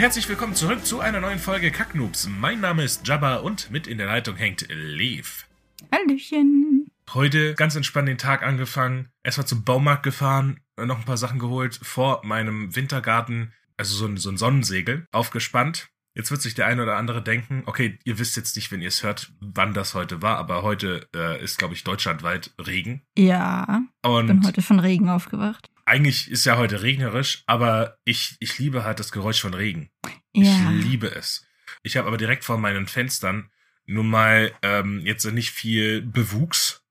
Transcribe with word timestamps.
Herzlich 0.00 0.30
willkommen 0.30 0.54
zurück 0.54 0.86
zu 0.86 1.00
einer 1.00 1.20
neuen 1.20 1.38
Folge 1.38 1.70
Kacknoobs. 1.70 2.26
Mein 2.26 2.60
Name 2.60 2.84
ist 2.84 3.06
Jabba 3.06 3.36
und 3.36 3.70
mit 3.70 3.86
in 3.86 3.98
der 3.98 4.06
Leitung 4.06 4.34
hängt 4.34 4.66
Lev. 4.70 5.44
Hallöchen. 5.92 6.86
Heute 7.12 7.54
ganz 7.54 7.76
entspannt 7.76 8.08
den 8.08 8.16
Tag 8.16 8.42
angefangen, 8.42 9.10
erstmal 9.22 9.46
zum 9.46 9.62
Baumarkt 9.62 10.02
gefahren, 10.02 10.60
noch 10.78 11.00
ein 11.00 11.04
paar 11.04 11.18
Sachen 11.18 11.38
geholt, 11.38 11.78
vor 11.82 12.22
meinem 12.24 12.74
Wintergarten, 12.74 13.52
also 13.76 13.94
so 13.94 14.06
ein, 14.06 14.16
so 14.16 14.30
ein 14.30 14.38
Sonnensegel, 14.38 15.06
aufgespannt. 15.12 15.90
Jetzt 16.14 16.30
wird 16.30 16.40
sich 16.40 16.54
der 16.54 16.66
eine 16.66 16.82
oder 16.82 16.96
andere 16.96 17.22
denken, 17.22 17.64
okay, 17.66 17.98
ihr 18.04 18.18
wisst 18.18 18.38
jetzt 18.38 18.56
nicht, 18.56 18.72
wenn 18.72 18.80
ihr 18.80 18.88
es 18.88 19.02
hört, 19.02 19.30
wann 19.40 19.74
das 19.74 19.92
heute 19.92 20.22
war, 20.22 20.38
aber 20.38 20.62
heute 20.62 21.08
äh, 21.14 21.44
ist, 21.44 21.58
glaube 21.58 21.74
ich, 21.74 21.84
deutschlandweit 21.84 22.54
Regen. 22.58 23.02
Ja, 23.18 23.82
Und 24.02 24.28
bin 24.28 24.46
heute 24.46 24.62
von 24.62 24.80
Regen 24.80 25.10
aufgewacht. 25.10 25.70
Eigentlich 25.90 26.30
ist 26.30 26.44
ja 26.46 26.56
heute 26.56 26.82
regnerisch, 26.82 27.42
aber 27.46 27.98
ich, 28.04 28.36
ich 28.40 28.58
liebe 28.58 28.84
halt 28.84 28.98
das 29.00 29.12
Geräusch 29.12 29.40
von 29.40 29.54
Regen. 29.54 29.90
Ja. 30.32 30.44
Ich 30.44 30.84
liebe 30.84 31.08
es. 31.14 31.44
Ich 31.82 31.96
habe 31.96 32.08
aber 32.08 32.16
direkt 32.16 32.44
vor 32.44 32.58
meinen 32.58 32.86
Fenstern 32.86 33.50
nun 33.86 34.08
mal 34.08 34.52
ähm, 34.62 35.00
jetzt 35.04 35.24
nicht 35.24 35.50
viel 35.50 36.02
Bewuchs, 36.02 36.84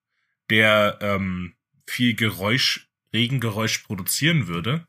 der 0.50 1.00
ähm, 1.02 1.56
viel 1.88 2.14
Geräusch, 2.16 2.90
Regengeräusch 3.14 3.80
produzieren 3.80 4.48
würde. 4.48 4.74
Und 4.74 4.86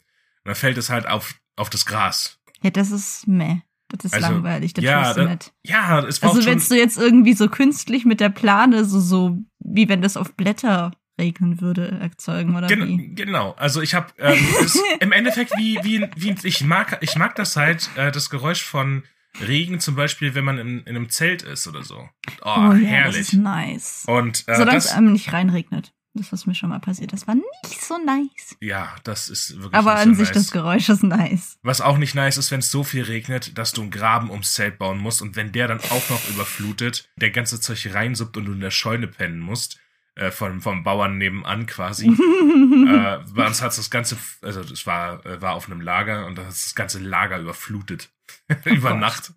dann 0.46 0.54
fällt 0.54 0.76
es 0.78 0.90
halt 0.90 1.06
auf, 1.06 1.34
auf 1.56 1.70
das 1.70 1.86
Gras. 1.86 2.38
ja, 2.62 2.70
das 2.70 2.90
ist 2.90 3.26
meh. 3.28 3.60
Das 3.88 4.04
ist 4.04 4.14
Also, 4.14 4.28
langweilig, 4.28 4.72
das 4.74 4.84
ja, 4.84 5.12
da- 5.14 5.24
nicht. 5.30 5.52
Ja, 5.64 5.98
es 6.06 6.22
Also 6.22 6.44
wenn 6.46 6.58
du 6.60 6.76
jetzt 6.76 6.96
irgendwie 6.96 7.32
so 7.34 7.48
künstlich 7.48 8.04
mit 8.04 8.20
der 8.20 8.28
Plane, 8.28 8.84
so, 8.84 9.00
so 9.00 9.38
wie 9.58 9.88
wenn 9.88 10.00
das 10.02 10.16
auf 10.16 10.34
Blätter 10.36 10.92
regnen 11.20 11.60
würde, 11.60 11.98
erzeugen, 12.00 12.56
oder 12.56 12.66
Gen 12.66 12.88
wie? 12.88 13.14
genau, 13.14 13.52
also 13.52 13.80
ich 13.80 13.94
habe 13.94 14.08
ähm, 14.18 14.38
im 15.00 15.12
Endeffekt 15.12 15.52
wie 15.56 15.78
wie 15.82 16.08
wie 16.16 16.34
ich 16.42 16.64
mag 16.64 16.98
ich 17.02 17.16
mag 17.16 17.36
das 17.36 17.54
halt 17.56 17.88
äh, 17.96 18.10
das 18.10 18.30
Geräusch 18.30 18.64
von 18.64 19.04
Regen 19.38 19.78
zum 19.78 19.94
Beispiel, 19.94 20.34
wenn 20.34 20.44
man 20.44 20.58
in, 20.58 20.80
in 20.80 20.96
einem 20.96 21.08
Zelt 21.08 21.42
ist 21.42 21.68
oder 21.68 21.84
so. 21.84 22.08
Oh, 22.42 22.48
ja, 22.48 22.72
das 22.72 22.82
herrlich. 22.82 23.20
ist 23.20 23.32
nice. 23.34 24.04
Und 24.08 24.44
äh, 24.48 24.56
Solange 24.56 24.78
es 24.78 24.86
das, 24.86 24.96
einem 24.96 25.12
nicht 25.12 25.32
reinregnet. 25.32 25.92
Das, 26.14 26.32
was 26.32 26.44
mir 26.44 26.56
schon 26.56 26.70
mal 26.70 26.80
passiert, 26.80 27.12
das 27.12 27.28
war 27.28 27.36
nicht 27.36 27.80
so 27.80 27.96
nice. 28.04 28.56
ja, 28.60 28.96
das 29.04 29.28
ist 29.28 29.54
wirklich. 29.54 29.74
Aber 29.74 29.94
an 29.94 30.16
so 30.16 30.24
sich 30.24 30.34
nice. 30.34 30.42
das 30.42 30.50
Geräusch 30.50 30.88
ist 30.88 31.04
nice. 31.04 31.56
Was 31.62 31.80
auch 31.80 31.98
nicht 31.98 32.16
nice 32.16 32.36
ist, 32.36 32.50
wenn 32.50 32.58
es 32.58 32.72
so 32.72 32.82
viel 32.82 33.04
regnet, 33.04 33.56
dass 33.56 33.72
du 33.72 33.82
einen 33.82 33.92
Graben 33.92 34.28
ums 34.28 34.54
Zelt 34.54 34.76
bauen 34.76 34.98
musst 34.98 35.22
und 35.22 35.36
wenn 35.36 35.52
der 35.52 35.68
dann 35.68 35.78
auch 35.78 36.10
noch 36.10 36.28
überflutet, 36.28 37.08
der 37.16 37.30
ganze 37.30 37.60
Zeug 37.60 37.94
reinsuppt 37.94 38.36
und 38.36 38.46
du 38.46 38.52
in 38.52 38.60
der 38.60 38.72
Scheune 38.72 39.06
pennen 39.06 39.38
musst, 39.38 39.78
äh, 40.14 40.30
vom, 40.30 40.60
vom 40.60 40.82
Bauern 40.82 41.18
nebenan 41.18 41.66
quasi. 41.66 42.06
äh, 42.08 43.18
bei 43.32 43.46
uns 43.46 43.62
hat 43.62 43.76
das 43.76 43.90
ganze, 43.90 44.16
also 44.42 44.60
es 44.60 44.86
war, 44.86 45.24
äh, 45.24 45.40
war 45.40 45.54
auf 45.54 45.66
einem 45.66 45.80
Lager 45.80 46.26
und 46.26 46.36
da 46.36 46.42
hat 46.42 46.50
das 46.50 46.74
ganze 46.74 46.98
Lager 46.98 47.38
überflutet. 47.38 48.10
Über 48.64 48.90
Gott. 48.90 49.00
Nacht. 49.00 49.32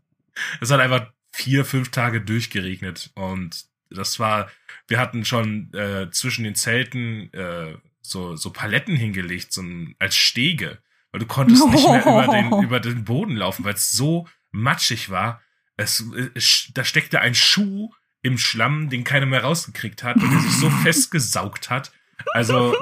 Es 0.62 0.72
hat 0.72 0.80
einfach 0.80 1.12
vier, 1.32 1.66
fünf 1.66 1.90
Tage 1.90 2.22
durchgeregnet 2.22 3.12
und 3.16 3.66
das 3.90 4.20
war, 4.20 4.50
wir 4.88 5.00
hatten 5.00 5.26
schon 5.26 5.72
äh, 5.74 6.10
zwischen 6.12 6.44
den 6.44 6.56
Zelten 6.56 7.32
äh, 7.34 7.78
so, 8.02 8.36
so 8.36 8.52
Paletten 8.52 8.96
hingelegt, 8.96 9.54
so 9.54 9.62
ein, 9.62 9.96
als 10.00 10.16
Stege. 10.16 10.80
Weil 11.12 11.20
du 11.20 11.28
konntest 11.28 11.66
nicht 11.68 11.88
mehr 11.88 12.02
über 12.02 12.28
den, 12.28 12.52
über 12.64 12.80
den 12.80 13.04
Boden 13.06 13.36
laufen, 13.36 13.64
weil 13.64 13.76
es 13.76 13.92
so 13.92 14.28
matschig 14.52 15.10
war. 15.10 15.42
Es, 15.78 16.04
es, 16.34 16.72
da 16.74 16.84
steckte 16.84 17.22
ein 17.22 17.36
Schuh 17.36 17.92
im 18.24 18.38
Schlamm, 18.38 18.90
den 18.90 19.04
keiner 19.04 19.26
mehr 19.26 19.44
rausgekriegt 19.44 20.04
hat, 20.04 20.20
weil 20.20 20.30
der 20.30 20.40
sich 20.40 20.58
so 20.58 20.70
festgesaugt 20.84 21.70
hat. 21.70 21.92
Also, 22.34 22.76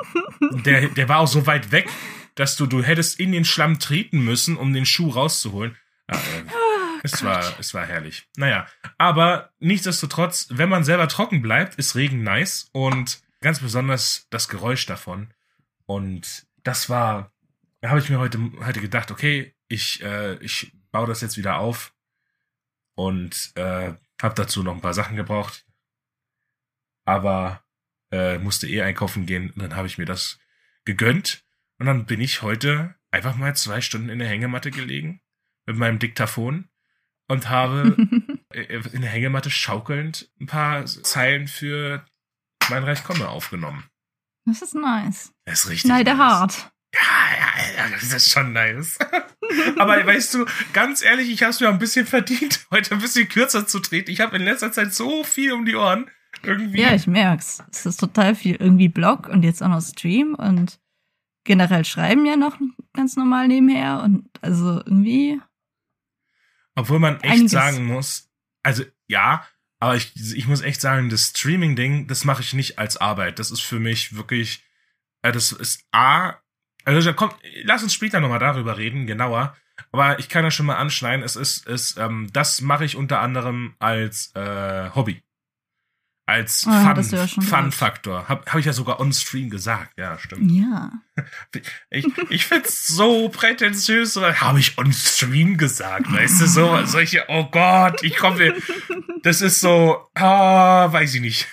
der, 0.65 0.87
der 0.89 1.09
war 1.09 1.19
auch 1.19 1.27
so 1.27 1.45
weit 1.47 1.71
weg, 1.71 1.89
dass 2.35 2.55
du, 2.55 2.67
du 2.67 2.83
hättest 2.83 3.19
in 3.19 3.31
den 3.31 3.43
Schlamm 3.43 3.79
treten 3.79 4.23
müssen, 4.23 4.55
um 4.55 4.71
den 4.71 4.85
Schuh 4.85 5.09
rauszuholen. 5.09 5.75
Ja, 6.09 6.17
äh, 6.17 6.43
es 7.03 7.23
war, 7.23 7.59
es 7.59 7.73
war 7.73 7.85
herrlich. 7.85 8.27
Naja, 8.37 8.67
aber 8.97 9.49
nichtsdestotrotz, 9.59 10.47
wenn 10.51 10.69
man 10.69 10.83
selber 10.83 11.07
trocken 11.07 11.41
bleibt, 11.41 11.75
ist 11.75 11.95
Regen 11.95 12.23
nice 12.23 12.69
und 12.71 13.21
ganz 13.41 13.59
besonders 13.59 14.27
das 14.29 14.47
Geräusch 14.47 14.85
davon. 14.85 15.33
Und 15.85 16.45
das 16.63 16.89
war, 16.89 17.31
da 17.81 17.89
habe 17.89 17.99
ich 17.99 18.09
mir 18.09 18.19
heute, 18.19 18.39
heute 18.63 18.81
gedacht, 18.81 19.09
okay, 19.09 19.55
ich, 19.67 20.03
äh, 20.03 20.35
ich 20.35 20.73
baue 20.91 21.07
das 21.07 21.21
jetzt 21.21 21.37
wieder 21.37 21.57
auf 21.57 21.93
und 22.95 23.51
äh, 23.55 23.93
habe 24.23 24.35
dazu 24.35 24.63
noch 24.63 24.73
ein 24.73 24.81
paar 24.81 24.93
Sachen 24.93 25.15
gebraucht. 25.15 25.65
Aber 27.05 27.63
äh, 28.11 28.37
musste 28.37 28.67
eh 28.67 28.81
einkaufen 28.81 29.25
gehen 29.25 29.51
und 29.51 29.61
dann 29.61 29.75
habe 29.75 29.87
ich 29.87 29.97
mir 29.97 30.05
das 30.05 30.39
gegönnt. 30.85 31.43
Und 31.79 31.87
dann 31.87 32.05
bin 32.05 32.21
ich 32.21 32.41
heute 32.41 32.95
einfach 33.09 33.35
mal 33.35 33.55
zwei 33.55 33.81
Stunden 33.81 34.09
in 34.09 34.19
der 34.19 34.27
Hängematte 34.27 34.71
gelegen 34.71 35.21
mit 35.65 35.77
meinem 35.77 35.99
Diktaphon 35.99 36.69
und 37.27 37.49
habe 37.49 37.95
äh, 38.49 38.81
in 38.91 39.01
der 39.01 39.09
Hängematte 39.09 39.49
schaukelnd 39.49 40.29
ein 40.39 40.47
paar 40.47 40.85
Zeilen 40.85 41.47
für 41.47 42.05
mein 42.69 42.83
Reich 42.83 43.03
komme 43.03 43.27
aufgenommen. 43.27 43.85
Das 44.45 44.61
ist 44.61 44.75
nice. 44.75 45.33
Das 45.45 45.61
ist 45.61 45.69
richtig. 45.69 45.89
Schneide 45.89 46.15
nice. 46.15 46.19
hart. 46.19 46.71
Ja, 46.93 47.01
ja, 47.37 47.77
ja, 47.77 47.89
das 47.89 48.03
ist 48.11 48.31
schon 48.31 48.53
nice. 48.53 48.97
Aber 49.77 50.05
weißt 50.05 50.33
du, 50.33 50.45
ganz 50.73 51.03
ehrlich, 51.03 51.29
ich 51.29 51.41
habe 51.43 51.51
es 51.51 51.59
mir 51.59 51.69
auch 51.69 51.73
ein 51.73 51.79
bisschen 51.79 52.05
verdient, 52.05 52.65
heute 52.71 52.93
ein 52.93 53.01
bisschen 53.01 53.27
kürzer 53.27 53.67
zu 53.67 53.79
treten. 53.79 54.11
Ich 54.11 54.21
habe 54.21 54.35
in 54.35 54.43
letzter 54.43 54.71
Zeit 54.71 54.93
so 54.93 55.23
viel 55.23 55.53
um 55.53 55.65
die 55.65 55.75
Ohren. 55.75 56.09
Irgendwie. 56.43 56.81
Ja, 56.81 56.95
ich 56.95 57.07
merk's. 57.07 57.63
Es 57.71 57.85
ist 57.85 57.99
total 57.99 58.35
viel 58.35 58.55
irgendwie 58.55 58.89
Blog 58.89 59.27
und 59.27 59.43
jetzt 59.43 59.61
auch 59.61 59.67
noch 59.67 59.81
Stream 59.81 60.33
und 60.35 60.79
generell 61.43 61.85
schreiben 61.85 62.25
ja 62.25 62.35
noch 62.35 62.57
ganz 62.93 63.15
normal 63.15 63.47
nebenher 63.47 64.01
und 64.03 64.29
also 64.41 64.77
irgendwie. 64.77 65.39
Obwohl 66.75 66.99
man 66.99 67.19
echt 67.21 67.33
Einiges. 67.33 67.51
sagen 67.51 67.85
muss, 67.85 68.29
also 68.63 68.83
ja, 69.07 69.45
aber 69.79 69.95
ich, 69.95 70.13
ich 70.15 70.47
muss 70.47 70.61
echt 70.61 70.79
sagen, 70.79 71.09
das 71.09 71.29
Streaming-Ding, 71.29 72.07
das 72.07 72.23
mache 72.23 72.41
ich 72.41 72.53
nicht 72.53 72.79
als 72.79 72.97
Arbeit. 72.97 73.39
Das 73.39 73.51
ist 73.51 73.61
für 73.61 73.79
mich 73.79 74.15
wirklich, 74.15 74.63
äh, 75.23 75.31
das 75.31 75.51
ist 75.51 75.85
A, 75.91 76.40
also 76.85 77.09
da 77.09 77.13
kommt, 77.13 77.35
lass 77.63 77.83
uns 77.83 77.93
später 77.93 78.19
nochmal 78.19 78.39
darüber 78.39 78.77
reden, 78.77 79.07
genauer. 79.07 79.55
Aber 79.91 80.19
ich 80.19 80.29
kann 80.29 80.43
ja 80.43 80.51
schon 80.51 80.65
mal 80.65 80.75
anschneiden, 80.75 81.23
es 81.23 81.35
ist, 81.35 81.67
es, 81.67 81.97
ähm, 81.97 82.29
das 82.33 82.61
mache 82.61 82.85
ich 82.85 82.95
unter 82.95 83.19
anderem 83.19 83.75
als 83.79 84.31
äh, 84.35 84.89
Hobby. 84.93 85.21
Als 86.27 86.65
Ah, 86.67 86.85
hattest 86.85 87.11
du 87.11 87.17
ja 87.17 87.27
Fun-. 87.27 87.43
Fun-Faktor. 87.43 88.29
Hab, 88.29 88.55
ich 88.55 88.65
ja 88.65 88.73
sogar 88.73 88.99
on-stream 88.99 89.49
gesagt, 89.49 89.91
ja, 89.97 90.17
stimmt. 90.17 90.51
Ja. 90.51 90.91
Ich, 91.89 92.07
ich 92.29 92.45
find's 92.45 92.87
so 92.87 93.27
prätentiös, 93.29 94.15
oder 94.15 94.39
habe 94.39 94.59
ich 94.59 94.77
on 94.77 94.93
Stream 94.93 95.57
gesagt, 95.57 96.11
weißt 96.11 96.41
du, 96.41 96.47
so, 96.47 96.85
solche, 96.85 97.25
oh 97.27 97.49
Gott, 97.51 98.01
ich 98.03 98.15
komme, 98.15 98.55
das 99.23 99.41
ist 99.41 99.59
so, 99.59 100.09
ah, 100.15 100.91
weiß 100.91 101.15
ich 101.15 101.21
nicht. 101.21 101.47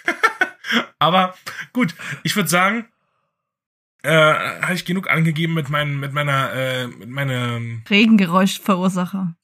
Aber 0.98 1.34
gut, 1.72 1.94
ich 2.22 2.36
würde 2.36 2.48
sagen, 2.48 2.86
äh, 4.02 4.10
habe 4.10 4.74
ich 4.74 4.84
genug 4.84 5.10
angegeben 5.10 5.54
mit 5.54 5.68
meinen, 5.68 5.98
mit 5.98 6.12
meiner, 6.12 6.52
äh, 6.52 6.86
mit 6.86 7.08
meinem, 7.08 7.82
Regengeräuschverursacher. 7.88 9.34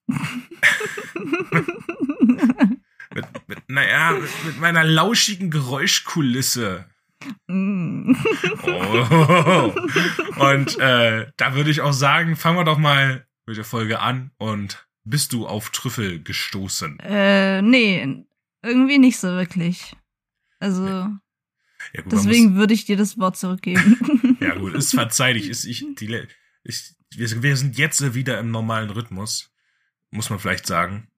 mit, 3.14 3.26
mit, 3.46 3.58
naja, 3.68 4.12
mit, 4.12 4.30
mit 4.46 4.60
meiner 4.60 4.84
lauschigen 4.84 5.50
Geräuschkulisse. 5.50 6.86
Mm. 7.46 8.12
Oh. 8.62 9.72
Und 10.36 10.78
äh, 10.78 11.26
da 11.36 11.54
würde 11.54 11.70
ich 11.70 11.80
auch 11.80 11.92
sagen, 11.92 12.36
fangen 12.36 12.58
wir 12.58 12.64
doch 12.64 12.78
mal 12.78 13.26
mit 13.46 13.56
der 13.56 13.64
Folge 13.64 14.00
an 14.00 14.30
und 14.38 14.86
bist 15.04 15.32
du 15.32 15.46
auf 15.46 15.70
Trüffel 15.70 16.22
gestoßen? 16.22 16.98
äh, 17.00 17.62
nee, 17.62 18.24
irgendwie 18.62 18.98
nicht 18.98 19.18
so 19.18 19.28
wirklich. 19.28 19.94
Also, 20.60 21.10
Ja, 21.92 22.02
gut, 22.02 22.12
deswegen 22.12 22.54
würde 22.56 22.74
ich 22.74 22.84
dir 22.84 22.96
das 22.96 23.18
Wort 23.18 23.36
zurückgeben. 23.36 23.96
Muss, 24.00 24.36
ja 24.40 24.54
gut, 24.54 24.74
ist 24.74 24.94
verzeihlich. 24.94 25.48
Ist 25.48 25.64
ich, 25.64 25.84
die, 25.98 26.26
ich, 26.62 26.94
wir, 27.10 27.56
sind 27.56 27.76
jetzt 27.78 28.14
wieder 28.14 28.38
im 28.38 28.50
normalen 28.50 28.90
Rhythmus, 28.90 29.52
muss 30.10 30.30
man 30.30 30.38
vielleicht 30.38 30.66
sagen. 30.66 31.08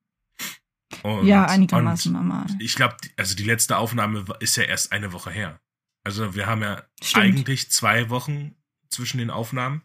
Und, 1.02 1.26
ja, 1.26 1.46
einigermaßen 1.46 2.12
normal. 2.12 2.46
Ich 2.58 2.74
glaube, 2.74 2.96
also 3.16 3.34
die 3.34 3.44
letzte 3.44 3.76
Aufnahme 3.76 4.24
ist 4.40 4.56
ja 4.56 4.64
erst 4.64 4.92
eine 4.92 5.12
Woche 5.12 5.30
her. 5.30 5.60
Also 6.04 6.34
wir 6.34 6.46
haben 6.46 6.62
ja 6.62 6.84
Stimmt. 7.02 7.24
eigentlich 7.24 7.70
zwei 7.70 8.10
Wochen 8.10 8.54
zwischen 8.88 9.18
den 9.18 9.30
Aufnahmen. 9.30 9.82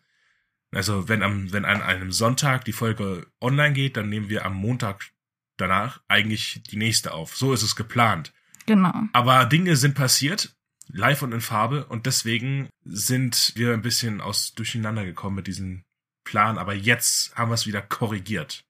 Also 0.72 1.10
wenn 1.10 1.24
am, 1.24 1.52
wenn 1.52 1.66
an 1.66 1.82
einem 1.82 2.12
Sonntag 2.12 2.64
die 2.66 2.72
Folge 2.72 3.28
online 3.42 3.74
geht, 3.74 3.98
dann 3.98 4.10
nehmen 4.10 4.30
wir 4.30 4.46
am 4.46 4.56
Montag 4.56 5.12
danach 5.58 6.02
eigentlich 6.08 6.62
die 6.70 6.78
nächste 6.78 7.14
auf. 7.14 7.36
So 7.36 7.54
ist 7.54 7.64
es 7.64 7.76
geplant. 7.76 8.34
Genau. 8.66 8.94
Aber 9.14 9.46
Dinge 9.46 9.76
sind 9.76 9.96
passiert, 9.96 10.56
live 10.88 11.22
und 11.22 11.32
in 11.32 11.42
Farbe, 11.42 11.86
und 11.86 12.06
deswegen 12.06 12.70
sind 12.84 13.54
wir 13.56 13.74
ein 13.74 13.82
bisschen 13.82 14.22
aus 14.22 14.54
durcheinander 14.54 15.06
gekommen 15.06 15.36
mit 15.36 15.48
diesem 15.48 15.84
Plan. 16.24 16.58
Aber 16.58 16.74
jetzt 16.74 17.36
haben 17.36 17.50
wir 17.50 17.56
es 17.56 17.68
wieder 17.68 17.82
korrigiert. 17.82 18.64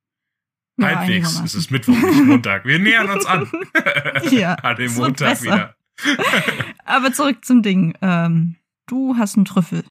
Ja, 0.78 0.88
Halbwegs. 0.88 1.08
einigermaßen. 1.08 1.46
Es 1.46 1.56
ist 1.56 1.72
Mittwoch, 1.72 1.94
nicht 1.94 2.26
Montag. 2.26 2.66
Wir 2.66 2.80
nähern 2.80 3.10
uns 3.10 3.26
an. 3.26 3.50
Ja, 4.32 4.56
an 4.56 4.76
dem 4.78 4.94
Montag 4.94 5.42
wieder. 5.42 5.76
Aber 6.86 7.12
zurück 7.14 7.44
zum 7.46 7.62
Ding. 7.62 7.98
Ähm, 8.02 8.56
du 8.88 9.16
hast 9.18 9.36
einen 9.36 9.46
Trüffel. 9.46 9.84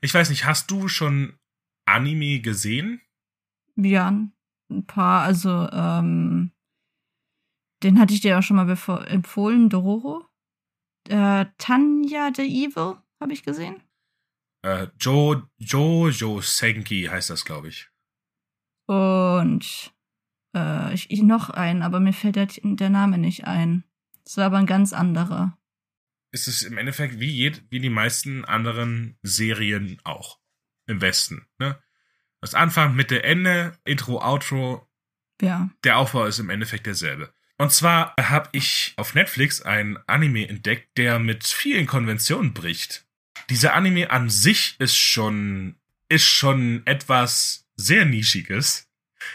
Ich 0.00 0.12
weiß 0.14 0.30
nicht, 0.30 0.44
hast 0.44 0.70
du 0.70 0.88
schon 0.88 1.34
Anime 1.84 2.40
gesehen? 2.40 3.00
Ja, 3.76 4.08
ein 4.08 4.86
paar. 4.86 5.22
Also, 5.22 5.68
ähm, 5.70 6.52
den 7.82 7.98
hatte 7.98 8.14
ich 8.14 8.20
dir 8.20 8.38
auch 8.38 8.42
schon 8.42 8.56
mal 8.56 8.68
empfohlen, 9.06 9.68
Dororo. 9.68 10.25
Äh, 11.10 11.46
Tanya 11.58 12.30
the 12.34 12.42
Evil 12.42 12.96
habe 13.20 13.32
ich 13.32 13.42
gesehen. 13.42 13.82
Äh, 14.62 14.88
jo, 15.00 15.42
Jojo 15.58 16.40
Senki 16.40 17.04
heißt 17.04 17.30
das, 17.30 17.44
glaube 17.44 17.68
ich. 17.68 17.88
Und 18.86 19.92
äh, 20.54 20.94
ich, 20.94 21.10
ich 21.10 21.22
noch 21.22 21.50
einen, 21.50 21.82
aber 21.82 22.00
mir 22.00 22.12
fällt 22.12 22.36
der, 22.36 22.46
der 22.46 22.90
Name 22.90 23.18
nicht 23.18 23.44
ein. 23.46 23.84
Es 24.24 24.36
war 24.36 24.46
aber 24.46 24.58
ein 24.58 24.66
ganz 24.66 24.92
anderer. 24.92 25.56
Es 26.32 26.48
ist 26.48 26.62
im 26.62 26.78
Endeffekt 26.78 27.20
wie, 27.20 27.30
jed, 27.30 27.64
wie 27.70 27.80
die 27.80 27.90
meisten 27.90 28.44
anderen 28.44 29.18
Serien 29.22 30.00
auch 30.04 30.40
im 30.86 31.00
Westen. 31.00 31.46
Ne? 31.58 31.80
Das 32.40 32.54
Anfang, 32.54 32.94
Mitte, 32.94 33.22
Ende, 33.22 33.78
Intro, 33.84 34.20
Outro, 34.20 34.86
Ja. 35.40 35.70
der 35.84 35.98
Aufbau 35.98 36.24
ist 36.26 36.38
im 36.38 36.50
Endeffekt 36.50 36.86
derselbe. 36.86 37.32
Und 37.58 37.72
zwar 37.72 38.14
habe 38.20 38.48
ich 38.52 38.92
auf 38.96 39.14
Netflix 39.14 39.62
ein 39.62 39.98
Anime 40.06 40.48
entdeckt, 40.48 40.98
der 40.98 41.18
mit 41.18 41.46
vielen 41.46 41.86
Konventionen 41.86 42.52
bricht. 42.52 43.06
Dieser 43.48 43.74
Anime 43.74 44.10
an 44.10 44.28
sich 44.28 44.76
ist 44.78 44.96
schon, 44.96 45.76
ist 46.08 46.26
schon 46.26 46.82
etwas 46.86 47.66
sehr 47.76 48.04
nischiges. 48.04 48.88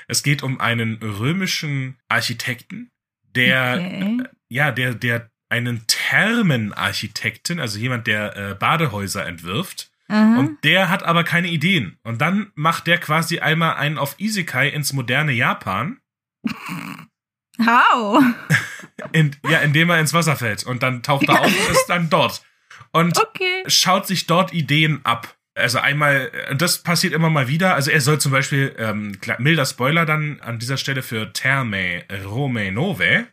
Es 0.08 0.24
geht 0.24 0.44
um 0.44 0.60
einen 0.60 0.98
römischen 1.02 1.98
Architekten, 2.08 2.92
der, 3.36 3.76
Okay. 3.80 4.24
ja, 4.50 4.72
der, 4.72 4.94
der 4.94 5.32
einen 5.50 5.86
Thermenarchitekten, 5.88 7.60
also 7.60 7.78
jemand, 7.80 8.08
der 8.08 8.36
äh, 8.38 8.56
Badehäuser 8.56 9.26
entwirft, 9.26 9.92
Aha. 10.08 10.38
und 10.40 10.64
der 10.64 10.90
hat 10.90 11.04
aber 11.04 11.24
keine 11.24 11.50
Ideen. 11.50 11.98
Und 12.04 12.22
dann 12.22 12.52
macht 12.56 12.88
der 12.88 13.00
quasi 13.00 13.40
einmal 13.40 13.76
einen 13.76 13.98
auf 13.98 14.20
Isekai 14.20 14.70
ins 14.70 14.94
moderne 14.94 15.32
Japan, 15.32 16.00
How? 17.66 18.24
in, 19.12 19.36
ja, 19.50 19.60
indem 19.60 19.90
er 19.90 20.00
ins 20.00 20.14
Wasser 20.14 20.36
fällt. 20.36 20.64
Und 20.64 20.84
dann 20.84 21.04
taucht 21.04 21.28
er 21.28 21.42
auf 21.42 21.46
und 21.46 21.72
ist 21.76 21.88
dann 21.88 22.10
dort. 22.10 22.42
Und 22.92 23.18
Okay. 23.18 23.64
schaut 23.68 24.08
sich 24.08 24.28
dort 24.28 24.54
Ideen 24.54 25.02
ab. 25.04 25.36
Also 25.54 25.80
einmal, 25.80 26.32
äh, 26.48 26.56
das 26.56 26.84
passiert 26.84 27.14
immer 27.14 27.30
mal 27.30 27.48
wieder. 27.48 27.76
Also 27.76 27.92
er 27.92 28.02
soll 28.02 28.20
zum 28.20 28.32
Beispiel, 28.32 28.76
ähm, 28.78 29.18
milder 29.40 29.66
Spoiler 29.66 30.06
dann 30.06 30.40
an 30.42 30.60
dieser 30.60 30.78
Stelle 30.78 31.02
für 31.02 31.34
Terme 31.34 32.04
Rome 32.26 32.72
Nove. 32.72 33.28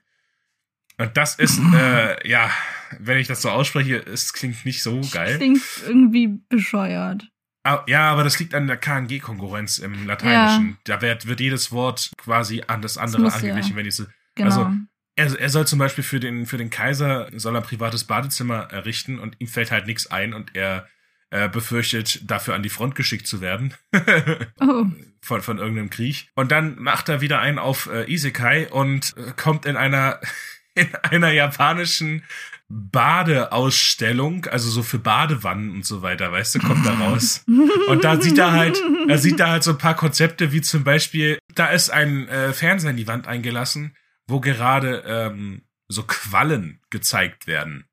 Und 0.99 1.17
das 1.17 1.37
ist, 1.37 1.61
äh, 1.75 2.29
ja, 2.29 2.51
wenn 2.99 3.19
ich 3.19 3.29
das 3.29 3.43
so 3.43 3.51
ausspreche, 3.51 3.97
es 3.97 4.33
klingt 4.33 4.65
nicht 4.65 4.83
so 4.83 5.01
geil. 5.13 5.37
Klingt 5.37 5.63
irgendwie 5.87 6.41
bescheuert. 6.49 7.29
Ja, 7.87 8.11
aber 8.11 8.25
das 8.25 8.39
liegt 8.39 8.55
an 8.55 8.67
der 8.67 8.79
KNG-Konkurrenz 8.79 9.79
im 9.79 10.07
Lateinischen. 10.07 10.79
Da 10.85 11.03
wird, 11.03 11.27
wird 11.27 11.41
jedes 11.41 11.71
Wort 11.71 12.11
quasi 12.17 12.65
an 12.67 12.81
das 12.81 12.97
andere 12.97 13.25
ja. 13.25 13.29
angeglichen, 13.29 13.77
wenn 13.77 13.85
ich 13.85 13.95
so. 13.95 14.07
Genau. 14.39 14.51
Also, 14.51 14.73
Er, 15.17 15.39
er 15.39 15.49
soll 15.51 15.67
zum 15.67 15.79
Beispiel 15.79 16.05
für 16.05 16.21
den, 16.21 16.47
für 16.47 16.57
den 16.57 16.71
Kaiser 16.71 17.29
soll 17.37 17.55
er 17.55 17.61
ein 17.61 17.67
privates 17.67 18.05
Badezimmer 18.05 18.69
errichten 18.71 19.19
und 19.19 19.37
ihm 19.39 19.49
fällt 19.49 19.71
halt 19.71 19.87
nichts 19.87 20.11
ein 20.11 20.33
und 20.33 20.57
er 20.57 20.87
äh, 21.31 21.49
befürchtet, 21.49 22.31
dafür 22.31 22.55
an 22.55 22.63
die 22.63 22.71
Front 22.71 22.95
geschickt 22.95 23.27
zu 23.27 23.41
werden. 23.41 23.75
oh. 24.61 24.87
von, 25.21 25.43
von 25.43 25.59
irgendeinem 25.59 25.91
Krieg. 25.91 26.31
Und 26.35 26.53
dann 26.53 26.79
macht 26.79 27.09
er 27.09 27.21
wieder 27.21 27.41
einen 27.41 27.59
auf 27.59 27.91
äh, 27.93 28.11
Isekai 28.11 28.69
und 28.71 29.15
äh, 29.17 29.33
kommt 29.37 29.67
in 29.67 29.77
einer, 29.77 30.21
in 30.75 30.89
einer 31.03 31.33
japanischen 31.33 32.23
Badeausstellung, 32.71 34.45
also 34.47 34.69
so 34.69 34.83
für 34.83 34.99
Badewannen 34.99 35.71
und 35.71 35.87
so 35.87 36.03
weiter, 36.03 36.31
weißt 36.33 36.55
du, 36.55 36.59
kommt 36.61 36.85
da 36.85 36.95
raus. 36.99 37.45
Und 37.89 38.05
da 38.05 38.21
sieht 38.21 38.39
er 38.39 38.53
halt, 38.53 38.79
er 39.09 39.19
sieht 39.19 39.41
da 39.41 39.49
halt 39.49 39.63
so 39.63 39.71
ein 39.73 39.79
paar 39.79 39.97
Konzepte, 39.97 40.53
wie 40.53 40.61
zum 40.61 40.85
Beispiel, 40.85 41.39
da 41.55 41.69
ist 41.69 41.91
ein 41.91 42.29
äh, 42.29 42.53
Fernseher 42.53 42.91
in 42.91 42.97
die 42.99 43.07
Wand 43.07 43.27
eingelassen, 43.27 43.97
wo 44.29 44.41
gerade 44.41 45.03
ähm, 45.07 45.63
so 45.89 46.05
Quallen 46.05 46.81
gezeigt 46.91 47.47
werden. 47.47 47.85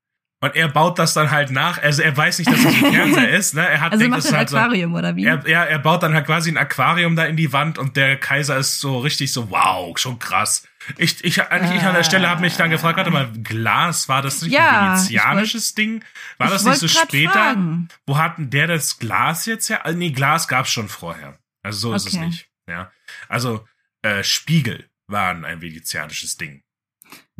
Und 0.42 0.54
er 0.54 0.68
baut 0.68 0.98
das 0.98 1.14
dann 1.14 1.30
halt 1.30 1.50
nach. 1.50 1.82
Also 1.82 2.02
er 2.02 2.14
weiß 2.14 2.38
nicht, 2.38 2.50
dass 2.52 2.60
es 2.60 2.66
ein 2.66 2.74
Fernseher 2.92 3.30
ist. 3.30 3.54
Ne? 3.54 3.66
Er 3.66 3.80
hat 3.80 3.92
Also 3.92 4.02
denkt, 4.04 4.18
macht 4.18 4.26
ein 4.28 4.36
halt 4.36 4.50
so, 4.50 4.56
Aquarium, 4.58 4.94
oder 4.94 5.16
wie? 5.16 5.24
er, 5.24 5.48
ja, 5.48 5.64
er 5.64 5.78
baut 5.78 6.02
dann 6.02 6.12
halt 6.14 6.26
quasi 6.26 6.50
ein 6.50 6.58
Aquarium 6.58 7.16
da 7.16 7.24
in 7.24 7.36
die 7.36 7.54
Wand 7.54 7.78
und 7.78 7.96
der 7.96 8.18
Kaiser 8.18 8.58
ist 8.58 8.78
so 8.78 8.98
richtig 8.98 9.32
so, 9.32 9.50
wow, 9.50 9.98
schon 9.98 10.18
krass. 10.18 10.68
Ich, 10.98 11.24
ich, 11.24 11.42
eigentlich 11.42 11.80
ich 11.80 11.86
an 11.86 11.94
der 11.94 12.04
Stelle 12.04 12.28
habe 12.28 12.42
mich 12.42 12.54
dann 12.56 12.68
gefragt, 12.70 12.98
warte 12.98 13.10
mal, 13.10 13.32
Glas, 13.42 14.08
war 14.10 14.20
das 14.20 14.42
nicht 14.42 14.52
Ja, 14.52 14.82
ein 14.82 14.86
venezianisches 14.98 15.74
Ding? 15.74 16.04
War 16.36 16.50
das 16.50 16.64
nicht 16.64 16.76
so 16.76 16.86
wollt 16.86 17.08
später? 17.08 17.32
fragen. 17.32 17.88
Wo 18.06 18.18
hatten 18.18 18.50
der 18.50 18.66
das 18.66 18.98
Glas 18.98 19.46
jetzt 19.46 19.68
her? 19.70 19.86
Also, 19.86 19.98
nee, 19.98 20.10
Glas 20.10 20.46
gab's 20.48 20.70
schon 20.70 20.88
vorher. 20.88 21.38
Also 21.64 21.78
so 21.88 21.94
ist 21.94 22.06
es 22.06 22.14
Okay. 22.14 22.26
nicht. 22.26 22.48
Ja. 22.68 22.92
Also 23.28 23.66
äh, 24.02 24.22
Spiegel 24.22 24.84
waren 25.06 25.44
ein 25.44 25.60
venezianisches 25.62 26.36
Ding. 26.36 26.62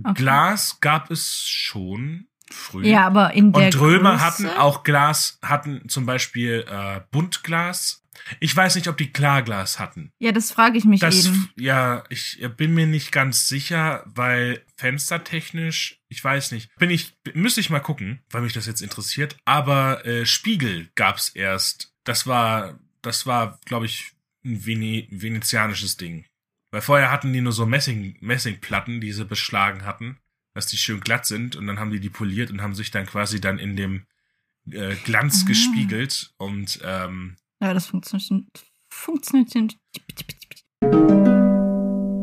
Okay. 0.03 0.15
Glas 0.15 0.79
gab 0.81 1.11
es 1.11 1.47
schon 1.49 2.29
früh. 2.51 2.87
Ja, 2.87 3.07
aber 3.07 3.33
in 3.35 3.53
der 3.53 3.67
Und 3.67 3.81
Römer 3.81 4.13
Größe? 4.13 4.25
hatten 4.25 4.47
auch 4.49 4.85
Glas, 4.85 5.39
hatten 5.43 5.89
zum 5.89 6.07
Beispiel 6.07 6.65
äh, 6.69 7.01
Buntglas. 7.11 8.03
Ich 8.41 8.55
weiß 8.57 8.77
nicht, 8.77 8.89
ob 8.89 8.97
die 8.97 9.13
Klarglas 9.13 9.79
hatten. 9.79 10.11
Ja, 10.19 10.33
das 10.33 10.51
frage 10.51 10.79
ich 10.79 10.85
mich 10.85 11.01
Das, 11.01 11.27
eben. 11.27 11.51
ja, 11.57 12.03
ich 12.09 12.41
bin 12.57 12.75
mir 12.75 12.87
nicht 12.87 13.13
ganz 13.13 13.47
sicher, 13.49 14.03
weil 14.07 14.65
fenstertechnisch, 14.79 16.01
ich 16.09 16.23
weiß 16.23 16.53
nicht, 16.53 16.75
bin 16.77 16.91
ich, 16.91 17.15
müsste 17.35 17.61
ich 17.61 17.71
mal 17.71 17.81
gucken, 17.81 18.23
weil 18.31 18.43
mich 18.43 18.53
das 18.53 18.67
jetzt 18.67 18.83
interessiert. 18.83 19.37
Aber 19.45 20.05
äh, 20.07 20.27
Spiegel 20.27 20.89
gab's 20.95 21.29
erst. 21.31 21.93
Das 22.05 22.27
war, 22.27 22.79
das 23.03 23.27
war, 23.27 23.59
glaube 23.65 23.87
ich, 23.87 24.13
ein 24.45 24.65
Vene 24.65 25.07
venezianisches 25.11 25.97
Ding. 25.97 26.25
Weil 26.71 26.81
vorher 26.83 27.11
hatten 27.11 27.33
die 27.33 27.41
nur 27.41 27.53
so 27.53 27.65
Messing, 27.67 28.17
Messingplatten, 28.21 29.01
die 29.01 29.13
sie 29.13 29.25
beschlagen 29.25 29.85
hatten, 29.85 30.19
dass 30.55 30.67
die 30.67 30.77
schön 30.77 31.01
glatt 31.01 31.27
sind 31.27 31.55
und 31.57 31.67
dann 31.67 31.79
haben 31.79 31.91
die 31.91 32.01
die 32.01 32.11
poliert 32.11 32.51
und 32.51 32.61
haben 32.63 32.75
sich 32.75 32.91
dann 32.91 33.07
quasi 33.07 33.41
dann 33.41 33.59
in 33.59 33.77
dem 33.77 34.07
äh, 34.71 34.97
Glanz 35.05 35.43
Ah. 35.45 35.49
gespiegelt 35.49 36.33
und 36.39 36.81
ähm, 36.83 37.37
Ja, 37.61 37.73
das 37.73 37.87
funktioniert. 37.87 38.67
Funktioniert. 38.91 39.77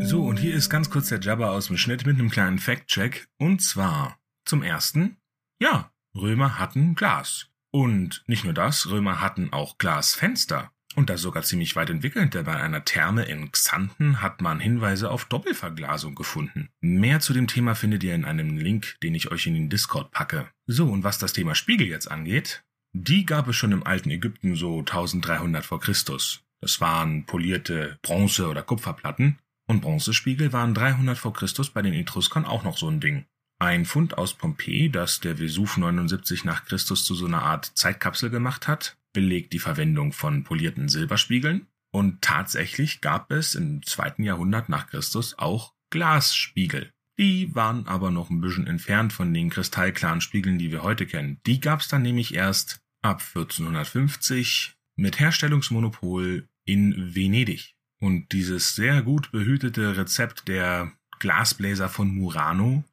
So, 0.06 0.22
und 0.26 0.38
hier 0.38 0.54
ist 0.54 0.70
ganz 0.70 0.90
kurz 0.90 1.08
der 1.10 1.22
Jabba 1.22 1.50
aus 1.52 1.68
dem 1.68 1.78
Schnitt 1.78 2.06
mit 2.06 2.20
einem 2.20 2.30
kleinen 2.30 2.60
Fact-Check. 2.60 3.30
Und 3.38 3.62
zwar 3.62 4.20
zum 4.46 4.62
ersten, 4.62 5.16
ja, 5.60 5.92
Römer 6.14 6.60
hatten 6.60 6.96
Glas. 6.96 7.48
Und 7.72 8.24
nicht 8.28 8.44
nur 8.44 8.54
das, 8.54 8.90
Römer 8.90 9.22
hatten 9.22 9.54
auch 9.54 9.78
Glasfenster. 9.78 10.73
Und 10.96 11.10
das 11.10 11.22
sogar 11.22 11.44
ziemlich 11.44 11.76
weit 11.76 11.90
entwickelt, 11.90 12.34
denn 12.34 12.46
bei 12.46 12.56
einer 12.56 12.86
Therme 12.86 13.24
in 13.24 13.52
Xanten 13.52 14.22
hat 14.22 14.42
man 14.42 14.60
Hinweise 14.60 15.10
auf 15.10 15.26
Doppelverglasung 15.26 16.14
gefunden. 16.14 16.70
Mehr 16.82 17.20
zu 17.20 17.34
dem 17.34 17.48
Thema 17.48 17.74
findet 17.74 18.04
ihr 18.04 18.14
in 18.14 18.26
einem 18.26 18.58
Link, 18.58 18.98
den 19.02 19.16
ich 19.16 19.32
euch 19.32 19.48
in 19.48 19.56
den 19.56 19.70
Discord 19.70 20.12
packe. 20.12 20.48
So, 20.68 20.86
und 20.88 21.04
was 21.04 21.18
das 21.18 21.34
Thema 21.34 21.56
Spiegel 21.56 21.88
jetzt 21.88 22.12
angeht, 22.12 22.64
die 22.94 23.26
gab 23.26 23.48
es 23.48 23.56
schon 23.56 23.72
im 23.72 23.86
alten 23.86 24.12
Ägypten 24.12 24.56
so 24.56 24.80
1300 24.80 25.66
vor 25.66 25.80
Christus. 25.80 26.44
Das 26.62 26.80
waren 26.80 27.26
polierte 27.26 27.98
Bronze- 28.04 28.48
oder 28.48 28.62
Kupferplatten, 28.62 29.40
und 29.68 29.82
Bronzespiegel 29.82 30.54
waren 30.54 30.74
300 30.74 31.18
vor 31.18 31.34
Christus 31.34 31.70
bei 31.70 31.82
den 31.82 31.94
Etruskern 31.94 32.46
auch 32.46 32.64
noch 32.64 32.78
so 32.78 32.90
ein 32.90 33.00
Ding. 33.00 33.26
Ein 33.60 33.86
Fund 33.86 34.18
aus 34.18 34.34
Pompeji, 34.34 34.90
das 34.90 35.20
der 35.22 35.40
Vesuv 35.40 35.78
79 35.78 36.44
nach 36.44 36.66
Christus 36.66 37.06
zu 37.06 37.16
so 37.16 37.26
einer 37.26 37.44
Art 37.44 37.72
Zeitkapsel 37.76 38.30
gemacht 38.30 38.68
hat, 38.68 38.98
belegt 39.14 39.54
die 39.54 39.60
Verwendung 39.60 40.12
von 40.12 40.44
polierten 40.44 40.90
Silberspiegeln. 40.90 41.68
Und 41.92 42.22
tatsächlich 42.22 43.02
gab 43.02 43.32
es 43.32 43.56
im 43.56 43.84
zweiten 43.84 44.24
Jahrhundert 44.24 44.68
nach 44.68 44.88
Christus 44.88 45.38
auch 45.38 45.74
Glasspiegel. 45.92 46.92
Die 47.20 47.54
waren 47.54 47.86
aber 47.86 48.10
noch 48.10 48.32
ein 48.32 48.42
bisschen 48.42 48.66
entfernt 48.66 49.14
von 49.14 49.32
den 49.32 49.52
kristallklaren 49.52 50.20
Spiegeln, 50.20 50.58
die 50.58 50.72
wir 50.72 50.82
heute 50.82 51.06
kennen. 51.06 51.40
Die 51.46 51.60
gab 51.60 51.82
es 51.82 51.88
dann 51.88 52.02
nämlich 52.02 52.34
erst 52.34 52.82
ab 53.04 53.22
1450 53.22 54.74
mit 54.96 55.20
Herstellungsmonopol 55.20 56.48
in 56.66 57.16
Venedig. 57.16 57.76
Und 58.00 58.32
dieses 58.32 58.76
sehr 58.76 59.04
gut 59.04 59.32
behütete 59.32 59.96
Rezept 59.96 60.48
der 60.48 60.92
Glasbläser 61.20 61.90
von 61.90 62.14
Murano 62.14 62.84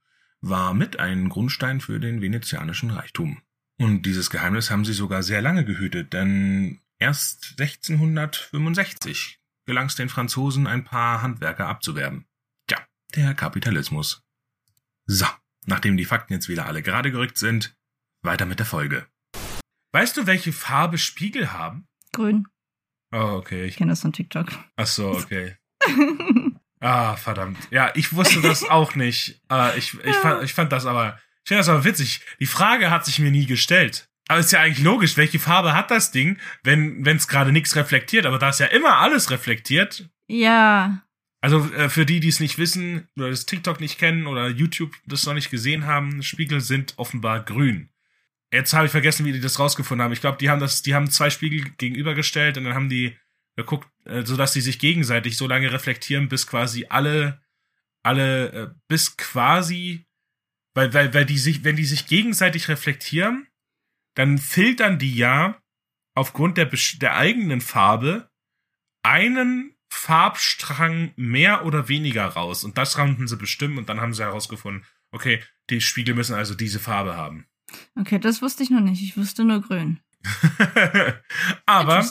war 0.40 0.74
mit 0.74 0.98
ein 0.98 1.28
Grundstein 1.28 1.80
für 1.80 1.98
den 1.98 2.20
venezianischen 2.20 2.90
Reichtum. 2.90 3.40
Und 3.80 4.02
dieses 4.02 4.28
Geheimnis 4.28 4.70
haben 4.70 4.84
sie 4.84 4.92
sogar 4.92 5.22
sehr 5.22 5.40
lange 5.40 5.64
gehütet, 5.64 6.12
denn 6.12 6.82
erst 6.98 7.54
1665 7.58 9.40
gelang 9.64 9.86
es 9.86 9.94
den 9.94 10.10
Franzosen, 10.10 10.66
ein 10.66 10.84
paar 10.84 11.22
Handwerker 11.22 11.66
abzuwerben. 11.66 12.26
Tja, 12.66 12.76
der 13.14 13.32
Kapitalismus. 13.32 14.22
So, 15.06 15.24
nachdem 15.64 15.96
die 15.96 16.04
Fakten 16.04 16.34
jetzt 16.34 16.50
wieder 16.50 16.66
alle 16.66 16.82
gerade 16.82 17.10
gerückt 17.10 17.38
sind, 17.38 17.74
weiter 18.20 18.44
mit 18.44 18.58
der 18.58 18.66
Folge. 18.66 19.06
Weißt 19.92 20.14
du, 20.18 20.26
welche 20.26 20.52
Farbe 20.52 20.98
Spiegel 20.98 21.54
haben? 21.54 21.88
Grün. 22.12 22.48
Oh, 23.12 23.38
okay. 23.38 23.64
Ich 23.64 23.76
kenne 23.76 23.92
das 23.92 24.02
von 24.02 24.12
TikTok. 24.12 24.48
Ach 24.76 24.86
so, 24.86 25.10
okay. 25.12 25.56
Ah, 26.80 27.16
verdammt. 27.16 27.56
Ja, 27.70 27.92
ich 27.94 28.12
wusste 28.12 28.42
das 28.42 28.62
auch 28.62 28.94
nicht. 28.94 29.40
Äh, 29.50 29.78
ich, 29.78 29.94
ich, 30.04 30.16
fand, 30.16 30.42
ich 30.42 30.52
fand 30.52 30.70
das 30.70 30.84
aber, 30.84 31.18
ich 31.44 31.48
finde 31.48 31.60
das 31.60 31.68
aber 31.68 31.84
witzig. 31.84 32.20
Die 32.38 32.46
Frage 32.46 32.90
hat 32.90 33.04
sich 33.04 33.18
mir 33.18 33.30
nie 33.30 33.46
gestellt. 33.46 34.08
Aber 34.28 34.38
ist 34.38 34.52
ja 34.52 34.60
eigentlich 34.60 34.84
logisch, 34.84 35.16
welche 35.16 35.40
Farbe 35.40 35.74
hat 35.74 35.90
das 35.90 36.12
Ding, 36.12 36.38
wenn 36.62 37.04
es 37.04 37.26
gerade 37.26 37.50
nichts 37.50 37.74
reflektiert? 37.74 38.26
Aber 38.26 38.38
da 38.38 38.50
ist 38.50 38.60
ja 38.60 38.66
immer 38.66 38.98
alles 38.98 39.30
reflektiert. 39.30 40.08
ja. 40.28 41.02
Also 41.42 41.72
äh, 41.72 41.88
für 41.88 42.04
die, 42.04 42.20
die 42.20 42.28
es 42.28 42.38
nicht 42.38 42.58
wissen 42.58 43.08
oder 43.16 43.30
das 43.30 43.46
TikTok 43.46 43.80
nicht 43.80 43.98
kennen 43.98 44.26
oder 44.26 44.48
YouTube 44.48 44.94
das 45.06 45.24
noch 45.24 45.32
nicht 45.32 45.50
gesehen 45.50 45.86
haben, 45.86 46.22
Spiegel 46.22 46.60
sind 46.60 46.94
offenbar 46.98 47.42
grün. 47.42 47.88
Jetzt 48.52 48.72
habe 48.72 48.86
ich 48.86 48.92
vergessen, 48.92 49.24
wie 49.24 49.32
die 49.32 49.40
das 49.40 49.58
rausgefunden 49.58 50.04
haben. 50.04 50.12
Ich 50.12 50.20
glaube, 50.20 50.38
die 50.38 50.50
haben 50.50 50.60
das, 50.60 50.82
die 50.82 50.94
haben 50.94 51.10
zwei 51.10 51.30
Spiegel 51.30 51.70
gegenübergestellt 51.78 52.58
und 52.58 52.64
dann 52.64 52.74
haben 52.74 52.88
die 52.88 53.16
geguckt, 53.56 53.88
äh, 54.04 54.24
sodass 54.24 54.52
sie 54.52 54.60
sich 54.60 54.78
gegenseitig 54.78 55.36
so 55.36 55.46
lange 55.46 55.72
reflektieren, 55.72 56.28
bis 56.28 56.46
quasi 56.46 56.86
alle, 56.88 57.40
alle, 58.02 58.52
äh, 58.52 58.68
bis 58.88 59.16
quasi, 59.16 60.06
weil, 60.80 60.94
weil, 60.94 61.12
weil 61.12 61.26
die 61.26 61.36
sich, 61.36 61.62
wenn 61.62 61.76
die 61.76 61.84
sich 61.84 62.06
gegenseitig 62.06 62.68
reflektieren, 62.68 63.46
dann 64.14 64.38
filtern 64.38 64.98
die 64.98 65.14
ja 65.14 65.60
aufgrund 66.14 66.56
der, 66.56 66.70
der 67.00 67.16
eigenen 67.16 67.60
Farbe 67.60 68.30
einen 69.02 69.76
Farbstrang 69.92 71.12
mehr 71.16 71.66
oder 71.66 71.88
weniger 71.88 72.24
raus. 72.24 72.64
Und 72.64 72.78
das 72.78 72.94
konnten 72.94 73.28
sie 73.28 73.36
bestimmen 73.36 73.76
und 73.76 73.90
dann 73.90 74.00
haben 74.00 74.14
sie 74.14 74.22
herausgefunden, 74.22 74.86
okay, 75.12 75.42
die 75.68 75.82
Spiegel 75.82 76.14
müssen 76.14 76.34
also 76.34 76.54
diese 76.54 76.80
Farbe 76.80 77.14
haben. 77.14 77.46
Okay, 77.94 78.18
das 78.18 78.40
wusste 78.40 78.62
ich 78.62 78.70
noch 78.70 78.80
nicht. 78.80 79.02
Ich 79.02 79.16
wusste 79.18 79.44
nur 79.44 79.60
grün. 79.60 80.00
Aber 81.66 82.10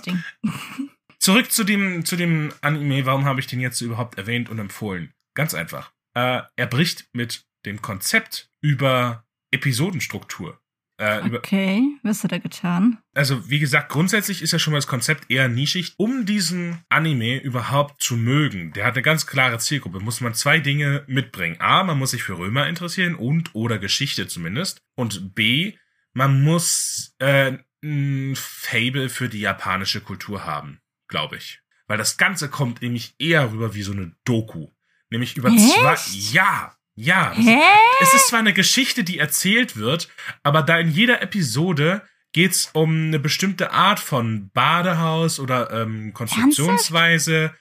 zurück 1.20 1.52
zu 1.52 1.64
dem, 1.64 2.06
zu 2.06 2.16
dem 2.16 2.54
Anime, 2.62 3.06
warum 3.06 3.26
habe 3.26 3.40
ich 3.40 3.48
den 3.48 3.60
jetzt 3.60 3.82
überhaupt 3.82 4.18
erwähnt 4.20 4.50
und 4.50 4.60
empfohlen? 4.60 5.12
Ganz 5.34 5.56
einfach. 5.56 5.92
Äh, 6.14 6.42
er 6.56 6.68
bricht 6.68 7.10
mit 7.14 7.46
dem 7.66 7.82
Konzept 7.82 8.49
über 8.62 9.26
Episodenstruktur. 9.52 10.60
Äh, 11.00 11.26
über, 11.26 11.38
Okay, 11.38 11.82
was 12.04 12.24
hat 12.24 12.34
er 12.34 12.40
getan? 12.42 12.98
also 13.14 13.50
wie 13.50 13.60
gesagt, 13.60 13.90
grundsätzlich 13.90 14.42
ist 14.42 14.52
ja 14.52 14.60
schon 14.60 14.72
mal 14.72 14.78
das 14.80 14.88
Konzept 14.88 15.32
eher 15.32 15.48
nischig. 15.48 15.94
Um 15.98 16.26
diesen 16.26 16.84
Anime 16.90 17.38
überhaupt 17.42 18.02
zu 18.02 18.18
mögen, 18.18 18.74
der 18.74 18.86
hat 18.86 18.96
eine 18.96 19.02
ganz 19.02 19.26
klare 19.26 19.60
Zielgruppe, 19.60 20.02
muss 20.02 20.20
man 20.22 20.34
zwei 20.34 20.60
Dinge 20.60 21.04
mitbringen. 21.08 21.56
A, 21.60 21.84
man 21.84 21.98
muss 21.98 22.12
sich 22.12 22.24
für 22.24 22.38
Römer 22.38 22.68
interessieren 22.68 23.16
und 23.16 23.56
oder 23.56 23.78
Geschichte 23.80 24.28
zumindest. 24.28 24.82
Und 24.96 25.36
B, 25.36 25.74
man 26.14 26.44
muss 26.44 27.16
äh, 27.20 27.58
ein 27.82 28.34
Fable 28.36 29.08
für 29.08 29.30
die 29.30 29.40
japanische 29.40 30.02
Kultur 30.02 30.46
haben, 30.46 30.82
glaube 31.08 31.38
ich. 31.38 31.62
Weil 31.88 31.98
das 31.98 32.18
Ganze 32.18 32.50
kommt 32.50 32.82
nämlich 32.82 33.16
eher 33.20 33.52
rüber 33.54 33.74
wie 33.74 33.84
so 33.84 33.94
eine 33.94 34.12
Doku. 34.26 34.68
Nämlich 35.10 35.38
über 35.38 35.50
Echt? 35.50 35.72
zwei. 35.72 35.96
Ja, 36.34 36.76
ja. 37.00 37.32
Hä? 37.34 37.60
es 38.02 38.14
ist 38.14 38.28
zwar 38.28 38.40
eine 38.40 38.54
Geschichte, 38.54 39.04
die 39.04 39.20
erzählt 39.20 39.78
wird, 39.78 40.10
aber 40.44 40.62
da 40.62 40.80
in 40.80 40.92
jeder 40.92 41.22
Episode 41.22 42.02
geht's 42.34 42.70
um 42.74 43.08
eine 43.08 43.20
bestimmte 43.20 43.72
Art 43.72 44.00
von 44.00 44.50
Badehaus 44.54 45.40
oder 45.40 45.72
ähm, 45.72 46.14
Konstruktionsweise. 46.14 47.54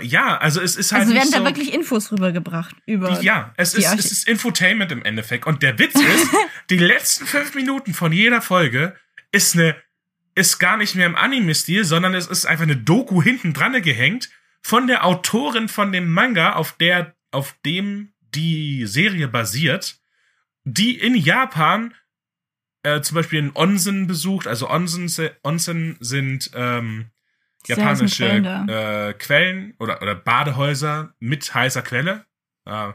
Ja, 0.00 0.38
also 0.38 0.60
es 0.60 0.76
ist 0.76 0.92
halt 0.92 1.02
Also 1.02 1.14
werden 1.14 1.24
nicht 1.24 1.34
da 1.34 1.38
so, 1.38 1.44
wirklich 1.44 1.72
Infos 1.72 2.10
rübergebracht 2.10 2.74
über. 2.86 3.20
ja, 3.20 3.52
es 3.56 3.72
die 3.72 3.82
ist, 3.82 3.98
es 3.98 4.12
ist 4.12 4.28
Infotainment 4.28 4.90
im 4.90 5.04
Endeffekt. 5.04 5.46
Und 5.46 5.62
der 5.62 5.78
Witz 5.78 5.94
ist, 5.94 6.28
die 6.70 6.78
letzten 6.78 7.26
fünf 7.26 7.54
Minuten 7.54 7.94
von 7.94 8.12
jeder 8.12 8.42
Folge 8.42 8.96
ist 9.30 9.54
eine, 9.54 9.76
ist 10.34 10.58
gar 10.58 10.76
nicht 10.76 10.94
mehr 10.96 11.06
im 11.06 11.14
Anime-Stil, 11.14 11.84
sondern 11.84 12.14
es 12.14 12.26
ist 12.26 12.46
einfach 12.46 12.64
eine 12.64 12.76
Doku 12.76 13.22
hinten 13.22 13.52
dran 13.52 13.80
gehängt 13.82 14.30
von 14.62 14.86
der 14.86 15.04
Autorin 15.04 15.68
von 15.68 15.92
dem 15.92 16.10
Manga, 16.10 16.54
auf 16.54 16.72
der, 16.72 17.14
auf 17.30 17.54
dem 17.64 18.13
die 18.34 18.86
Serie 18.86 19.28
basiert, 19.28 20.00
die 20.64 20.98
in 20.98 21.14
Japan 21.14 21.94
äh, 22.82 23.00
zum 23.00 23.14
Beispiel 23.16 23.38
einen 23.38 23.56
Onsen 23.56 24.06
besucht. 24.06 24.46
Also 24.46 24.70
Onsen, 24.70 25.08
se- 25.08 25.36
Onsen 25.42 25.96
sind 26.00 26.50
ähm, 26.54 27.10
japanische 27.66 28.26
Quellen 28.26 28.68
äh, 28.68 29.14
Quellen 29.18 29.74
oder, 29.78 30.02
oder 30.02 30.14
Badehäuser 30.14 31.14
mit 31.18 31.54
heißer 31.54 31.82
Quelle. 31.82 32.26
Äh, 32.66 32.92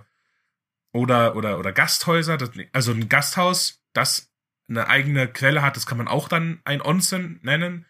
oder, 0.92 1.36
oder, 1.36 1.60
oder 1.60 1.72
Gasthäuser. 1.72 2.38
Das, 2.38 2.52
also 2.74 2.92
ein 2.92 3.10
Gasthaus, 3.10 3.84
das 3.94 4.32
eine 4.68 4.88
eigene 4.88 5.28
Quelle 5.28 5.62
hat, 5.62 5.76
das 5.76 5.86
kann 5.86 5.98
man 5.98 6.08
auch 6.08 6.28
dann 6.28 6.62
ein 6.64 6.82
Onsen 6.82 7.40
nennen. 7.44 7.86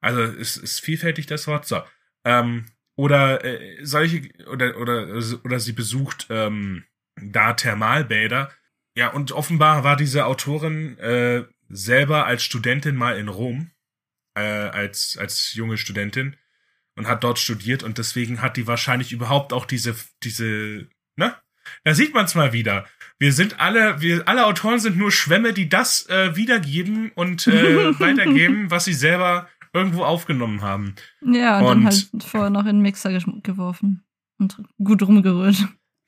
Also 0.00 0.22
es 0.22 0.56
ist 0.56 0.80
vielfältig 0.80 1.26
das 1.26 1.46
Wort. 1.46 1.66
So. 1.66 1.82
Ähm, 2.24 2.66
oder 2.96 3.44
äh, 3.44 3.84
solche 3.84 4.22
oder 4.50 4.78
oder 4.78 5.08
oder 5.44 5.60
sie 5.60 5.72
besucht 5.72 6.26
ähm, 6.30 6.84
da 7.20 7.52
Thermalbäder. 7.52 8.50
Ja, 8.96 9.08
und 9.08 9.32
offenbar 9.32 9.84
war 9.84 9.96
diese 9.96 10.24
Autorin 10.24 10.98
äh, 10.98 11.44
selber 11.68 12.26
als 12.26 12.42
Studentin 12.42 12.96
mal 12.96 13.18
in 13.18 13.28
Rom, 13.28 13.70
äh, 14.34 14.40
als 14.40 15.18
als 15.18 15.52
junge 15.54 15.76
Studentin 15.76 16.36
und 16.96 17.06
hat 17.06 17.22
dort 17.22 17.38
studiert 17.38 17.82
und 17.82 17.98
deswegen 17.98 18.40
hat 18.40 18.56
die 18.56 18.66
wahrscheinlich 18.66 19.12
überhaupt 19.12 19.52
auch 19.52 19.66
diese 19.66 19.94
diese 20.22 20.88
ne? 21.16 21.34
Da 21.84 21.94
sieht 21.94 22.14
man 22.14 22.24
es 22.24 22.34
mal 22.34 22.52
wieder. 22.52 22.86
Wir 23.18 23.32
sind 23.32 23.60
alle, 23.60 24.00
wir 24.00 24.28
alle 24.28 24.46
Autoren 24.46 24.78
sind 24.78 24.96
nur 24.96 25.10
Schwämme, 25.10 25.52
die 25.52 25.68
das 25.68 26.08
äh, 26.08 26.36
wiedergeben 26.36 27.10
und 27.14 27.46
äh, 27.46 27.76
weitergeben, 28.00 28.70
was 28.70 28.84
sie 28.84 28.94
selber 28.94 29.48
irgendwo 29.76 30.04
aufgenommen 30.04 30.62
haben. 30.62 30.94
Ja, 31.22 31.58
und, 31.58 31.64
Und- 31.66 31.84
dann 31.84 31.84
halt 31.84 32.24
vorher 32.24 32.50
noch 32.50 32.62
in 32.66 32.76
den 32.76 32.80
Mixer 32.80 33.10
geworfen. 33.42 34.02
Und 34.38 34.56
gut 34.82 35.02
rumgerührt. 35.02 35.56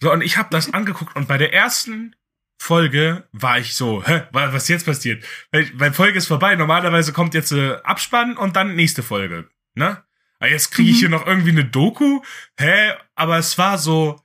So, 0.02 0.12
und 0.12 0.22
ich 0.22 0.36
habe 0.36 0.48
das 0.50 0.72
angeguckt 0.74 1.16
und 1.16 1.28
bei 1.28 1.38
der 1.38 1.52
ersten 1.54 2.14
Folge 2.60 3.26
war 3.32 3.58
ich 3.58 3.74
so, 3.74 4.04
hä, 4.04 4.22
wa- 4.32 4.52
was 4.52 4.68
jetzt 4.68 4.84
passiert? 4.86 5.24
Weil, 5.52 5.70
weil 5.74 5.92
Folge 5.92 6.18
ist 6.18 6.26
vorbei, 6.26 6.54
normalerweise 6.56 7.12
kommt 7.12 7.34
jetzt 7.34 7.52
äh, 7.52 7.76
Abspann 7.84 8.36
und 8.36 8.56
dann 8.56 8.74
nächste 8.74 9.02
Folge, 9.02 9.48
ne? 9.74 10.02
Aber 10.40 10.50
jetzt 10.50 10.70
kriege 10.72 10.90
ich 10.90 10.96
Mhm. 10.96 11.00
hier 11.00 11.08
noch 11.08 11.26
irgendwie 11.26 11.50
eine 11.50 11.64
Doku, 11.64 12.20
hä? 12.58 12.92
Aber 13.14 13.38
es 13.38 13.56
war 13.58 13.78
so, 13.78 14.20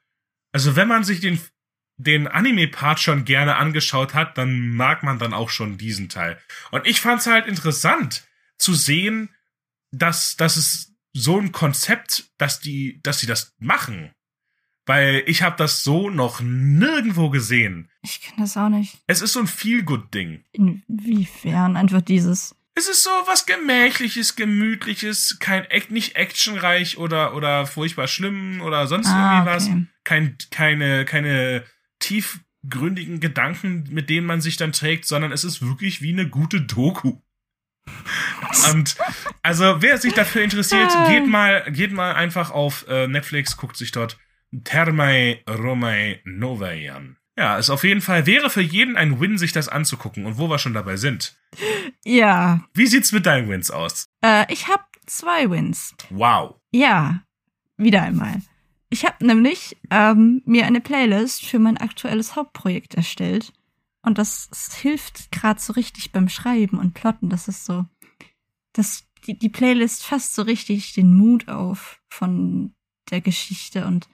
also 0.51 0.75
wenn 0.75 0.87
man 0.87 1.03
sich 1.03 1.21
den, 1.21 1.39
den 1.97 2.27
Anime-Part 2.27 2.99
schon 2.99 3.23
gerne 3.23 3.55
angeschaut 3.55 4.13
hat, 4.13 4.37
dann 4.37 4.75
mag 4.75 5.01
man 5.03 5.17
dann 5.19 5.33
auch 5.33 5.49
schon 5.49 5.77
diesen 5.77 6.09
Teil. 6.09 6.37
Und 6.71 6.85
ich 6.87 7.01
fand's 7.01 7.25
halt 7.27 7.47
interessant 7.47 8.27
zu 8.57 8.73
sehen, 8.73 9.29
dass, 9.91 10.35
dass 10.35 10.57
es 10.57 10.93
so 11.13 11.39
ein 11.39 11.51
Konzept, 11.51 12.31
dass 12.37 12.59
die, 12.59 12.99
dass 13.03 13.19
sie 13.19 13.27
das 13.27 13.53
machen. 13.59 14.11
Weil 14.85 15.23
ich 15.27 15.43
habe 15.43 15.55
das 15.57 15.83
so 15.83 16.09
noch 16.09 16.41
nirgendwo 16.41 17.29
gesehen. 17.29 17.89
Ich 18.01 18.19
kenne 18.21 18.41
das 18.41 18.57
auch 18.57 18.67
nicht. 18.69 18.97
Es 19.07 19.21
ist 19.21 19.31
so 19.33 19.39
ein 19.39 19.47
Feel-Good-Ding. 19.47 20.43
Inwiefern 20.51 21.77
einfach 21.77 22.01
dieses. 22.01 22.55
Es 22.75 22.89
ist 22.89 23.03
so 23.03 23.09
was 23.27 23.45
Gemächliches, 23.45 24.35
Gemütliches, 24.35 25.37
kein 25.39 25.65
nicht 25.89 26.15
actionreich 26.15 26.97
oder, 26.97 27.35
oder 27.35 27.65
furchtbar 27.67 28.07
schlimm 28.07 28.61
oder 28.61 28.87
sonst 28.87 29.07
Ah, 29.07 29.37
irgendwie 29.37 29.51
was. 29.55 29.67
okay. 29.67 29.85
Kein, 30.03 30.37
keine, 30.49 31.05
keine 31.05 31.63
tiefgründigen 31.99 33.19
Gedanken, 33.19 33.83
mit 33.91 34.09
denen 34.09 34.25
man 34.25 34.41
sich 34.41 34.57
dann 34.57 34.71
trägt, 34.71 35.05
sondern 35.05 35.31
es 35.31 35.43
ist 35.43 35.61
wirklich 35.61 36.01
wie 36.01 36.11
eine 36.13 36.27
gute 36.27 36.61
Doku. 36.61 37.19
Und 38.71 38.95
also 39.41 39.81
wer 39.81 39.97
sich 39.97 40.13
dafür 40.13 40.43
interessiert, 40.43 40.91
geht 41.07 41.27
mal, 41.27 41.63
geht 41.71 41.91
mal 41.91 42.13
einfach 42.13 42.51
auf 42.51 42.85
äh, 42.87 43.07
Netflix, 43.07 43.57
guckt 43.57 43.77
sich 43.77 43.91
dort 43.91 44.17
Thermae 44.63 45.43
Romae 45.49 46.19
Novae 46.25 46.89
an. 46.89 47.17
Ja, 47.37 47.57
es 47.57 47.69
auf 47.69 47.83
jeden 47.83 48.01
Fall 48.01 48.27
wäre 48.27 48.49
für 48.49 48.61
jeden 48.61 48.95
ein 48.95 49.19
Win, 49.19 49.37
sich 49.37 49.51
das 49.51 49.67
anzugucken. 49.67 50.25
Und 50.25 50.37
wo 50.37 50.49
wir 50.49 50.59
schon 50.59 50.73
dabei 50.73 50.97
sind. 50.97 51.35
Ja. 52.05 52.63
Wie 52.73 52.85
sieht's 52.85 53.11
mit 53.11 53.25
deinen 53.25 53.49
Wins 53.49 53.71
aus? 53.71 54.05
Äh, 54.23 54.51
ich 54.53 54.67
habe 54.67 54.83
zwei 55.07 55.49
Wins. 55.49 55.95
Wow. 56.09 56.55
Ja. 56.71 57.23
Wieder 57.77 58.03
einmal. 58.03 58.35
Ich 58.89 59.05
habe 59.05 59.25
nämlich 59.25 59.75
ähm, 59.89 60.43
mir 60.45 60.67
eine 60.67 60.79
Playlist 60.79 61.45
für 61.45 61.57
mein 61.57 61.77
aktuelles 61.77 62.35
Hauptprojekt 62.35 62.93
erstellt. 62.93 63.51
Und 64.03 64.17
das, 64.17 64.49
das 64.49 64.75
hilft 64.75 65.31
gerade 65.31 65.59
so 65.59 65.73
richtig 65.73 66.11
beim 66.11 66.29
Schreiben 66.29 66.77
und 66.77 66.93
Plotten. 66.93 67.29
Das 67.29 67.47
ist 67.47 67.65
so. 67.65 67.85
Das, 68.73 69.07
die, 69.25 69.37
die 69.37 69.49
Playlist 69.49 70.03
fasst 70.03 70.35
so 70.35 70.41
richtig 70.43 70.93
den 70.93 71.15
Mut 71.15 71.47
auf 71.47 72.01
von 72.09 72.75
der 73.09 73.21
Geschichte 73.21 73.85
und 73.85 74.07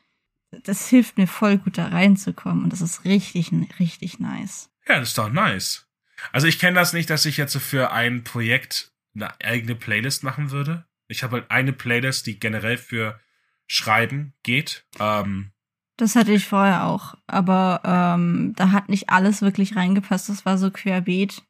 das 0.63 0.87
hilft 0.89 1.17
mir 1.17 1.27
voll 1.27 1.57
gut 1.57 1.77
da 1.77 1.87
reinzukommen 1.87 2.63
und 2.63 2.73
das 2.73 2.81
ist 2.81 3.05
richtig, 3.05 3.51
richtig 3.79 4.19
nice. 4.19 4.69
Ja, 4.87 4.99
das 4.99 5.09
ist 5.09 5.17
doch 5.17 5.31
nice. 5.31 5.87
Also 6.31 6.47
ich 6.47 6.59
kenne 6.59 6.75
das 6.75 6.93
nicht, 6.93 7.09
dass 7.09 7.25
ich 7.25 7.37
jetzt 7.37 7.55
für 7.57 7.91
ein 7.91 8.23
Projekt 8.23 8.91
eine 9.15 9.39
eigene 9.41 9.75
Playlist 9.75 10.23
machen 10.23 10.51
würde. 10.51 10.85
Ich 11.07 11.23
habe 11.23 11.37
halt 11.37 11.51
eine 11.51 11.73
Playlist, 11.73 12.27
die 12.27 12.39
generell 12.39 12.77
für 12.77 13.19
Schreiben 13.67 14.33
geht. 14.43 14.85
Ähm, 14.99 15.51
Das 15.99 16.15
hatte 16.15 16.31
ich 16.31 16.47
vorher 16.47 16.85
auch, 16.85 17.15
aber 17.27 17.81
ähm, 17.83 18.53
da 18.55 18.71
hat 18.71 18.87
nicht 18.87 19.09
alles 19.09 19.41
wirklich 19.41 19.75
reingepasst. 19.75 20.29
Das 20.29 20.45
war 20.45 20.57
so 20.57 20.71
querbeet 20.71 21.43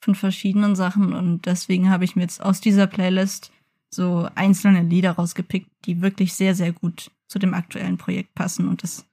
von 0.00 0.14
verschiedenen 0.14 0.76
Sachen 0.76 1.12
und 1.12 1.44
deswegen 1.46 1.90
habe 1.90 2.04
ich 2.04 2.14
mir 2.14 2.22
jetzt 2.22 2.40
aus 2.40 2.60
dieser 2.60 2.86
Playlist 2.86 3.50
so 3.90 4.28
einzelne 4.36 4.82
Lieder 4.82 5.10
rausgepickt, 5.10 5.68
die 5.86 6.02
wirklich 6.02 6.34
sehr, 6.34 6.54
sehr 6.54 6.72
gut 6.72 7.10
zu 7.26 7.40
dem 7.40 7.52
aktuellen 7.52 7.98
Projekt 7.98 8.32
passen 8.36 8.68
und 8.68 8.84
das 8.84 9.06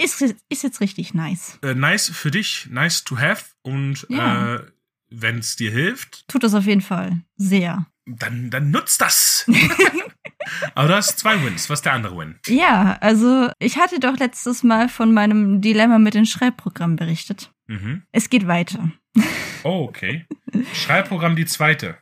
ist, 0.00 0.22
ist 0.48 0.62
jetzt 0.62 0.80
richtig 0.80 1.12
nice. 1.12 1.58
äh, 1.62 1.74
nice 1.74 2.08
für 2.08 2.30
dich, 2.30 2.66
nice 2.70 3.04
to 3.04 3.18
have 3.18 3.44
und 3.62 4.06
Ja. 4.08 4.54
äh, 4.54 4.62
wenn 5.10 5.38
es 5.40 5.54
dir 5.56 5.70
hilft, 5.70 6.26
Tut 6.28 6.42
das 6.44 6.54
auf 6.54 6.64
jeden 6.64 6.80
Fall 6.80 7.20
sehr. 7.36 7.84
dann, 8.06 8.48
dann 8.50 8.70
nutzt 8.70 9.02
das. 9.02 9.44
Aber 10.74 10.88
du 10.88 10.94
hast 10.94 11.18
zwei 11.18 11.42
Wins. 11.44 11.70
Was 11.70 11.78
ist 11.78 11.86
der 11.86 11.92
andere 11.92 12.16
Win? 12.16 12.38
Ja, 12.46 12.96
also 13.00 13.50
ich 13.58 13.78
hatte 13.78 14.00
doch 14.00 14.16
letztes 14.18 14.62
Mal 14.62 14.88
von 14.88 15.12
meinem 15.12 15.60
Dilemma 15.60 15.98
mit 15.98 16.14
den 16.14 16.26
Schreibprogrammen 16.26 16.96
berichtet. 16.96 17.52
Mhm. 17.66 18.02
Es 18.12 18.30
geht 18.30 18.46
weiter. 18.46 18.90
Oh, 19.62 19.86
okay. 19.88 20.26
Schreibprogramm 20.74 21.36
die 21.36 21.46
zweite. 21.46 21.96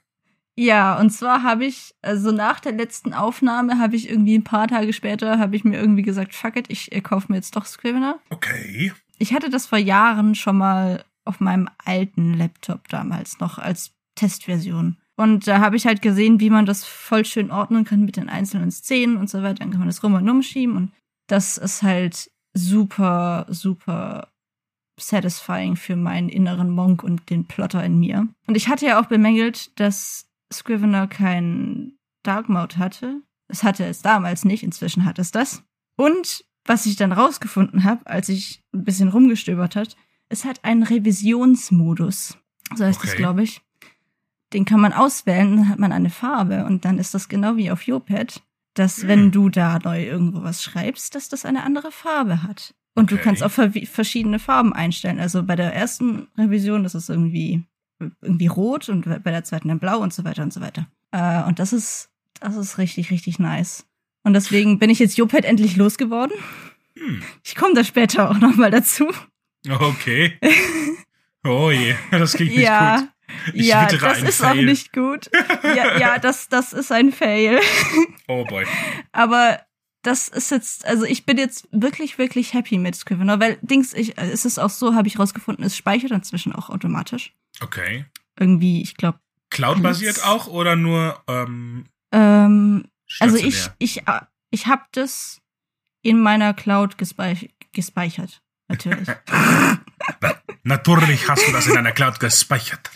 Ja, 0.55 0.99
und 0.99 1.11
zwar 1.11 1.43
habe 1.43 1.65
ich, 1.65 1.95
also 2.03 2.31
nach 2.31 2.61
der 2.61 2.73
letzten 2.73 3.15
Aufnahme 3.15 3.79
habe 3.79 3.97
ich 3.97 4.11
irgendwie 4.11 4.37
ein 4.37 4.45
paar 4.45 4.69
Tage 4.69 4.93
später, 4.93 5.39
habe 5.39 5.57
ich 5.57 5.65
mir 5.65 5.79
irgendwie 5.79 6.03
gesagt, 6.03 6.35
fuck 6.35 6.57
it, 6.57 6.67
ich 6.69 6.93
äh, 6.93 7.01
kaufe 7.01 7.27
mir 7.31 7.37
jetzt 7.37 7.57
doch 7.57 7.65
Scrivener. 7.65 8.19
Okay. 8.29 8.93
Ich 9.19 9.33
hatte 9.33 9.49
das 9.49 9.67
vor 9.67 9.79
Jahren 9.79 10.35
schon 10.35 10.59
mal 10.59 11.05
auf 11.25 11.41
meinem 11.41 11.71
alten 11.85 12.35
Laptop 12.35 12.89
damals 12.89 13.39
noch 13.39 13.59
als 13.59 13.93
Testversion. 14.15 14.99
Und 15.17 15.47
da 15.47 15.61
habe 15.61 15.77
ich 15.77 15.87
halt 15.87 16.03
gesehen, 16.03 16.41
wie 16.41 16.51
man 16.51 16.67
das 16.67 16.85
voll 16.85 17.25
schön 17.25 17.51
ordnen 17.51 17.85
kann 17.85 18.05
mit 18.05 18.17
den 18.17 18.29
einzelnen 18.29 18.71
Szenen 18.71 19.17
und 19.17 19.29
so 19.29 19.43
weiter. 19.43 19.57
Dann 19.57 19.71
kann 19.71 19.81
man 19.81 19.89
das 19.89 20.03
rum 20.03 20.15
und 20.15 20.29
umschieben 20.29 20.77
und 20.77 20.93
das 21.27 21.59
ist 21.59 21.83
halt 21.83 22.31
super, 22.55 23.47
super 23.49 24.29
satisfying 24.99 25.77
für 25.77 25.97
meinen 25.97 26.29
inneren 26.29 26.71
Monk 26.71 27.03
und 27.03 27.29
den 27.31 27.47
Plotter 27.47 27.85
in 27.85 27.99
mir. 27.99 28.29
Und 28.47 28.57
ich 28.57 28.69
hatte 28.69 28.87
ja 28.87 29.01
auch 29.01 29.07
bemängelt, 29.07 29.79
dass 29.81 30.27
Scrivener 30.53 31.07
kein 31.09 31.95
Dark 32.23 32.49
Mode 32.49 32.77
hatte. 32.79 33.23
Es 33.49 33.63
hatte 33.63 33.85
es 33.85 34.03
damals 34.03 34.45
nicht, 34.45 34.63
inzwischen 34.63 35.05
hat 35.05 35.19
es 35.19 35.31
das. 35.31 35.63
Und 35.97 36.45
was 36.65 36.87
ich 36.87 36.97
dann 36.97 37.13
rausgefunden 37.13 37.85
habe, 37.85 38.07
als 38.07 38.29
ich 38.29 38.63
ein 38.73 38.85
bisschen 38.85 39.09
rumgestöbert 39.09 39.77
hat, 39.77 39.97
es 40.29 40.45
hat 40.45 40.65
einen 40.65 40.83
Revisionsmodus. 40.83 42.39
So 42.75 42.85
heißt 42.85 43.03
es, 43.03 43.11
Okay. 43.11 43.19
glaube 43.19 43.43
ich. 43.43 43.61
Den 44.53 44.65
kann 44.65 44.81
man 44.81 44.93
auswählen, 44.93 45.57
dann 45.57 45.69
hat 45.69 45.79
man 45.79 45.93
eine 45.93 46.11
Farbe 46.11 46.65
und 46.67 46.85
dann 46.85 46.99
ist 46.99 47.15
das 47.15 47.29
genau 47.29 47.57
wie 47.57 47.71
auf 47.71 47.83
Jopad, 47.83 48.43
dass 48.75 49.07
wenn 49.07 49.31
du 49.31 49.49
da 49.49 49.79
neu 49.83 50.05
irgendwo 50.05 50.43
was 50.43 50.63
schreibst, 50.63 51.15
dass 51.15 51.29
das 51.29 51.45
eine 51.45 51.63
andere 51.63 51.91
Farbe 51.93 52.43
hat. 52.43 52.75
Und 52.95 53.11
du 53.11 53.15
Okay. 53.15 53.25
kannst 53.25 53.43
auch 53.43 53.51
ver- 53.51 53.71
verschiedene 53.85 54.39
Farben 54.39 54.73
einstellen. 54.75 55.19
Also 55.21 55.43
bei 55.43 55.57
der 55.57 55.75
ersten 55.75 56.29
Revision 56.37 56.85
ist 56.85 56.95
es 56.95 57.09
irgendwie 57.09 57.65
irgendwie 58.21 58.49
rot 58.49 58.89
und 58.89 59.05
bei 59.23 59.31
der 59.31 59.45
zweiten 59.45 59.69
dann 59.69 59.79
blau 59.79 59.99
und 60.01 60.13
so 60.13 60.25
weiter 60.25 60.43
und 60.43 60.53
so 60.53 60.61
weiter. 60.61 60.87
Äh, 61.13 61.43
und 61.45 61.59
das 61.59 61.73
ist 61.73 62.11
das 62.41 62.57
ist 62.57 62.77
richtig 62.79 63.11
richtig 63.11 63.39
nice. 63.39 63.87
Und 64.25 64.35
deswegen 64.35 64.79
bin 64.79 64.91
ich 64.91 64.99
jetzt 64.99 65.17
Jopad 65.17 65.45
endlich 65.45 65.77
losgeworden. 65.77 66.37
Hm. 66.99 67.23
Ich 67.45 67.55
komme 67.55 67.75
da 67.75 67.85
später 67.85 68.29
auch 68.31 68.39
noch 68.39 68.57
mal 68.57 68.71
dazu. 68.71 69.07
Okay. 69.69 70.39
Oh 71.45 71.73
je, 71.73 71.97
das 72.13 72.35
klingt 72.35 72.53
nicht 72.53 72.63
ja, 72.63 72.99
gut. 73.01 73.09
Ich 73.55 73.67
ja, 73.67 73.87
das 73.87 74.23
ist 74.23 74.43
auch 74.43 74.51
Fail. 74.51 74.65
nicht 74.65 74.93
gut. 74.93 75.31
Ja, 75.63 75.99
ja, 75.99 76.19
das 76.19 76.49
das 76.49 76.73
ist 76.73 76.93
ein 76.93 77.13
Fail. 77.13 77.61
Oh 78.29 78.45
boy. 78.45 78.65
Aber 79.13 79.61
das 80.03 80.29
ist 80.29 80.51
jetzt, 80.51 80.87
also 80.87 81.05
ich 81.05 81.27
bin 81.27 81.39
jetzt 81.39 81.69
wirklich, 81.71 82.19
wirklich 82.19 82.55
happy 82.55 82.79
mit 82.79 82.97
Scrivener, 82.97 83.39
weil 83.41 83.59
Dings, 83.63 83.95
ich, 83.95 84.19
es 84.19 84.45
ist 84.45 84.59
auch 84.59 84.71
so, 84.71 84.95
habe 84.95 85.07
ich 85.07 85.19
rausgefunden, 85.19 85.65
es 85.65 85.77
speichert 85.77 86.11
inzwischen 86.11 86.53
auch 86.53 86.71
automatisch. 86.71 87.35
Okay. 87.61 88.05
Irgendwie, 88.39 88.83
ich 88.83 88.97
glaube, 88.97 89.21
Cloud-basiert 89.51 90.25
auch 90.25 90.47
oder 90.47 90.77
nur 90.77 91.23
ähm, 91.29 91.87
ähm, 92.11 92.85
also 93.21 93.37
ich, 93.37 93.69
ich, 93.79 94.07
äh, 94.09 94.21
ich 94.51 94.67
habe 94.67 94.83
das 94.93 95.41
in 96.03 96.21
meiner 96.21 96.55
Cloud 96.55 96.99
gespeich 96.99 97.51
gespeichert. 97.73 98.43
Natürlich. 98.69 99.09
Natürlich 100.65 101.29
hast 101.29 101.47
du 101.47 101.53
das 101.53 101.67
in 101.67 101.77
einer 101.77 101.93
Cloud 101.93 102.21
gespeichert. 102.21 102.91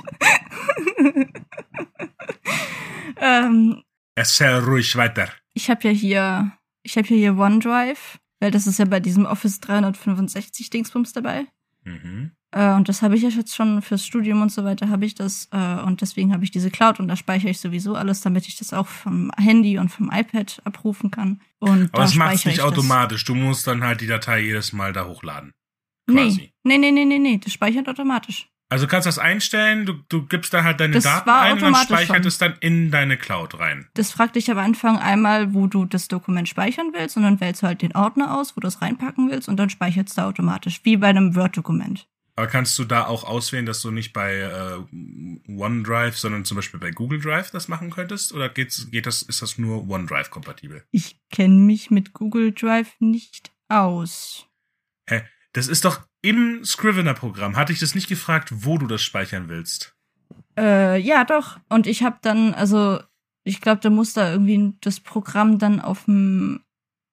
ähm, 3.20 3.82
Erzähl 4.14 4.58
ruhig 4.58 4.96
weiter. 4.96 5.28
ich 5.54 5.68
habe 5.70 5.88
ja 5.88 5.90
hier, 5.90 6.52
ich 6.82 6.96
habe 6.96 7.08
ja 7.08 7.16
hier 7.16 7.38
OneDrive, 7.38 8.18
weil 8.40 8.50
das 8.50 8.66
ist 8.66 8.78
ja 8.78 8.84
bei 8.84 9.00
diesem 9.00 9.26
Office 9.26 9.60
365 9.60 10.70
Dingsbums 10.70 11.12
dabei. 11.12 11.46
Mhm. 11.84 12.32
Äh, 12.52 12.72
und 12.74 12.88
das 12.88 13.02
habe 13.02 13.16
ich 13.16 13.22
ja 13.22 13.28
jetzt 13.30 13.54
schon 13.54 13.82
fürs 13.82 14.04
Studium 14.06 14.42
und 14.42 14.52
so 14.52 14.64
weiter 14.64 14.88
habe 14.88 15.04
ich 15.04 15.14
das. 15.14 15.48
Äh, 15.52 15.80
und 15.82 16.00
deswegen 16.00 16.32
habe 16.32 16.44
ich 16.44 16.50
diese 16.50 16.70
Cloud 16.70 17.00
und 17.00 17.08
da 17.08 17.16
speichere 17.16 17.50
ich 17.50 17.60
sowieso 17.60 17.94
alles, 17.94 18.20
damit 18.20 18.46
ich 18.46 18.56
das 18.56 18.72
auch 18.72 18.86
vom 18.86 19.30
Handy 19.36 19.78
und 19.78 19.88
vom 19.88 20.10
iPad 20.12 20.60
abrufen 20.64 21.10
kann. 21.10 21.40
Und 21.58 21.90
Aber 21.92 22.02
da 22.02 22.04
es 22.04 22.14
macht 22.14 22.30
nicht 22.32 22.46
ich 22.46 22.56
das. 22.56 22.64
automatisch. 22.64 23.24
Du 23.24 23.34
musst 23.34 23.66
dann 23.66 23.82
halt 23.82 24.00
die 24.00 24.06
Datei 24.06 24.40
jedes 24.40 24.72
Mal 24.72 24.92
da 24.92 25.06
hochladen. 25.06 25.52
Nee. 26.06 26.28
Quasi. 26.28 26.52
nee, 26.64 26.78
nee, 26.78 26.92
nee, 26.92 27.04
nee, 27.04 27.18
nee, 27.18 27.38
das 27.42 27.52
speichert 27.52 27.88
automatisch. 27.88 28.48
Also 28.68 28.86
du 28.86 28.90
kannst 28.90 29.06
das 29.06 29.20
einstellen, 29.20 29.86
du, 29.86 29.92
du 30.08 30.26
gibst 30.26 30.52
da 30.52 30.64
halt 30.64 30.80
deine 30.80 30.94
Das 30.94 31.04
Daten 31.04 31.30
ein 31.30 31.52
und 31.52 31.62
dann 31.62 31.74
speichert 31.76 32.16
schon. 32.16 32.26
es 32.26 32.38
dann 32.38 32.56
in 32.60 32.90
deine 32.90 33.16
Cloud 33.16 33.60
rein. 33.60 33.88
Das 33.94 34.10
fragt 34.10 34.34
dich 34.34 34.50
am 34.50 34.58
Anfang 34.58 34.98
einmal, 34.98 35.54
wo 35.54 35.68
du 35.68 35.84
das 35.84 36.08
Dokument 36.08 36.48
speichern 36.48 36.90
willst 36.92 37.16
und 37.16 37.22
dann 37.22 37.40
wählst 37.40 37.62
du 37.62 37.68
halt 37.68 37.82
den 37.82 37.94
Ordner 37.94 38.36
aus, 38.36 38.56
wo 38.56 38.60
du 38.60 38.66
es 38.66 38.82
reinpacken 38.82 39.30
willst 39.30 39.48
und 39.48 39.56
dann 39.56 39.70
speichert 39.70 40.08
es 40.08 40.14
da 40.14 40.26
automatisch, 40.26 40.80
wie 40.82 40.96
bei 40.96 41.08
einem 41.08 41.36
Word-Dokument. 41.36 42.08
Aber 42.34 42.48
kannst 42.48 42.78
du 42.78 42.84
da 42.84 43.06
auch 43.06 43.24
auswählen, 43.24 43.64
dass 43.64 43.80
du 43.80 43.90
nicht 43.90 44.12
bei 44.12 44.34
äh, 44.34 44.78
OneDrive, 45.48 46.18
sondern 46.18 46.44
zum 46.44 46.56
Beispiel 46.56 46.78
bei 46.80 46.90
Google 46.90 47.20
Drive 47.20 47.50
das 47.50 47.68
machen 47.68 47.90
könntest? 47.90 48.34
Oder 48.34 48.48
geht's, 48.50 48.90
geht 48.90 49.06
das, 49.06 49.22
ist 49.22 49.40
das 49.40 49.58
nur 49.58 49.88
OneDrive 49.88 50.28
kompatibel? 50.30 50.84
Ich 50.90 51.18
kenne 51.30 51.54
mich 51.54 51.90
mit 51.90 52.12
Google 52.12 52.52
Drive 52.52 52.92
nicht 52.98 53.52
aus. 53.68 54.46
Hä? 55.08 55.22
Das 55.56 55.68
ist 55.68 55.86
doch 55.86 56.06
im 56.20 56.62
Scrivener-Programm. 56.66 57.56
Hatte 57.56 57.72
ich 57.72 57.78
das 57.78 57.94
nicht 57.94 58.08
gefragt, 58.08 58.50
wo 58.52 58.76
du 58.76 58.86
das 58.86 59.02
speichern 59.02 59.48
willst? 59.48 59.96
Äh, 60.58 61.00
ja, 61.00 61.24
doch. 61.24 61.58
Und 61.70 61.86
ich 61.86 62.02
habe 62.02 62.18
dann, 62.20 62.52
also, 62.52 63.00
ich 63.42 63.62
glaube, 63.62 63.80
du 63.80 63.88
musst 63.88 64.18
da 64.18 64.30
irgendwie 64.30 64.74
das 64.82 65.00
Programm 65.00 65.58
dann 65.58 65.80
auf 65.80 66.04
dem 66.04 66.62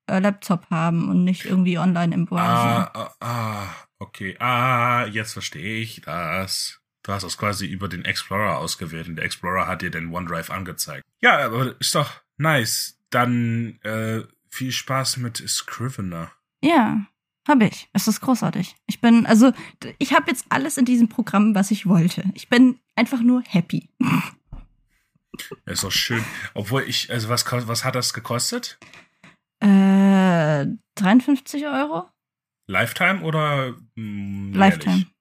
äh, 0.07 0.19
Laptop 0.19 0.69
haben 0.69 1.07
und 1.09 1.23
nicht 1.23 1.45
irgendwie 1.45 1.77
online 1.77 2.13
im 2.13 2.25
Browser. 2.25 2.93
Ah, 2.93 3.15
ah, 3.21 3.25
ah, 3.25 3.67
okay. 3.99 4.35
Ah, 4.39 5.05
jetzt 5.05 5.31
verstehe 5.31 5.81
ich 5.81 6.01
das. 6.01 6.81
Du 7.03 7.13
hast 7.13 7.23
das 7.23 7.37
quasi 7.37 7.65
über 7.65 7.87
den 7.87 8.03
Explorer 8.03 8.57
ausgewählt 8.57 9.07
und 9.07 9.15
der 9.15 9.23
Explorer 9.23 9.67
hat 9.67 9.83
dir 9.83 9.89
den 9.89 10.13
OneDrive 10.13 10.49
angezeigt. 10.49 11.05
Ja, 11.21 11.37
aber 11.45 11.79
ist 11.79 11.95
doch 11.95 12.11
nice. 12.35 12.99
Dann 13.09 13.79
äh, 13.83 14.23
viel 14.49 14.73
Spaß 14.73 15.15
mit 15.15 15.37
Scrivener. 15.47 16.33
Ja, 16.61 17.05
habe 17.47 17.65
ich. 17.65 17.89
Es 17.93 18.07
ist 18.07 18.21
großartig. 18.21 18.75
Ich 18.87 19.01
bin, 19.01 19.25
also, 19.25 19.51
ich 19.99 20.13
habe 20.13 20.29
jetzt 20.29 20.45
alles 20.49 20.77
in 20.77 20.85
diesem 20.85 21.09
Programm, 21.09 21.55
was 21.55 21.71
ich 21.71 21.85
wollte. 21.85 22.23
Ich 22.33 22.49
bin 22.49 22.79
einfach 22.95 23.21
nur 23.21 23.43
happy. 23.47 23.89
Ist 25.65 25.83
doch 25.83 25.91
schön. 25.91 26.23
Obwohl 26.53 26.83
ich, 26.83 27.11
also 27.11 27.27
was, 27.27 27.51
was 27.51 27.83
hat 27.83 27.95
das 27.95 28.13
gekostet? 28.13 28.77
Äh, 29.59 30.67
53 30.95 31.65
Euro? 31.65 32.07
Lifetime 32.67 33.21
oder 33.23 33.75
mh, 33.95 34.57
Lifetime. 34.57 34.95
jährlich? 34.95 35.13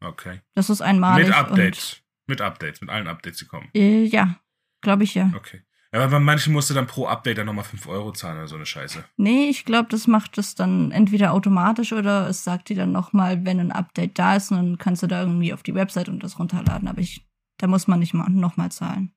Okay. 0.00 0.40
Das 0.54 0.70
ist 0.70 0.80
einmalig. 0.80 1.26
Mit 1.26 1.36
Updates. 1.36 2.02
Mit 2.26 2.40
Updates, 2.40 2.80
mit 2.80 2.90
allen 2.90 3.08
Updates, 3.08 3.38
die 3.38 3.46
kommen. 3.46 3.68
Äh, 3.74 4.04
ja, 4.04 4.38
glaube 4.80 5.04
ich 5.04 5.14
ja. 5.14 5.32
Okay. 5.34 5.62
Ja, 5.92 6.00
aber 6.00 6.10
bei 6.10 6.20
manchen 6.20 6.52
musst 6.52 6.68
du 6.68 6.74
dann 6.74 6.86
pro 6.86 7.06
Update 7.06 7.38
dann 7.38 7.46
nochmal 7.46 7.64
5 7.64 7.86
Euro 7.86 8.12
zahlen 8.12 8.36
oder 8.36 8.48
so 8.48 8.56
eine 8.56 8.66
Scheiße. 8.66 9.04
Nee, 9.16 9.48
ich 9.48 9.64
glaube, 9.64 9.88
das 9.88 10.06
macht 10.06 10.36
es 10.36 10.54
dann 10.54 10.90
entweder 10.90 11.32
automatisch 11.32 11.92
oder 11.92 12.28
es 12.28 12.44
sagt 12.44 12.68
dir 12.68 12.76
dann 12.76 12.92
nochmal, 12.92 13.46
wenn 13.46 13.58
ein 13.58 13.72
Update 13.72 14.18
da 14.18 14.36
ist, 14.36 14.50
dann 14.50 14.76
kannst 14.76 15.02
du 15.02 15.06
da 15.06 15.22
irgendwie 15.22 15.54
auf 15.54 15.62
die 15.62 15.74
Website 15.74 16.10
und 16.10 16.22
das 16.22 16.38
runterladen. 16.38 16.88
Aber 16.88 17.00
ich, 17.00 17.26
da 17.56 17.66
muss 17.66 17.88
man 17.88 18.00
nicht 18.00 18.12
mal 18.12 18.28
nochmal 18.28 18.70
zahlen. 18.70 19.12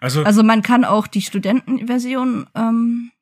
Also, 0.00 0.24
Also 0.24 0.42
man 0.42 0.62
kann 0.62 0.84
auch 0.84 1.06
die 1.06 1.22
Studentenversion 1.22 2.48
ähm, 2.56 3.12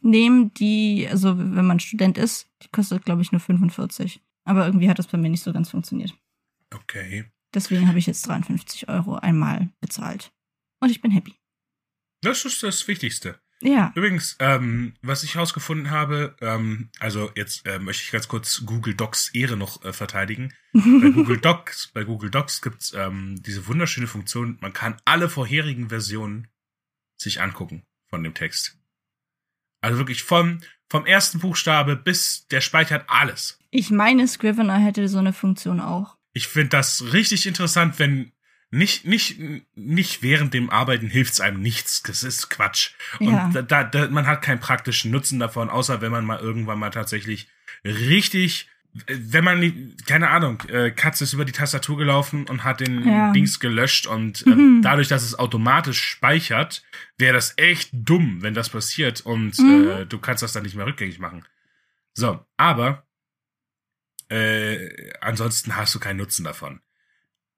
nehmen, 0.00 0.54
die, 0.54 1.08
also 1.10 1.36
wenn 1.36 1.66
man 1.66 1.80
Student 1.80 2.18
ist, 2.18 2.48
die 2.62 2.68
kostet, 2.68 3.04
glaube 3.04 3.22
ich, 3.22 3.32
nur 3.32 3.40
45. 3.40 4.22
Aber 4.44 4.66
irgendwie 4.66 4.88
hat 4.88 4.98
das 5.00 5.08
bei 5.08 5.18
mir 5.18 5.30
nicht 5.30 5.42
so 5.42 5.52
ganz 5.52 5.70
funktioniert. 5.70 6.14
okay. 6.72 7.24
Deswegen 7.52 7.86
habe 7.86 7.98
ich 7.98 8.06
jetzt 8.06 8.26
53 8.26 8.88
Euro 8.88 9.14
einmal 9.14 9.70
bezahlt. 9.80 10.32
Und 10.84 10.90
ich 10.90 11.00
bin 11.00 11.10
happy. 11.10 11.34
Das 12.20 12.44
ist 12.44 12.62
das 12.62 12.86
Wichtigste. 12.86 13.40
Ja. 13.62 13.90
Übrigens, 13.94 14.36
ähm, 14.38 14.92
was 15.00 15.22
ich 15.22 15.34
herausgefunden 15.34 15.90
habe, 15.90 16.36
ähm, 16.42 16.90
also 16.98 17.30
jetzt 17.36 17.66
äh, 17.66 17.78
möchte 17.78 18.02
ich 18.02 18.10
ganz 18.12 18.28
kurz 18.28 18.66
Google 18.66 18.92
Docs 18.92 19.30
Ehre 19.30 19.56
noch 19.56 19.82
äh, 19.82 19.94
verteidigen. 19.94 20.52
Bei 20.74 21.08
Google 21.08 21.38
Docs, 21.38 21.90
bei 21.94 22.04
Google 22.04 22.30
Docs 22.30 22.60
gibt's 22.60 22.92
ähm, 22.92 23.42
diese 23.42 23.66
wunderschöne 23.66 24.06
Funktion, 24.06 24.58
man 24.60 24.74
kann 24.74 24.98
alle 25.06 25.30
vorherigen 25.30 25.88
Versionen 25.88 26.48
sich 27.16 27.40
angucken 27.40 27.86
von 28.10 28.22
dem 28.22 28.34
Text. 28.34 28.76
Also 29.80 29.96
wirklich 29.96 30.22
vom, 30.22 30.60
vom 30.90 31.06
ersten 31.06 31.38
Buchstabe 31.38 31.96
bis 31.96 32.46
der 32.48 32.60
speichert 32.60 33.06
alles. 33.08 33.58
Ich 33.70 33.90
meine, 33.90 34.28
Scrivener 34.28 34.76
hätte 34.76 35.08
so 35.08 35.16
eine 35.16 35.32
Funktion 35.32 35.80
auch. 35.80 36.18
Ich 36.34 36.48
finde 36.48 36.70
das 36.70 37.14
richtig 37.14 37.46
interessant, 37.46 37.98
wenn 37.98 38.32
nicht, 38.76 39.04
nicht, 39.06 39.38
nicht 39.74 40.22
während 40.22 40.52
dem 40.54 40.70
Arbeiten 40.70 41.08
hilft's 41.08 41.40
einem 41.40 41.60
nichts. 41.60 42.02
Das 42.02 42.22
ist 42.22 42.50
Quatsch. 42.50 42.90
Und 43.20 43.28
Ja. 43.32 43.48
da, 43.52 43.62
da, 43.62 43.84
da, 43.84 44.08
man 44.08 44.26
hat 44.26 44.42
keinen 44.42 44.60
praktischen 44.60 45.10
Nutzen 45.10 45.38
davon, 45.38 45.70
außer 45.70 46.00
wenn 46.00 46.12
man 46.12 46.24
mal 46.24 46.40
irgendwann 46.40 46.78
mal 46.78 46.90
tatsächlich 46.90 47.48
richtig, 47.84 48.68
äh, 49.06 49.16
wenn 49.18 49.44
man, 49.44 49.94
keine 50.06 50.30
Ahnung, 50.30 50.60
äh, 50.68 50.90
Katze 50.90 51.24
ist 51.24 51.32
über 51.32 51.44
die 51.44 51.52
Tastatur 51.52 51.96
gelaufen 51.96 52.46
und 52.48 52.64
hat 52.64 52.80
den 52.80 53.04
Ja. 53.06 53.32
Dings 53.32 53.60
gelöscht 53.60 54.06
und 54.06 54.46
äh, 54.46 54.50
Mhm. 54.50 54.82
dadurch, 54.82 55.08
dass 55.08 55.22
es 55.22 55.38
automatisch 55.38 56.02
speichert, 56.02 56.82
wäre 57.18 57.34
das 57.34 57.54
echt 57.56 57.90
dumm, 57.92 58.42
wenn 58.42 58.54
das 58.54 58.68
passiert 58.70 59.20
und 59.22 59.58
Mhm. 59.58 59.88
äh, 59.88 60.06
du 60.06 60.18
kannst 60.18 60.42
das 60.42 60.52
dann 60.52 60.62
nicht 60.64 60.74
mehr 60.76 60.86
rückgängig 60.86 61.18
machen. 61.18 61.44
So, 62.14 62.44
aber 62.56 63.06
äh, 64.30 65.12
ansonsten 65.20 65.76
hast 65.76 65.94
du 65.94 66.00
keinen 66.00 66.16
Nutzen 66.16 66.44
davon. 66.44 66.80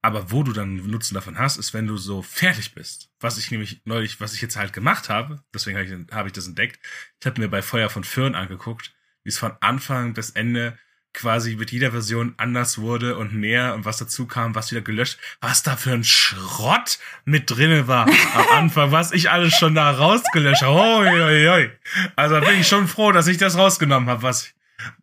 Aber 0.06 0.30
wo 0.30 0.44
du 0.44 0.52
dann 0.52 0.76
Nutzen 0.88 1.14
davon 1.14 1.36
hast, 1.36 1.56
ist, 1.56 1.74
wenn 1.74 1.88
du 1.88 1.96
so 1.96 2.22
fertig 2.22 2.76
bist. 2.76 3.10
Was 3.18 3.38
ich 3.38 3.50
nämlich 3.50 3.80
neulich, 3.86 4.20
was 4.20 4.34
ich 4.34 4.40
jetzt 4.40 4.56
halt 4.56 4.72
gemacht 4.72 5.08
habe, 5.08 5.42
deswegen 5.52 5.76
habe 5.76 5.88
ich, 5.88 6.14
hab 6.14 6.26
ich 6.26 6.32
das 6.32 6.46
entdeckt. 6.46 6.78
Ich 7.18 7.26
habe 7.26 7.40
mir 7.40 7.48
bei 7.48 7.60
Feuer 7.60 7.90
von 7.90 8.04
Föhren 8.04 8.36
angeguckt, 8.36 8.94
wie 9.24 9.30
es 9.30 9.38
von 9.38 9.54
Anfang 9.58 10.14
bis 10.14 10.30
Ende 10.30 10.78
quasi 11.12 11.56
mit 11.56 11.72
jeder 11.72 11.90
Version 11.90 12.34
anders 12.36 12.78
wurde 12.78 13.18
und 13.18 13.34
mehr 13.34 13.74
und 13.74 13.84
was 13.84 13.96
dazu 13.96 14.26
kam, 14.26 14.54
was 14.54 14.70
wieder 14.70 14.82
gelöscht, 14.82 15.18
was 15.40 15.64
da 15.64 15.74
für 15.74 15.90
ein 15.90 16.04
Schrott 16.04 17.00
mit 17.24 17.50
drinne 17.50 17.88
war 17.88 18.06
am 18.06 18.46
Anfang, 18.52 18.92
was 18.92 19.10
ich 19.10 19.28
alles 19.28 19.54
schon 19.54 19.74
da 19.74 19.90
rausgelöscht 19.90 20.62
habe. 20.62 21.72
Also 22.14 22.40
bin 22.42 22.60
ich 22.60 22.68
schon 22.68 22.86
froh, 22.86 23.10
dass 23.10 23.26
ich 23.26 23.38
das 23.38 23.58
rausgenommen 23.58 24.08
habe, 24.08 24.22
was 24.22 24.54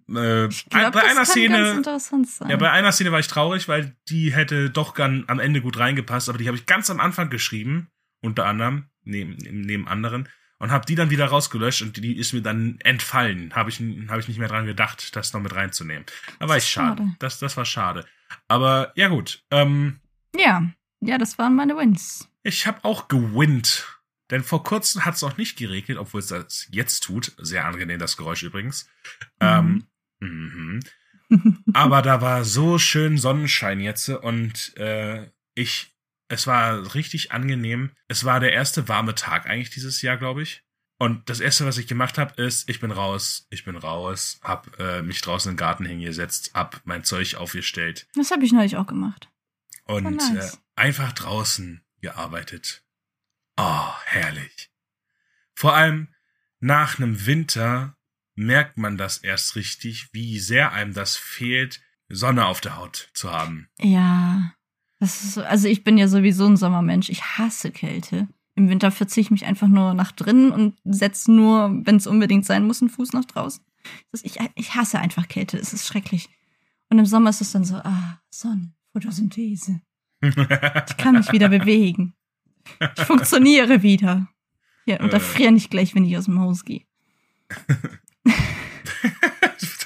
äh, 0.10 0.48
Ich 0.48 0.70
glaube, 0.70 0.92
bei 0.92 1.04
einer 1.04 1.26
Szene 1.26 1.82
ja, 2.48 2.58
bei 2.58 2.72
einer 2.72 2.92
Szene 2.92 3.12
war 3.12 3.20
ich 3.20 3.28
traurig, 3.28 3.68
weil 3.68 3.96
die 4.10 4.34
hätte 4.34 4.70
doch 4.70 4.94
gern 4.94 5.26
am 5.28 5.40
Ende 5.40 5.62
gut 5.62 5.78
reingepasst, 5.78 6.30
aber 6.30 6.38
die 6.38 6.48
habe 6.48 6.58
ich 6.58 6.66
ganz 6.66 6.90
am 6.90 7.00
Anfang 7.00 7.30
geschrieben, 7.30 7.90
unter 8.22 8.46
anderem, 8.46 8.86
neben, 9.04 9.36
neben 9.38 9.88
anderen, 9.88 10.30
und 10.60 10.72
habe 10.72 10.86
die 10.86 10.96
dann 10.96 11.10
wieder 11.10 11.26
rausgelöscht 11.26 11.82
und 11.82 11.98
die 11.98 12.18
ist 12.18 12.34
mir 12.34 12.42
dann 12.42 12.78
entfallen. 12.84 13.54
Habe 13.54 13.70
ich, 13.70 13.82
hab 14.08 14.20
ich 14.20 14.28
nicht 14.28 14.38
mehr 14.38 14.48
dran 14.48 14.66
gedacht, 14.66 15.16
das 15.16 15.34
noch 15.34 15.42
mit 15.42 15.54
reinzunehmen. 15.54 16.06
Da 16.40 16.48
war 16.48 16.58
ich 16.58 16.66
schade. 16.66 17.02
schade. 17.04 17.16
Das, 17.20 17.40
das 17.40 17.58
war 17.58 17.66
schade. 17.66 18.06
Aber 18.48 18.94
ja 18.96 19.10
gut, 19.10 19.44
ähm, 19.52 20.00
ja. 20.36 20.64
Ja, 21.06 21.18
das 21.18 21.38
waren 21.38 21.54
meine 21.56 21.76
Wins. 21.76 22.30
ich 22.44 22.66
habe 22.66 22.80
auch 22.84 23.10
gewinnt. 23.10 24.00
Denn 24.34 24.44
vor 24.44 24.64
kurzem 24.64 25.06
hat 25.06 25.14
es 25.14 25.24
auch 25.24 25.38
nicht 25.38 25.60
geregnet, 25.60 26.00
obwohl 26.00 26.20
es 26.20 26.26
das 26.26 26.68
jetzt 26.72 27.02
tut. 27.02 27.34
Sehr 27.38 27.66
angenehm, 27.66 28.00
das 28.00 28.18
Geräusch 28.18 28.42
übrigens. 28.42 28.90
Ähm, 29.40 29.86
mhm. 30.20 30.80
Aber 31.74 32.02
da 32.02 32.20
war 32.20 32.44
so 32.44 32.80
schön 32.80 33.20
Sonnenschein 33.20 33.80
jetzt 33.80 34.10
und 34.10 34.76
äh, 34.76 35.30
ich, 35.54 35.96
es 36.30 36.48
war 36.48 36.96
richtig 36.96 37.32
angenehm. 37.32 37.92
Es 38.08 38.26
war 38.26 38.40
der 38.40 38.54
erste 38.54 38.88
warme 38.88 39.14
Tag 39.14 39.46
eigentlich 39.46 39.70
dieses 39.70 40.02
Jahr, 40.02 40.18
glaube 40.18 40.42
ich. 40.42 40.64
Und 40.98 41.30
das 41.30 41.40
erste, 41.40 41.68
was 41.68 41.78
ich 41.78 41.86
gemacht 41.86 42.18
habe, 42.18 42.42
ist, 42.42 42.68
ich 42.68 42.80
bin 42.80 42.90
raus, 42.90 43.46
ich 43.52 43.66
bin 43.66 43.76
raus, 43.76 44.40
hab 44.42 44.80
äh, 44.80 45.04
mich 45.04 45.22
draußen 45.22 45.52
im 45.52 45.58
Garten 45.58 45.86
hingesetzt, 45.86 46.56
hab 46.56 46.82
mein 46.86 47.04
Zeug 47.04 47.36
aufgestellt 47.36 48.08
Das 48.16 48.32
habe 48.32 48.44
ich 48.44 48.52
neulich 48.52 48.78
auch 48.78 48.88
gemacht. 48.88 49.30
und 49.86 50.16
nice. 50.16 50.56
äh, 50.56 50.58
einfach 50.76 51.12
draußen 51.12 51.84
gearbeitet. 52.02 52.84
Oh, 53.58 53.90
herrlich. 54.06 54.72
Vor 55.54 55.74
allem 55.74 56.08
nach 56.60 56.98
einem 56.98 57.26
Winter 57.26 57.96
merkt 58.36 58.78
man 58.78 58.98
das 58.98 59.18
erst 59.18 59.56
richtig, 59.56 60.10
wie 60.12 60.40
sehr 60.40 60.72
einem 60.72 60.94
das 60.94 61.16
fehlt, 61.16 61.82
Sonne 62.10 62.46
auf 62.46 62.62
der 62.62 62.78
Haut 62.78 63.10
zu 63.14 63.32
haben. 63.32 63.68
Ja. 63.80 64.54
Ist 65.00 65.34
so, 65.34 65.44
also 65.44 65.68
ich 65.68 65.84
bin 65.84 65.98
ja 65.98 66.08
sowieso 66.08 66.46
ein 66.46 66.58
Sommermensch. 66.58 67.10
Ich 67.10 67.38
hasse 67.38 67.72
Kälte. 67.72 68.28
Im 68.56 68.70
Winter 68.70 68.92
verziehe 68.92 69.24
ich 69.24 69.32
mich 69.32 69.46
einfach 69.46 69.68
nur 69.68 69.94
nach 69.94 70.12
drinnen 70.12 70.52
und 70.52 70.80
setze 70.86 71.32
nur, 71.32 71.82
wenn 71.86 71.98
es 71.98 72.08
unbedingt 72.08 72.46
sein 72.46 72.66
muss, 72.66 72.82
einen 72.82 72.90
Fuß 72.90 73.14
nach 73.14 73.26
draußen. 73.26 73.64
Ich, 74.22 74.38
ich 74.56 74.76
hasse 74.76 75.00
einfach 75.00 75.28
Kälte. 75.28 75.58
Es 75.58 75.74
ist 75.74 75.88
schrecklich. 75.88 76.30
Und 76.90 77.00
im 77.00 77.06
Sommer 77.06 77.32
ist 77.32 77.42
es 77.42 77.52
dann 77.52 77.66
so, 77.66 77.76
ah, 77.76 78.22
Sonne, 78.30 78.74
Photosynthese. 78.94 79.82
Ich 80.22 80.98
kann 80.98 81.16
mich 81.16 81.32
wieder 81.32 81.50
bewegen. 81.50 82.16
Ich 82.96 83.04
funktioniere 83.04 83.84
wieder. 83.84 84.28
Ja, 84.86 85.00
und 85.00 85.14
da 85.14 85.18
Äh. 85.18 85.22
friere 85.22 85.52
nicht 85.52 85.70
gleich, 85.72 85.96
wenn 85.96 86.06
ich 86.06 86.18
aus 86.18 86.26
dem 86.26 86.40
Haus 86.40 86.66
gehe. 86.66 86.82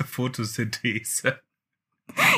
Photosynthese. 0.05 1.41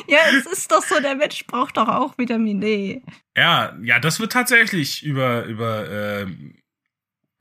Ja, 0.08 0.18
es 0.38 0.46
ist 0.46 0.72
doch 0.72 0.84
so, 0.84 1.00
der 1.00 1.16
Mensch 1.16 1.46
braucht 1.48 1.78
doch 1.78 1.88
auch 1.88 2.18
Vitamin 2.18 2.60
D. 2.60 3.02
Ja, 3.38 3.78
ja, 3.82 4.00
das 4.00 4.20
wird 4.20 4.32
tatsächlich 4.34 5.04
über 5.04 5.46
über 5.46 5.90
ähm, 5.90 6.56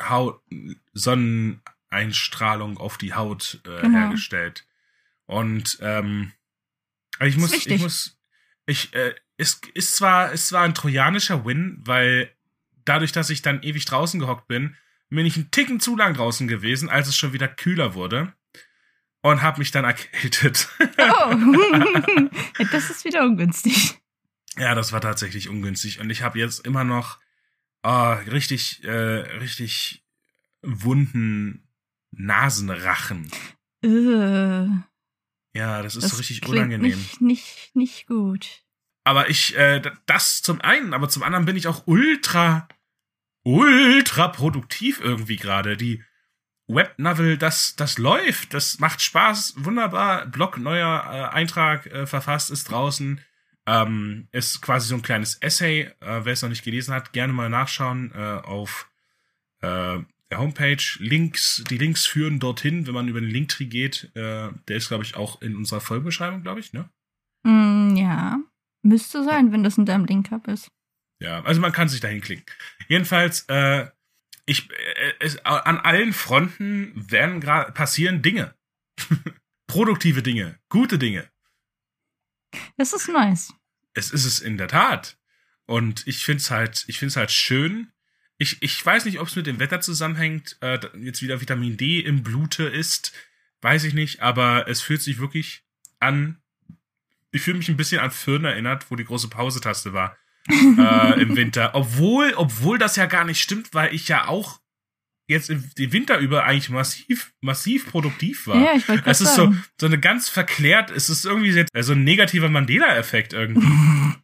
Haut 0.00 0.40
Sonneneinstrahlung 0.92 2.78
auf 2.78 2.98
die 2.98 3.14
Haut 3.14 3.60
äh, 3.66 3.80
Genau. 3.82 3.98
hergestellt. 3.98 4.66
Und 5.26 5.78
ähm, 5.80 6.32
ich 7.20 7.36
muss, 7.36 7.52
ich 7.66 7.80
muss, 7.80 8.16
ich 8.66 8.94
äh, 8.94 9.14
es 9.36 9.60
ist 9.74 9.96
zwar 9.96 10.30
ist 10.32 10.48
zwar 10.48 10.62
ein 10.62 10.74
trojanischer 10.74 11.44
Win, 11.44 11.80
weil 11.84 12.30
dadurch, 12.88 13.12
dass 13.12 13.30
ich 13.30 13.42
dann 13.42 13.62
ewig 13.62 13.84
draußen 13.84 14.20
gehockt 14.20 14.48
bin, 14.48 14.76
bin 15.10 15.26
ich 15.26 15.36
einen 15.36 15.50
Ticken 15.50 15.80
zu 15.80 15.96
lang 15.96 16.14
draußen 16.14 16.48
gewesen, 16.48 16.88
als 16.88 17.08
es 17.08 17.16
schon 17.16 17.32
wieder 17.32 17.48
kühler 17.48 17.94
wurde 17.94 18.32
und 19.22 19.42
habe 19.42 19.58
mich 19.58 19.70
dann 19.70 19.84
erkältet. 19.84 20.68
Oh, 20.80 21.34
das 22.72 22.90
ist 22.90 23.04
wieder 23.04 23.24
ungünstig. 23.24 23.98
Ja, 24.58 24.74
das 24.74 24.92
war 24.92 25.00
tatsächlich 25.00 25.48
ungünstig. 25.48 26.00
Und 26.00 26.10
ich 26.10 26.22
habe 26.22 26.38
jetzt 26.38 26.66
immer 26.66 26.84
noch 26.84 27.18
ah, 27.82 28.14
richtig, 28.14 28.84
äh, 28.84 28.90
richtig 28.90 30.04
wunden 30.62 31.68
Nasenrachen. 32.10 33.30
Äh, 33.84 34.66
Ja, 35.54 35.82
das 35.82 35.96
ist 35.96 36.04
das 36.04 36.10
so 36.12 36.16
richtig 36.16 36.46
unangenehm. 36.46 36.90
Nicht, 36.90 37.20
nicht, 37.20 37.70
nicht 37.74 38.06
gut. 38.06 38.62
Aber 39.04 39.30
ich, 39.30 39.56
äh, 39.56 39.80
das 40.06 40.42
zum 40.42 40.60
einen, 40.60 40.92
aber 40.92 41.08
zum 41.08 41.22
anderen 41.22 41.44
bin 41.44 41.56
ich 41.56 41.66
auch 41.66 41.86
ultra, 41.86 42.68
ultra 43.48 44.28
produktiv 44.28 45.00
irgendwie 45.02 45.36
gerade. 45.36 45.76
Die 45.76 46.02
Webnovel, 46.66 47.38
das, 47.38 47.76
das 47.76 47.96
läuft, 47.96 48.52
das 48.52 48.78
macht 48.78 49.00
Spaß, 49.00 49.54
wunderbar. 49.56 50.26
Blog, 50.26 50.58
neuer 50.58 51.02
äh, 51.10 51.34
Eintrag 51.34 51.86
äh, 51.86 52.06
verfasst, 52.06 52.50
ist 52.50 52.70
draußen. 52.70 53.20
Ähm, 53.66 54.28
ist 54.32 54.60
quasi 54.60 54.88
so 54.88 54.94
ein 54.94 55.02
kleines 55.02 55.36
Essay. 55.36 55.90
Äh, 56.00 56.24
wer 56.24 56.32
es 56.34 56.42
noch 56.42 56.50
nicht 56.50 56.64
gelesen 56.64 56.94
hat, 56.94 57.12
gerne 57.12 57.32
mal 57.32 57.48
nachschauen 57.48 58.12
äh, 58.14 58.40
auf 58.44 58.90
äh, 59.60 59.98
der 60.30 60.38
Homepage. 60.38 60.82
Links, 60.98 61.64
die 61.70 61.78
Links 61.78 62.06
führen 62.06 62.40
dorthin, 62.40 62.86
wenn 62.86 62.94
man 62.94 63.08
über 63.08 63.20
den 63.20 63.30
Linktree 63.30 63.66
geht. 63.66 64.10
Äh, 64.14 64.50
der 64.68 64.76
ist, 64.76 64.88
glaube 64.88 65.04
ich, 65.04 65.16
auch 65.16 65.40
in 65.40 65.56
unserer 65.56 65.80
Folgenbeschreibung, 65.80 66.42
glaube 66.42 66.60
ich, 66.60 66.74
ne? 66.74 66.90
Mm, 67.44 67.96
ja, 67.96 68.40
müsste 68.82 69.24
sein, 69.24 69.52
wenn 69.52 69.64
das 69.64 69.78
in 69.78 69.86
deinem 69.86 70.04
Link-Up 70.04 70.48
ist. 70.48 70.70
Ja, 71.20 71.42
also 71.42 71.60
man 71.60 71.72
kann 71.72 71.88
sich 71.88 72.00
dahin 72.00 72.20
klicken. 72.20 72.44
Jedenfalls, 72.88 73.44
äh, 73.48 73.88
ich, 74.46 74.70
äh, 74.70 75.12
es, 75.20 75.38
an 75.44 75.78
allen 75.78 76.12
Fronten 76.12 76.92
werden 77.10 77.40
gerade 77.40 77.72
passieren 77.72 78.22
Dinge. 78.22 78.54
Produktive 79.66 80.22
Dinge, 80.22 80.58
gute 80.68 80.98
Dinge. 80.98 81.28
Das 82.76 82.92
ist 82.92 83.08
nice. 83.08 83.52
Es 83.94 84.10
ist 84.10 84.24
es 84.24 84.40
in 84.40 84.56
der 84.56 84.68
Tat. 84.68 85.18
Und 85.66 86.06
ich 86.06 86.24
find's 86.24 86.50
halt, 86.50 86.84
ich 86.86 86.98
find's 86.98 87.16
halt 87.16 87.30
schön. 87.30 87.92
Ich, 88.38 88.62
ich 88.62 88.84
weiß 88.84 89.04
nicht, 89.04 89.18
ob 89.18 89.26
es 89.28 89.36
mit 89.36 89.46
dem 89.46 89.58
Wetter 89.58 89.80
zusammenhängt, 89.80 90.56
äh, 90.60 90.78
jetzt 91.00 91.20
wieder 91.20 91.40
Vitamin 91.40 91.76
D 91.76 92.00
im 92.00 92.22
Blute 92.22 92.64
ist, 92.64 93.12
weiß 93.60 93.84
ich 93.84 93.92
nicht, 93.92 94.22
aber 94.22 94.68
es 94.68 94.80
fühlt 94.80 95.02
sich 95.02 95.18
wirklich 95.18 95.64
an. 95.98 96.40
Ich 97.32 97.42
fühle 97.42 97.58
mich 97.58 97.68
ein 97.68 97.76
bisschen 97.76 98.00
an 98.00 98.12
Föhn 98.12 98.44
erinnert, 98.44 98.90
wo 98.90 98.96
die 98.96 99.04
große 99.04 99.28
Pause-Taste 99.28 99.92
war 99.92 100.16
äh, 100.50 101.20
im 101.22 101.36
Winter. 101.36 101.74
Obwohl, 101.74 102.32
obwohl 102.36 102.78
das 102.78 102.96
ja 102.96 103.06
gar 103.06 103.24
nicht 103.24 103.40
stimmt, 103.42 103.74
weil 103.74 103.94
ich 103.94 104.08
ja 104.08 104.28
auch 104.28 104.60
jetzt 105.30 105.50
im 105.50 105.68
den 105.76 105.92
Winter 105.92 106.18
über 106.18 106.44
eigentlich 106.44 106.70
massiv, 106.70 107.32
massiv 107.42 107.90
produktiv 107.90 108.46
war. 108.46 108.56
Ja, 108.62 108.72
ich 108.74 108.88
wollte 108.88 109.08
Es 109.10 109.20
ist 109.20 109.34
so, 109.34 109.42
sagen. 109.44 109.64
so 109.78 109.86
eine 109.86 109.98
ganz 110.00 110.28
verklärt, 110.30 110.90
es 110.90 111.10
ist 111.10 111.26
irgendwie 111.26 111.50
jetzt, 111.50 111.74
äh, 111.74 111.82
so 111.82 111.92
ein 111.92 112.02
negativer 112.04 112.48
Mandela-Effekt 112.48 113.34
irgendwie. 113.34 113.66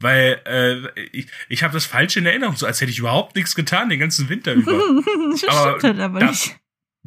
Weil 0.00 0.42
äh, 0.44 1.00
ich, 1.12 1.28
ich 1.48 1.62
habe 1.62 1.72
das 1.72 1.86
falsch 1.86 2.16
in 2.16 2.26
Erinnerung, 2.26 2.56
so 2.56 2.66
als 2.66 2.80
hätte 2.80 2.90
ich 2.90 2.98
überhaupt 2.98 3.34
nichts 3.36 3.54
getan 3.54 3.88
den 3.88 4.00
ganzen 4.00 4.28
Winter 4.28 4.52
über. 4.54 4.72
das 5.30 5.38
stimmt 5.38 5.52
Aber 5.52 5.82
halt 5.82 6.00
aber 6.00 6.20
da- 6.20 6.30
nicht. 6.30 6.56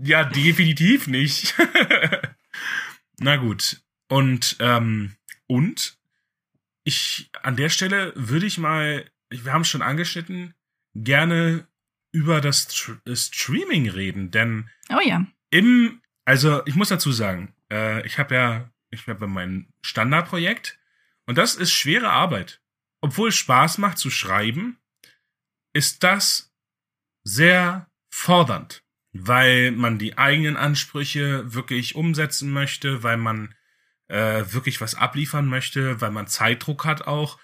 Ja, 0.02 0.24
definitiv 0.24 1.08
nicht. 1.08 1.56
Na 3.20 3.36
gut. 3.36 3.82
Und, 4.10 4.56
ähm, 4.62 5.16
und 5.48 5.99
ich, 6.90 7.30
an 7.44 7.56
der 7.56 7.70
Stelle 7.70 8.12
würde 8.16 8.46
ich 8.46 8.58
mal, 8.58 9.10
wir 9.30 9.54
haben 9.54 9.62
es 9.62 9.70
schon 9.70 9.82
angeschnitten, 9.82 10.54
gerne 10.96 11.68
über 12.12 12.42
das 12.42 12.68
Tr 12.68 13.00
Streaming 13.16 13.90
reden, 13.90 14.32
denn 14.32 14.70
Oh 14.90 15.00
ja. 15.02 15.26
im, 15.52 16.02
also 16.26 16.66
ich 16.66 16.76
muss 16.76 16.90
dazu 16.90 17.12
sagen, 17.12 17.54
äh, 17.72 18.06
ich 18.06 18.18
habe 18.18 18.36
ja, 18.36 18.72
ich 18.90 19.08
habe 19.08 19.28
mein 19.28 19.72
Standardprojekt 19.82 20.80
und 21.28 21.38
das 21.38 21.56
ist 21.56 21.72
schwere 21.72 22.10
Arbeit. 22.10 22.62
Obwohl 23.02 23.30
es 23.30 23.36
Spaß 23.36 23.78
macht 23.78 24.00
zu 24.00 24.10
schreiben, 24.10 24.80
ist 25.74 26.04
das 26.04 26.52
sehr 27.24 27.88
fordernd, 28.10 28.84
weil 29.14 29.72
man 29.72 30.00
die 30.00 30.18
eigenen 30.18 30.58
Ansprüche 30.58 31.54
wirklich 31.54 31.94
umsetzen 31.96 32.52
möchte, 32.52 33.04
weil 33.04 33.18
man 33.18 33.54
äh, 34.10 34.44
wirklich 34.52 34.82
was 34.82 34.96
abliefern 34.96 35.48
möchte, 35.48 36.02
weil 36.02 36.12
man 36.12 36.28
Zeitdruck 36.28 36.86
hat 36.86 37.08
auch 37.08 37.40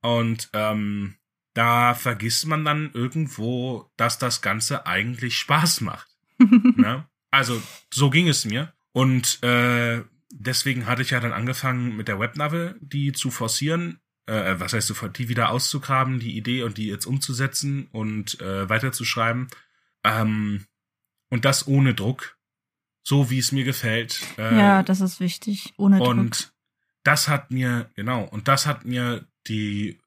und 0.00 0.50
ähm, 0.52 1.16
da 1.54 1.94
vergisst 1.94 2.46
man 2.46 2.64
dann 2.64 2.92
irgendwo, 2.92 3.90
dass 3.96 4.18
das 4.18 4.42
Ganze 4.42 4.86
eigentlich 4.86 5.36
Spaß 5.38 5.80
macht. 5.82 6.08
Ne? 6.76 7.04
Also 7.30 7.60
so 7.92 8.10
ging 8.10 8.28
es 8.28 8.44
mir. 8.44 8.72
Und 8.92 9.42
äh, 9.42 10.04
deswegen 10.30 10.86
hatte 10.86 11.02
ich 11.02 11.10
ja 11.10 11.20
dann 11.20 11.32
angefangen 11.32 11.96
mit 11.96 12.06
der 12.06 12.20
Webnovel, 12.20 12.78
die 12.80 13.12
zu 13.12 13.30
forcieren. 13.30 14.00
Äh, 14.26 14.54
was 14.58 14.72
heißt 14.72 14.86
sofort, 14.86 15.18
die 15.18 15.28
wieder 15.28 15.50
auszugraben, 15.50 16.20
die 16.20 16.36
Idee 16.36 16.62
und 16.62 16.78
die 16.78 16.86
jetzt 16.86 17.06
umzusetzen 17.06 17.88
und 17.90 18.40
äh, 18.40 18.68
weiterzuschreiben. 18.68 19.48
Ähm, 20.04 20.66
und 21.28 21.44
das 21.44 21.66
ohne 21.66 21.92
Druck. 21.94 22.37
So 23.08 23.30
wie 23.30 23.38
es 23.38 23.52
mir 23.52 23.64
gefällt. 23.64 24.20
Äh, 24.36 24.58
ja, 24.58 24.82
das 24.82 25.00
ist 25.00 25.18
wichtig. 25.18 25.72
Ohne 25.78 25.96
Druck. 25.96 26.08
und 26.08 26.52
das 27.04 27.26
hat 27.26 27.50
mir, 27.50 27.88
genau, 27.94 28.24
und 28.24 28.48
das 28.48 28.66
hat 28.66 28.84
mir 28.84 29.26
die 29.46 29.98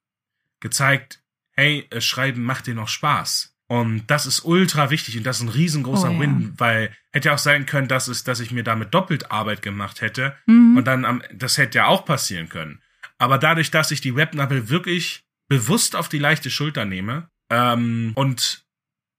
gezeigt, 0.59 1.23
hey, 1.53 1.87
äh, 1.89 1.99
Schreiben 1.99 2.43
macht 2.43 2.67
dir 2.67 2.75
noch 2.75 2.89
Spaß. 2.89 3.55
Und 3.65 4.05
das 4.05 4.27
ist 4.27 4.45
ultra 4.45 4.91
wichtig 4.91 5.17
und 5.17 5.23
das 5.23 5.37
ist 5.37 5.43
ein 5.43 5.49
riesengroßer 5.49 6.11
Oh 6.11 6.13
ja. 6.13 6.19
Win, 6.19 6.53
weil 6.57 6.95
hätte 7.11 7.29
ja 7.29 7.33
auch 7.33 7.39
sein 7.39 7.65
können, 7.65 7.87
dass 7.87 8.07
es, 8.07 8.23
dass 8.23 8.39
ich 8.39 8.51
mir 8.51 8.63
damit 8.63 8.93
doppelt 8.93 9.31
Arbeit 9.31 9.63
gemacht 9.63 10.01
hätte. 10.01 10.35
Mhm. 10.45 10.77
Und 10.77 10.85
dann 10.85 11.03
am, 11.03 11.23
das 11.33 11.57
hätte 11.57 11.79
ja 11.79 11.87
auch 11.87 12.05
passieren 12.05 12.49
können. 12.49 12.83
Aber 13.17 13.39
dadurch, 13.39 13.71
dass 13.71 13.89
ich 13.89 14.01
die 14.01 14.15
Webnovel 14.15 14.69
wirklich 14.69 15.23
bewusst 15.47 15.95
auf 15.95 16.07
die 16.07 16.19
leichte 16.19 16.51
Schulter 16.51 16.85
nehme, 16.85 17.31
ähm, 17.49 18.11
und 18.13 18.63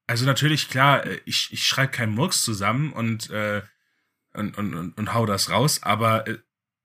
also 0.07 0.25
natürlich, 0.25 0.69
klar, 0.69 1.05
äh, 1.05 1.19
ich, 1.25 1.49
ich 1.51 1.65
schreibe 1.67 1.91
keinen 1.91 2.15
Murks 2.15 2.43
zusammen 2.43 2.93
und, 2.93 3.29
äh, 3.29 3.61
und, 4.33 4.57
und, 4.57 4.73
und, 4.73 4.97
und 4.97 5.13
hau 5.13 5.25
das 5.25 5.49
raus, 5.49 5.81
aber 5.83 6.27
äh, 6.27 6.37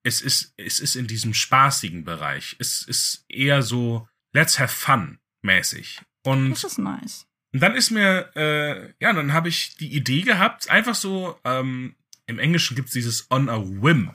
es 0.02 0.20
ist, 0.20 0.54
es 0.56 0.80
ist 0.80 0.94
in 0.96 1.06
diesem 1.06 1.34
spaßigen 1.34 2.04
Bereich. 2.04 2.56
Es 2.58 2.82
ist 2.82 3.24
eher 3.28 3.62
so, 3.62 4.08
let's 4.32 4.58
have 4.58 4.74
fun 4.74 5.18
mäßig. 5.42 6.00
Und 6.24 6.50
das 6.50 6.64
ist 6.64 6.78
nice. 6.78 7.26
und 7.52 7.60
dann 7.60 7.74
ist 7.74 7.90
mir, 7.90 8.30
äh, 8.36 8.92
ja, 9.00 9.12
dann 9.12 9.32
habe 9.32 9.48
ich 9.48 9.76
die 9.76 9.92
Idee 9.94 10.22
gehabt, 10.22 10.68
einfach 10.70 10.94
so, 10.94 11.38
ähm, 11.44 11.94
im 12.26 12.38
Englischen 12.38 12.74
gibt's 12.76 12.92
dieses 12.92 13.30
on 13.30 13.48
a 13.48 13.58
whim. 13.58 14.14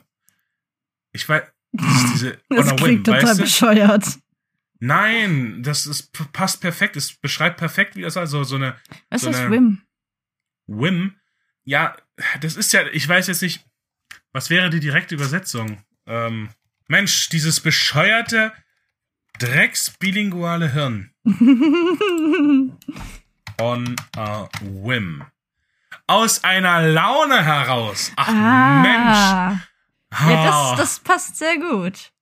Ich 1.12 1.28
weiß, 1.28 1.42
das 1.72 2.12
diese 2.12 2.32
on 2.50 2.56
Das 2.56 2.68
a 2.68 2.70
whim, 2.72 2.76
klingt 2.76 3.06
total 3.06 3.22
weißt 3.24 3.38
du? 3.38 3.42
bescheuert. 3.42 4.04
Nein, 4.80 5.62
das 5.62 5.86
ist, 5.86 6.12
passt 6.32 6.60
perfekt, 6.60 6.96
es 6.96 7.14
beschreibt 7.14 7.56
perfekt, 7.58 7.96
wie 7.96 8.02
das 8.02 8.16
war, 8.16 8.26
so, 8.26 8.38
eine 8.54 8.76
Was 9.10 9.22
So 9.22 9.30
ist 9.30 9.36
eine- 9.36 9.50
Wim? 9.50 9.82
Whim. 10.66 11.16
Ja, 11.64 11.96
das 12.40 12.56
ist 12.56 12.72
ja, 12.72 12.86
ich 12.92 13.08
weiß 13.08 13.26
jetzt 13.28 13.42
nicht, 13.42 13.64
was 14.32 14.50
wäre 14.50 14.70
die 14.70 14.80
direkte 14.80 15.14
Übersetzung? 15.14 15.82
Ähm, 16.06 16.50
Mensch, 16.88 17.28
dieses 17.28 17.60
bescheuerte, 17.60 18.52
drecksbilinguale 19.38 20.72
Hirn. 20.72 21.10
On 23.60 23.94
a 24.16 24.48
whim. 24.60 25.24
Aus 26.06 26.44
einer 26.44 26.82
Laune 26.82 27.44
heraus. 27.44 28.12
Ach 28.16 28.28
Mensch. 28.28 28.96
ah. 28.96 29.60
Ja, 30.12 30.28
Ah. 30.50 30.76
das, 30.76 30.78
das 30.78 31.00
passt 31.00 31.36
sehr 31.36 31.58
gut. 31.58 32.12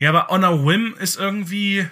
ja, 0.00 0.08
aber 0.10 0.30
on 0.32 0.42
a 0.42 0.50
whim 0.64 0.94
ist 0.98 1.16
irgendwie 1.16 1.86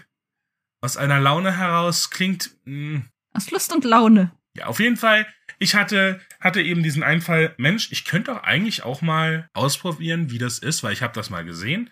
aus 0.80 0.96
einer 0.96 1.20
Laune 1.20 1.56
heraus 1.56 2.10
klingt. 2.10 2.50
Mh, 2.64 3.02
Aus 3.34 3.50
Lust 3.52 3.72
und 3.72 3.84
Laune. 3.84 4.32
Ja, 4.58 4.66
auf 4.66 4.80
jeden 4.80 4.96
Fall. 4.96 5.26
Ich 5.58 5.74
hatte, 5.74 6.20
hatte 6.40 6.62
eben 6.62 6.82
diesen 6.82 7.02
Einfall, 7.02 7.54
Mensch, 7.58 7.90
ich 7.92 8.04
könnte 8.04 8.32
doch 8.32 8.42
eigentlich 8.42 8.82
auch 8.82 9.02
mal 9.02 9.48
ausprobieren, 9.54 10.30
wie 10.30 10.38
das 10.38 10.58
ist, 10.58 10.82
weil 10.82 10.92
ich 10.92 11.02
habe 11.02 11.14
das 11.14 11.30
mal 11.30 11.44
gesehen, 11.44 11.90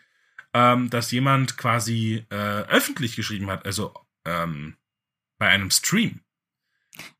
ähm, 0.55 0.91
dass 0.91 1.11
jemand 1.11 1.57
quasi 1.57 2.25
äh, 2.31 2.35
öffentlich 2.35 3.17
geschrieben 3.17 3.51
hat, 3.51 3.67
also 3.67 3.95
ähm, 4.25 4.77
bei 5.39 5.49
einem 5.49 5.71
Stream. 5.71 6.21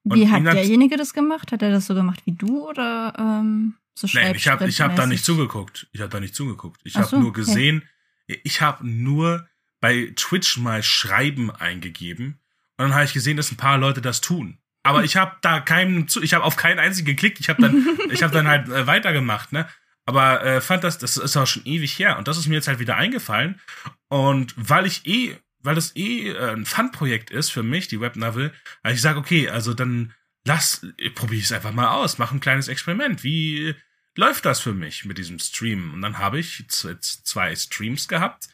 Und 0.05 0.19
Wie 0.19 0.29
hat 0.29 0.45
derjenige 0.45 0.97
das 0.97 1.13
gemacht? 1.13 1.53
Hat 1.53 1.63
er 1.63 1.71
das 1.71 1.87
so 1.87 1.95
gemacht 1.95 2.21
wie 2.25 2.33
du 2.33 2.67
oder 2.69 3.13
ähm, 3.19 3.75
so 3.95 4.09
Nein, 4.15 4.35
ich 4.35 4.49
habe 4.49 4.67
ich 4.69 4.81
hab 4.81 4.97
da 4.97 5.07
nicht 5.07 5.25
zugeguckt. 5.25 5.89
Ich 5.93 6.01
habe 6.01 6.11
da 6.11 6.21
nicht 6.21 6.35
zugeguckt. 6.35 6.81
Ich 6.85 6.97
Ach 6.97 7.01
habe 7.01 7.11
so, 7.11 7.19
nur 7.19 7.31
okay. 7.31 7.41
gesehen, 7.41 7.83
ich 8.27 8.61
habe 8.61 8.87
nur 8.89 9.49
bei 9.81 10.13
Twitch 10.17 10.57
mal 10.59 10.83
Schreiben 10.83 11.51
eingegeben 11.51 12.41
und 12.79 12.85
dann 12.85 12.95
habe 12.95 13.05
ich 13.05 13.13
gesehen, 13.13 13.37
dass 13.37 13.53
ein 13.53 13.57
paar 13.57 13.79
Leute 13.79 14.01
das 14.01 14.21
tun. 14.21 14.59
Aber 14.87 15.05
ich 15.05 15.17
habe 15.17 15.37
da 15.43 15.61
keinen 15.61 16.07
ich 16.23 16.35
habe 16.35 16.45
auf 16.45 16.57
keinen 16.57 16.79
einzigen 16.79 17.07
geklickt. 17.07 17.41
Ich 17.41 17.49
habe 17.49 17.63
dann, 17.63 17.87
ich 18.11 18.23
habe 18.23 18.33
dann 18.33 18.49
halt 18.49 18.69
äh, 18.69 18.87
weitergemacht, 18.87 19.53
ne? 19.53 19.69
Aber 20.05 20.45
äh, 20.45 20.61
fand 20.61 20.85
das, 20.85 20.99
das 20.99 21.17
ist 21.17 21.37
auch 21.37 21.47
schon 21.47 21.65
ewig 21.65 21.99
her 21.99 22.17
und 22.17 22.29
das 22.29 22.39
ist 22.39 22.47
mir 22.47 22.55
jetzt 22.55 22.69
halt 22.69 22.79
wieder 22.79 22.97
eingefallen 22.97 23.61
und 24.09 24.55
weil 24.57 24.87
ich 24.87 25.05
eh, 25.07 25.37
weil 25.59 25.75
das 25.75 25.97
eh 25.97 26.31
äh, 26.31 26.53
ein 26.53 26.65
Fun-Projekt 26.65 27.31
ist 27.31 27.51
für 27.51 27.65
mich, 27.65 27.89
die 27.89 28.01
Webnovel, 28.01 28.53
habe 28.85 28.93
ich 28.93 28.99
gesagt, 28.99 29.19
okay, 29.19 29.49
also 29.49 29.75
dann 29.75 30.15
lass, 30.45 30.87
probiere 31.17 31.41
ich 31.41 31.47
es 31.47 31.53
einfach 31.53 31.73
mal 31.73 31.89
aus, 31.89 32.19
mach 32.19 32.31
ein 32.31 32.41
kleines 32.41 32.69
Experiment. 32.69 33.25
Wie 33.25 33.75
läuft 34.17 34.45
das 34.45 34.61
für 34.61 34.73
mich 34.73 35.05
mit 35.05 35.19
diesem 35.19 35.41
Stream? 35.41 35.93
Und 35.93 36.03
dann 36.03 36.19
habe 36.19 36.39
ich 36.39 36.61
jetzt 36.61 37.27
zwei 37.27 37.55
Streams 37.57 38.07
gehabt 38.07 38.49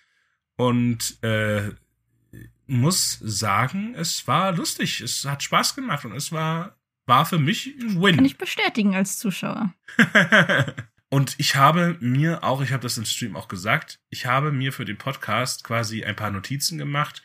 und 0.57 1.23
äh, 1.23 1.71
muss 2.67 3.19
sagen, 3.23 3.95
es 3.97 4.27
war 4.27 4.53
lustig, 4.53 5.01
es 5.01 5.25
hat 5.25 5.43
Spaß 5.43 5.75
gemacht 5.75 6.05
und 6.05 6.13
es 6.15 6.33
war 6.33 6.77
war 7.05 7.27
für 7.27 7.39
mich 7.39 7.75
ein 7.81 8.01
Win. 8.01 8.15
Kann 8.15 8.25
ich 8.25 8.39
bestätigen 8.39 8.95
als 8.95 9.19
Zuschauer. 9.19 9.75
und 11.09 11.35
ich 11.39 11.57
habe 11.57 11.97
mir 12.01 12.45
auch, 12.45 12.63
ich 12.63 12.71
habe 12.73 12.83
das 12.85 12.97
im 12.97 13.05
Stream 13.05 13.35
auch 13.35 13.49
gesagt, 13.49 13.99
ich 14.09 14.27
habe 14.27 14.53
mir 14.53 14.73
für 14.73 14.85
den 14.85 14.99
Podcast 14.99 15.65
quasi 15.65 16.05
ein 16.05 16.15
paar 16.15 16.31
Notizen 16.31 16.79
gemacht, 16.79 17.23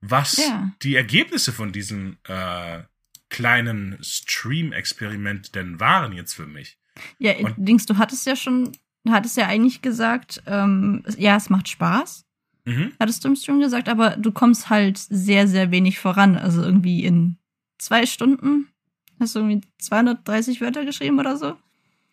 was 0.00 0.38
Ja. 0.38 0.70
die 0.82 0.94
Ergebnisse 0.96 1.52
von 1.52 1.72
diesem 1.72 2.16
äh, 2.24 2.82
kleinen 3.28 3.98
Stream-Experiment 4.02 5.54
denn 5.54 5.78
waren 5.78 6.12
jetzt 6.12 6.34
für 6.34 6.46
mich. 6.46 6.78
Ja, 7.18 7.34
Und- 7.36 7.54
Dings, 7.58 7.84
du 7.86 7.96
hattest 7.98 8.26
ja 8.26 8.34
schon, 8.34 8.72
hattest 9.08 9.36
ja 9.36 9.46
eigentlich 9.46 9.82
gesagt, 9.82 10.42
ähm, 10.46 11.04
ja, 11.16 11.36
es 11.36 11.50
macht 11.50 11.68
Spaß, 11.68 12.24
Mhm. 12.68 12.92
hattest 13.00 13.24
du 13.24 13.28
im 13.28 13.36
Stream 13.36 13.60
gesagt, 13.60 13.88
aber 13.88 14.16
du 14.16 14.32
kommst 14.32 14.70
halt 14.70 14.98
sehr, 14.98 15.48
sehr 15.48 15.70
wenig 15.70 15.98
voran. 15.98 16.36
Also 16.36 16.62
irgendwie 16.62 17.04
in 17.04 17.36
zwei 17.78 18.06
Stunden 18.06 18.68
hast 19.18 19.34
du 19.34 19.40
irgendwie 19.40 19.66
230 19.78 20.60
Wörter 20.60 20.84
geschrieben 20.84 21.18
oder 21.18 21.36
so. 21.36 21.56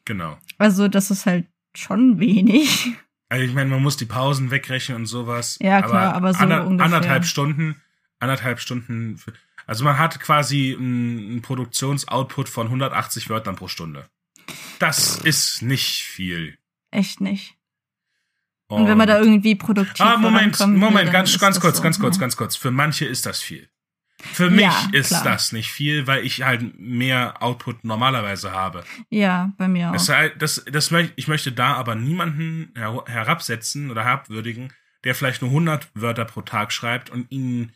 Genau. 0.06 0.38
Also 0.58 0.88
das 0.88 1.12
ist 1.12 1.26
halt 1.26 1.48
schon 1.76 2.20
wenig. 2.20 2.94
Also 3.28 3.44
ich 3.44 3.56
meine, 3.56 3.72
man 3.72 3.82
muss 3.82 3.98
die 3.98 4.06
Pausen 4.06 4.52
wegrechnen 4.52 5.00
und 5.00 5.06
sowas. 5.08 5.58
Ja, 5.60 5.82
klar, 5.82 6.14
aber 6.14 6.32
so 6.36 6.44
ungefähr. 6.44 6.86
Anderthalb 6.86 7.26
Stunden, 7.26 7.82
anderthalb 8.20 8.60
Stunden. 8.60 9.18
Für, 9.18 9.34
also 9.66 9.84
man 9.84 9.98
hat 9.98 10.20
quasi 10.20 10.76
einen 10.78 11.42
Produktionsoutput 11.42 12.48
von 12.48 12.68
180 12.68 13.28
Wörtern 13.30 13.56
pro 13.56 13.68
Stunde. 13.68 14.08
Das 14.78 15.18
ist 15.18 15.64
nicht 15.64 16.04
viel. 16.04 16.60
Echt 16.92 17.20
nicht. 17.20 17.56
Und, 18.68 18.88
wenn 18.88 18.98
man 18.98 19.08
da 19.08 19.20
irgendwie 19.20 19.56
produktiv 19.56 20.02
Ah, 20.04 20.18
Moment, 20.18 20.60
will, 20.60 20.68
Moment, 20.68 21.12
ganz, 21.12 21.30
ist 21.32 21.40
ganz 21.40 21.60
kurz, 21.60 21.78
so, 21.78 21.84
ganz 21.84 22.00
kurz, 22.00 22.16
ja. 22.16 22.22
ganz 22.22 22.36
kurz. 22.36 22.56
Für 22.56 22.72
manche 22.72 23.06
ist 23.06 23.26
das 23.26 23.40
viel. 23.42 23.70
Für 24.20 24.50
mich 24.50 24.62
Ja, 24.62 24.88
ist 24.92 25.10
klar. 25.10 25.24
das 25.24 25.52
nicht 25.52 25.72
viel, 25.72 26.08
weil 26.08 26.26
ich 26.26 26.42
halt 26.42 26.80
mehr 26.80 27.44
Output 27.44 27.84
normalerweise 27.84 28.52
habe. 28.54 28.84
Ja, 29.10 29.52
bei 29.58 29.68
mir 29.68 29.90
auch. 29.90 29.94
Das, 29.94 30.10
das, 30.40 30.66
das, 30.72 30.92
ich 31.16 31.28
möchte 31.28 31.52
da 31.52 31.74
aber 31.76 31.94
niemanden 31.96 32.72
her 32.76 33.04
herabsetzen 33.06 33.92
oder 33.92 34.04
herabwürdigen, 34.04 34.74
der 35.04 35.14
vielleicht 35.14 35.42
nur 35.44 35.52
100 35.52 35.90
Wörter 35.94 36.26
pro 36.26 36.42
Tag 36.42 36.74
schreibt 36.74 37.12
und 37.12 37.30
ihn 37.32 37.72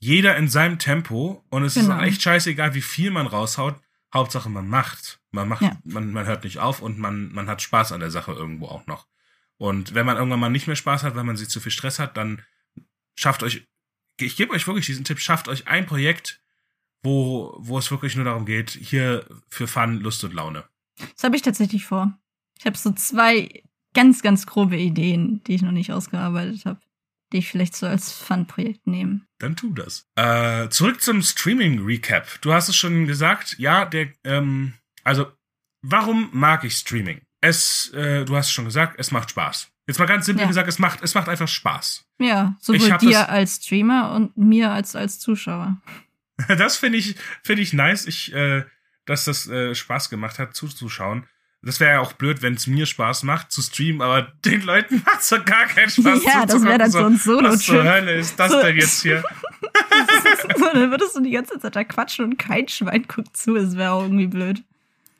jeder 0.00 0.36
in 0.36 0.48
seinem 0.48 0.78
Tempo 0.78 1.44
und 1.50 1.64
es 1.64 1.76
ist 1.76 1.84
Genau. 1.84 1.98
auch 1.98 2.02
echt 2.02 2.20
scheißegal, 2.22 2.74
wie 2.74 2.82
viel 2.82 3.10
man 3.10 3.26
raushaut. 3.26 3.76
Hauptsache 4.12 4.48
man 4.50 4.68
macht. 4.68 5.20
Man 5.32 5.48
macht, 5.48 5.62
Ja. 5.62 5.76
man, 5.84 6.12
man 6.12 6.26
hört 6.26 6.44
nicht 6.44 6.58
auf 6.58 6.80
und 6.82 6.98
man, 6.98 7.32
man 7.32 7.46
hat 7.48 7.62
Spaß 7.62 7.92
an 7.92 8.00
der 8.00 8.10
Sache 8.10 8.32
irgendwo 8.32 8.66
auch 8.66 8.86
noch. 8.86 9.06
Und 9.58 9.94
wenn 9.94 10.06
man 10.06 10.16
irgendwann 10.16 10.40
mal 10.40 10.48
nicht 10.48 10.66
mehr 10.66 10.76
Spaß 10.76 11.02
hat, 11.02 11.16
weil 11.16 11.24
man 11.24 11.36
sie 11.36 11.48
zu 11.48 11.60
viel 11.60 11.72
Stress 11.72 11.98
hat, 11.98 12.16
dann 12.16 12.42
schafft 13.16 13.42
euch, 13.42 13.66
ich 14.20 14.36
gebe 14.36 14.52
euch 14.52 14.66
wirklich 14.66 14.86
diesen 14.86 15.04
Tipp, 15.04 15.18
schafft 15.18 15.48
euch 15.48 15.66
ein 15.66 15.86
Projekt, 15.86 16.40
wo, 17.02 17.54
wo 17.58 17.78
es 17.78 17.90
wirklich 17.90 18.16
nur 18.16 18.24
darum 18.24 18.46
geht, 18.46 18.70
hier 18.70 19.26
für 19.48 19.66
Fun, 19.66 20.00
Lust 20.00 20.24
und 20.24 20.34
Laune. 20.34 20.64
Das 21.14 21.24
habe 21.24 21.36
ich 21.36 21.42
tatsächlich 21.42 21.84
vor. 21.84 22.18
Ich 22.58 22.66
habe 22.66 22.76
so 22.76 22.92
zwei 22.92 23.62
ganz, 23.94 24.22
ganz 24.22 24.46
grobe 24.46 24.76
Ideen, 24.76 25.42
die 25.44 25.54
ich 25.54 25.62
noch 25.62 25.72
nicht 25.72 25.92
ausgearbeitet 25.92 26.64
habe, 26.64 26.80
die 27.32 27.38
ich 27.38 27.48
vielleicht 27.48 27.76
so 27.76 27.86
als 27.86 28.12
Fun-Projekt 28.12 28.86
nehme. 28.86 29.20
Dann 29.38 29.56
tu 29.56 29.72
das. 29.72 30.06
Äh, 30.16 30.68
zurück 30.70 31.00
zum 31.00 31.22
Streaming-Recap. 31.22 32.40
Du 32.40 32.52
hast 32.52 32.68
es 32.68 32.76
schon 32.76 33.06
gesagt, 33.06 33.56
ja, 33.58 33.84
der, 33.84 34.12
ähm, 34.24 34.74
also, 35.04 35.26
warum 35.82 36.30
mag 36.32 36.64
ich 36.64 36.74
Streaming? 36.74 37.22
Es, 37.40 37.92
äh, 37.94 38.24
du 38.24 38.36
hast 38.36 38.46
es 38.46 38.52
schon 38.52 38.64
gesagt, 38.64 38.96
es 38.98 39.10
macht 39.10 39.30
Spaß. 39.30 39.70
Jetzt 39.86 39.98
mal 39.98 40.06
ganz 40.06 40.26
simpel 40.26 40.42
Ja. 40.42 40.48
gesagt, 40.48 40.68
es 40.68 40.78
macht, 40.78 41.02
es 41.02 41.14
macht 41.14 41.28
einfach 41.28 41.48
Spaß. 41.48 42.04
Ja, 42.18 42.56
sowohl 42.60 42.98
dir 42.98 43.10
das- 43.12 43.28
als 43.28 43.56
Streamer 43.56 44.12
und 44.12 44.36
mir 44.36 44.70
als 44.70 44.94
als 44.96 45.18
Zuschauer. 45.18 45.76
Das 46.56 46.76
finde 46.76 46.98
ich, 46.98 47.16
finde 47.42 47.62
ich 47.62 47.72
nice, 47.72 48.06
ich, 48.06 48.32
äh, 48.32 48.64
dass 49.06 49.24
das 49.24 49.48
äh, 49.48 49.74
Spaß 49.74 50.08
gemacht 50.10 50.38
hat, 50.38 50.54
zuzuschauen. 50.54 51.26
Das 51.62 51.80
wäre 51.80 51.94
ja 51.94 52.00
auch 52.00 52.12
blöd, 52.12 52.42
wenn 52.42 52.54
es 52.54 52.68
mir 52.68 52.86
Spaß 52.86 53.24
macht 53.24 53.50
zu 53.50 53.60
streamen, 53.62 54.02
aber 54.02 54.22
den 54.44 54.62
Leuten 54.62 55.02
macht 55.04 55.24
so 55.24 55.42
gar 55.42 55.66
keinen 55.66 55.90
Spaß 55.90 56.22
Ja, 56.24 56.46
das 56.46 56.62
wäre 56.64 56.78
dann 56.78 56.90
so 56.92 56.98
ein 57.04 57.14
Was 57.44 57.60
zur. 57.64 57.82
Hölle 57.82 58.14
ist 58.14 58.38
das 58.38 58.52
So- 58.52 58.62
denn 58.62 58.76
jetzt 58.76 59.02
hier? 59.02 59.22
so, 60.56 60.64
dann 60.72 60.90
würdest 60.92 61.16
du 61.16 61.20
die 61.22 61.30
ganze 61.30 61.58
Zeit 61.58 61.74
da 61.74 61.82
quatschen 61.84 62.24
und 62.26 62.38
kein 62.38 62.68
Schwein 62.68 63.04
guckt 63.08 63.36
zu. 63.36 63.54
Das 63.54 63.76
wäre 63.76 63.92
auch 63.92 64.02
irgendwie 64.02 64.26
blöd. 64.28 64.62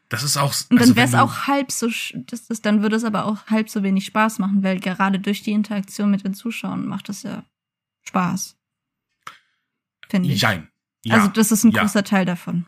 Das 0.09 0.23
ist 0.23 0.37
auch. 0.37 0.55
Und 0.71 0.77
dann 0.77 0.81
also 0.81 0.97
wäre 0.97 1.07
es 1.07 1.15
auch 1.15 1.47
halb 1.47 1.71
so, 1.71 1.89
das, 2.15 2.47
das, 2.47 2.63
dann 2.63 2.83
würde 2.83 2.97
es 2.97 3.05
aber 3.05 3.27
auch 3.27 3.47
halb 3.47 3.69
so 3.69 3.83
wenig 3.83 4.07
Spaß 4.07 4.39
machen, 4.39 4.63
weil 4.63 4.81
gerade 4.81 5.19
durch 5.19 5.43
die 5.43 5.53
Interaktion 5.53 6.11
mit 6.11 6.25
den 6.25 6.35
Zuschauern 6.35 6.87
macht 6.87 7.09
das 7.09 7.23
ja 7.23 7.45
Spaß. 8.07 8.57
Finde 10.09 10.31
ich. 10.31 10.41
Jein. 10.41 10.71
Ja, 11.05 11.17
also 11.17 11.29
das 11.29 11.53
ist 11.53 11.65
ein 11.65 11.73
ja. 11.73 11.83
großer 11.83 12.05
Teil 12.05 12.25
davon. 12.25 12.67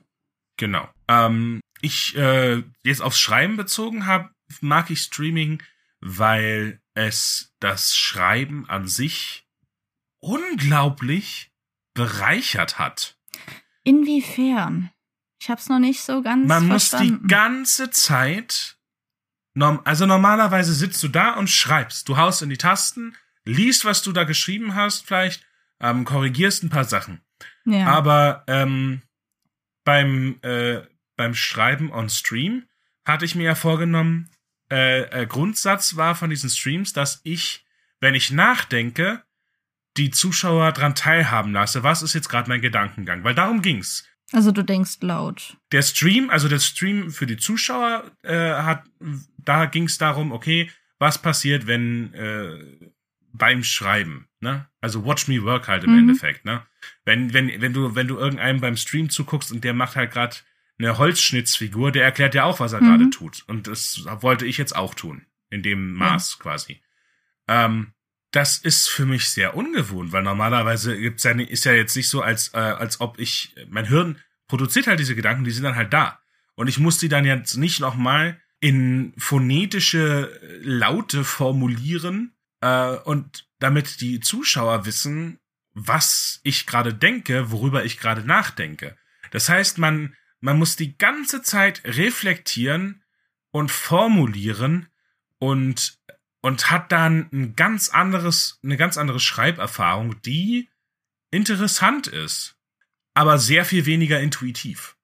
Genau. 0.57 0.89
Ähm, 1.09 1.61
ich 1.81 2.15
äh, 2.17 2.63
jetzt 2.85 3.01
aufs 3.01 3.19
Schreiben 3.19 3.57
bezogen 3.57 4.07
habe, 4.07 4.31
mag 4.61 4.91
ich 4.91 5.01
Streaming, 5.01 5.63
weil 6.01 6.81
es 6.95 7.55
das 7.61 7.97
Schreiben 7.97 8.69
an 8.69 8.87
sich 8.87 9.47
unglaublich 10.21 11.51
bereichert 11.95 12.79
hat. 12.79 13.17
Inwiefern? 13.85 14.91
Ich 15.41 15.49
hab's 15.49 15.69
noch 15.69 15.79
nicht 15.79 16.03
so 16.03 16.23
ganz 16.23 16.47
Man 16.47 16.69
muss 16.69 16.89
verstanden. 16.89 17.23
die 17.23 17.29
ganze 17.29 17.91
Zeit, 17.91 18.77
norm, 19.55 19.81
also 19.85 20.05
normalerweise 20.05 20.75
sitzt 20.75 21.03
du 21.03 21.09
da 21.09 21.33
und 21.33 21.49
schreibst. 21.49 22.09
Du 22.09 22.19
haust 22.19 22.43
in 22.43 22.51
die 22.51 22.59
Tasten, 22.59 23.17
liest, 23.45 23.87
was 23.87 24.03
du 24.03 24.13
da 24.13 24.25
geschrieben 24.25 24.75
hast, 24.75 25.07
vielleicht 25.07 25.47
ähm, 25.81 26.05
korrigierst 26.05 26.63
ein 26.63 26.69
paar 26.69 26.85
Sachen. 26.85 27.23
ja. 27.65 27.87
Aber 27.87 28.45
ähm, 28.49 29.01
beim, 29.85 30.39
äh, 30.43 30.83
beim 31.17 31.35
Schreiben 31.35 31.91
on 31.91 32.11
Stream 32.11 32.67
hatte 33.07 33.25
ich 33.25 33.35
mir 33.35 33.45
ja 33.45 33.55
vorgenommen, 33.55 34.31
äh, 34.71 35.23
äh, 35.23 35.27
Grundsatz 35.27 35.97
war 35.97 36.15
von 36.15 36.29
diesen 36.29 36.51
Streams, 36.51 36.93
dass 36.93 37.21
ich, 37.25 37.65
wenn 37.99 38.15
ich 38.15 38.31
nachdenke, 38.31 39.25
die 39.97 40.11
Zuschauer 40.11 40.73
dran 40.73 40.95
teilhaben 40.95 41.53
lasse. 41.53 41.83
Was 41.83 42.03
ist 42.03 42.15
jetzt 42.15 42.29
gerade 42.29 42.49
mein 42.49 42.61
Gedankengang? 42.61 43.25
Weil 43.25 43.35
darum 43.35 43.63
ging's. 43.63 44.05
Also 44.33 44.51
du 44.53 44.63
denkst 44.63 44.99
laut. 45.01 45.57
Der 45.73 45.83
Stream, 45.83 46.31
also 46.31 46.49
der 46.49 46.59
Stream 46.61 47.11
für 47.11 47.27
die 47.27 47.37
Zuschauer, 47.37 48.11
äh, 48.23 48.37
hat, 48.55 48.85
da 49.39 49.67
ging's 49.67 49.99
darum, 49.99 50.33
okay, 50.33 50.71
was 50.99 51.21
passiert, 51.21 51.67
wenn 51.67 52.13
äh, 52.15 52.91
beim 53.33 53.63
Schreiben, 53.65 54.29
ne? 54.41 54.69
Also 54.81 55.05
Watch 55.07 55.29
Me 55.29 55.43
Work 55.43 55.69
halt 55.69 55.85
im 55.85 55.93
Mhm. 55.93 55.99
Endeffekt, 56.01 56.45
ne? 56.45 56.67
Wenn, 57.05 57.33
wenn, 57.33 57.61
wenn 57.61 57.73
du, 57.73 57.95
wenn 57.95 58.09
du 58.09 58.19
irgendeinem 58.19 58.61
beim 58.61 58.77
Stream 58.77 59.09
zuguckst 59.11 59.53
und 59.53 59.65
der 59.65 59.73
macht 59.75 59.97
halt 59.97 60.11
gerade 60.13 60.37
eine 60.79 60.99
Holzschnittsfigur, 60.99 61.93
der 61.93 62.05
erklärt 62.05 62.35
ja 62.35 62.45
auch, 62.45 62.59
was 62.61 62.73
er 62.73 62.81
Mhm. 62.81 62.87
gerade 62.87 63.11
tut. 63.11 63.45
Und 63.47 63.67
das 63.67 64.05
wollte 64.21 64.47
ich 64.47 64.59
jetzt 64.59 64.75
auch 64.75 64.95
tun. 64.95 65.27
In 65.51 65.63
dem 65.63 65.95
Maß 65.95 66.39
quasi. 66.39 66.81
Ähm, 67.49 67.93
das 68.31 68.59
ist 68.59 68.89
für 68.89 69.07
mich 69.07 69.29
sehr 69.29 69.57
ungewohnt, 69.57 70.13
weil 70.13 70.23
normalerweise 70.23 70.97
gibt's 70.99 71.25
ja, 71.25 71.33
ist 71.33 71.65
ja 71.65 71.73
jetzt 71.73 71.97
nicht 71.97 72.09
so, 72.09 72.23
als, 72.23 72.55
äh, 72.55 72.59
als 72.59 73.01
ob 73.01 73.19
ich, 73.19 73.55
mein 73.69 73.87
Hirn 73.87 74.21
produziert 74.47 74.87
halt 74.87 75.01
diese 75.01 75.17
Gedanken, 75.17 75.45
die 75.45 75.51
sind 75.51 75.65
dann 75.65 75.77
halt 75.77 75.93
da. 75.93 76.21
Und 76.55 76.69
ich 76.69 76.79
muss 76.79 76.99
die 76.99 77.09
dann 77.09 77.25
jetzt 77.25 77.57
nicht 77.57 77.81
nochmal 77.81 78.41
in 78.61 79.15
phonetische 79.17 80.41
Laute 80.63 81.25
formulieren, 81.25 82.35
äh, 82.61 82.97
und 82.97 83.49
damit 83.59 84.01
die 84.01 84.21
Zuschauer 84.21 84.87
wissen, 84.87 85.39
was 85.73 86.41
ich 86.43 86.67
gerade 86.67 86.95
denke, 86.95 87.51
worüber 87.51 87.85
ich 87.85 87.99
gerade 87.99 88.25
nachdenke. 88.25 88.97
Das 89.31 89.49
heißt, 89.49 89.79
man, 89.79 90.15
man 90.41 90.59
muss 90.59 90.77
die 90.77 90.97
ganze 90.97 91.43
Zeit 91.43 91.83
reflektieren 91.85 93.03
und 93.51 93.71
formulieren 93.71 94.89
und, 95.39 95.99
und 96.43 96.71
hat 96.71 96.93
dann 96.93 97.29
ein 97.33 97.57
ganz 97.57 97.91
anderes, 97.91 98.59
eine 98.63 98.77
ganz 98.77 98.97
andere 98.97 99.21
Schreiberfahrung, 99.21 100.21
die 100.23 100.69
interessant 101.31 102.07
ist, 102.07 102.57
aber 103.15 103.39
sehr 103.39 103.65
viel 103.65 103.87
weniger 103.87 104.21
intuitiv, 104.21 104.97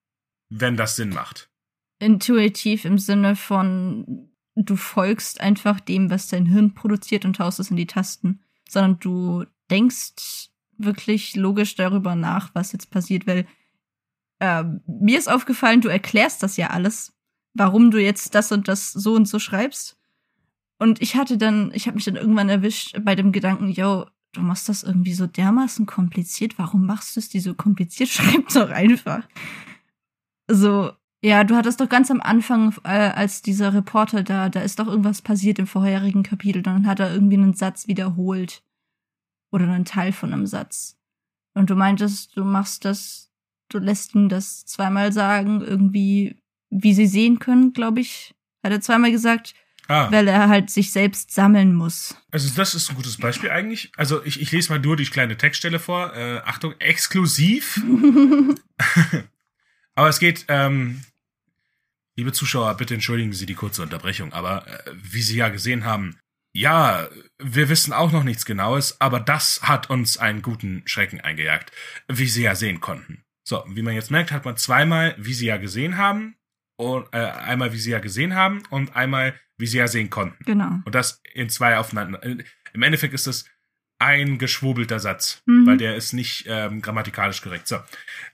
wenn 0.49 0.77
das 0.77 0.97
Sinn 0.97 1.11
macht. 1.11 1.51
Intuitiv 1.99 2.85
im 2.85 2.99
Sinne 2.99 3.37
von, 3.37 4.31
du 4.55 4.77
folgst 4.77 5.41
einfach 5.41 5.81
dem, 5.81 6.11
was 6.11 6.29
dein 6.29 6.47
Hirn 6.47 6.75
produziert 6.75 7.25
und 7.25 7.39
haust 7.39 7.61
es 7.61 7.71
in 7.71 7.77
die 7.77 7.87
Tasten, 7.87 8.43
sondern 8.69 8.99
du 8.99 9.45
denkst 9.71 10.51
wirklich 10.79 11.37
logisch 11.37 11.75
darüber 11.75 12.15
nach, 12.15 12.55
was 12.55 12.73
jetzt 12.73 12.91
passiert, 12.91 13.27
weil 13.27 13.47
äh, 14.41 14.65
mir 14.87 15.19
ist 15.19 15.29
aufgefallen, 15.29 15.81
du 15.81 15.89
erklärst 15.89 16.43
das 16.43 16.57
ja 16.57 16.69
alles, 16.69 17.15
warum 17.55 17.91
du 17.91 18.01
jetzt 18.01 18.35
das 18.35 18.53
und 18.53 18.69
das 18.69 18.93
so 18.93 19.15
und 19.15 19.27
so 19.27 19.39
schreibst. 19.39 19.99
Und 20.79 21.01
ich 21.01 21.17
hatte 21.17 21.39
dann, 21.39 21.71
ich 21.75 21.87
habe 21.87 21.95
mich 21.95 22.05
dann 22.05 22.17
irgendwann 22.17 22.49
erwischt 22.49 22.97
bei 23.03 23.15
dem 23.15 23.33
Gedanken, 23.33 23.71
yo, 23.71 24.07
du 24.33 24.43
machst 24.43 24.69
das 24.69 24.83
irgendwie 24.83 25.15
so 25.15 25.27
dermaßen 25.27 25.87
kompliziert, 25.87 26.59
warum 26.59 26.87
machst 26.87 27.17
du 27.17 27.21
es 27.21 27.29
dir 27.29 27.41
so 27.41 27.55
kompliziert? 27.55 28.09
Schreib 28.11 28.49
doch 28.49 28.71
einfach. 28.71 29.27
So, 30.49 30.93
ja, 31.23 31.45
du 31.45 31.57
hattest 31.57 31.81
doch 31.81 31.89
ganz 31.89 32.11
am 32.11 32.21
Anfang, 32.21 32.75
äh, 32.85 32.89
als 32.89 33.43
dieser 33.43 33.75
Reporter 33.75 34.23
da, 34.23 34.49
da 34.49 34.61
ist 34.61 34.79
doch 34.79 34.87
irgendwas 34.87 35.23
passiert 35.23 35.59
im 35.59 35.67
vorherigen 35.67 36.23
Kapitel, 36.23 36.63
dann 36.63 36.87
hat 36.87 37.01
er 37.01 37.13
irgendwie 37.13 37.37
einen 37.37 37.55
Satz 37.55 37.89
wiederholt. 37.89 38.63
Oder 39.51 39.69
einen 39.69 39.85
Teil 39.85 40.13
von 40.13 40.33
einem 40.33 40.47
Satz. 40.47 40.99
Und 41.55 41.71
du 41.71 41.77
meintest, 41.77 42.37
du 42.37 42.45
machst 42.45 42.85
das, 42.85 43.33
du 43.71 43.79
lässt 43.79 44.15
ihn 44.15 44.29
das 44.29 44.67
zweimal 44.67 45.13
sagen, 45.13 45.63
irgendwie, 45.63 46.37
wie 46.69 46.93
sie 46.93 47.07
sehen 47.07 47.39
können, 47.39 47.73
glaube 47.73 48.01
ich. 48.01 48.35
Hat 48.63 48.73
er 48.73 48.81
zweimal 48.81 49.13
gesagt, 49.13 49.55
Ah, 49.89 50.11
weil 50.11 50.27
er 50.29 50.49
halt 50.49 50.71
sich 50.71 50.91
selbst 50.91 51.31
sammeln 51.31 51.75
muss. 51.75 52.17
also 52.33 52.51
das 52.57 52.75
ist 52.75 52.91
ein 52.91 52.97
gutes 52.97 53.19
Beispiel 53.19 53.51
eigentlich. 53.51 53.93
Also 53.97 54.25
ich, 54.25 54.41
ich 54.41 54.51
lese 54.51 54.73
mal 54.73 54.81
nur 54.81 54.97
die 54.97 55.05
kleine 55.05 55.37
Textstelle 55.37 55.79
vor. 55.79 56.13
Äh, 56.15 56.41
Achtung, 56.45 56.75
exklusiv. 56.81 57.81
Aber 59.95 60.09
es 60.09 60.19
geht, 60.19 60.45
ähm, 60.49 61.03
liebe 62.17 62.33
Zuschauer, 62.33 62.77
bitte 62.77 62.95
entschuldigen 62.95 63.33
Sie 63.33 63.47
die 63.47 63.55
kurze 63.55 63.83
Unterbrechung, 63.83 64.33
aber 64.33 64.67
äh, 64.67 64.93
wie 64.95 65.23
Sie 65.23 65.37
ja 65.37 65.49
gesehen 65.49 65.85
haben, 65.85 66.19
ja, 66.53 67.09
wir 67.39 67.69
wissen 67.69 67.93
auch 67.93 68.13
noch 68.13 68.25
nichts 68.25 68.45
Genaues, 68.45 69.01
aber 69.01 69.21
das 69.21 69.63
hat 69.63 69.91
uns 69.91 70.17
einen 70.17 70.43
guten 70.43 70.83
Schrecken 70.87 71.21
eingejagt, 71.21 71.73
wie 72.09 72.29
Sie 72.29 72.43
ja 72.43 72.55
sehen 72.55 72.81
konnten. 72.81 73.23
So, 73.43 73.63
wie 73.69 73.83
man 73.83 73.95
jetzt 73.95 74.11
merkt, 74.11 74.33
hat 74.33 74.45
man 74.45 74.57
zweimal, 74.57 75.15
wie 75.19 75.35
Sie 75.35 75.47
ja 75.47 75.57
gesehen 75.57 75.99
haben, 75.99 76.37
und 76.77 77.07
äh, 77.13 77.19
einmal, 77.19 77.73
wie 77.73 77.79
Sie 77.79 77.91
ja 77.91 77.99
gesehen 78.01 78.35
haben 78.35 78.63
und 78.71 78.95
einmal, 78.97 79.35
wie 79.59 79.67
Sie 79.67 79.79
ja 79.79 79.89
sehen 79.89 80.11
konnten. 80.11 80.45
genau. 80.45 80.81
Und 80.85 80.95
das 80.95 81.21
in 81.35 81.49
zwei 81.49 81.79
aufeinander. 81.79 82.23
Im 82.23 82.83
Endeffekt 82.83 83.15
ist 83.15 83.27
es 83.27 83.47
ein 83.99 84.37
geschwurbelter 84.39 85.01
Satz, 85.01 85.43
Mhm. 85.47 85.67
weil 85.67 85.77
der 85.79 85.97
ist 85.97 86.13
nicht 86.13 86.45
ähm, 86.47 86.83
grammatikalisch 86.83 87.41
korrekt. 87.41 87.67
So. 87.67 87.79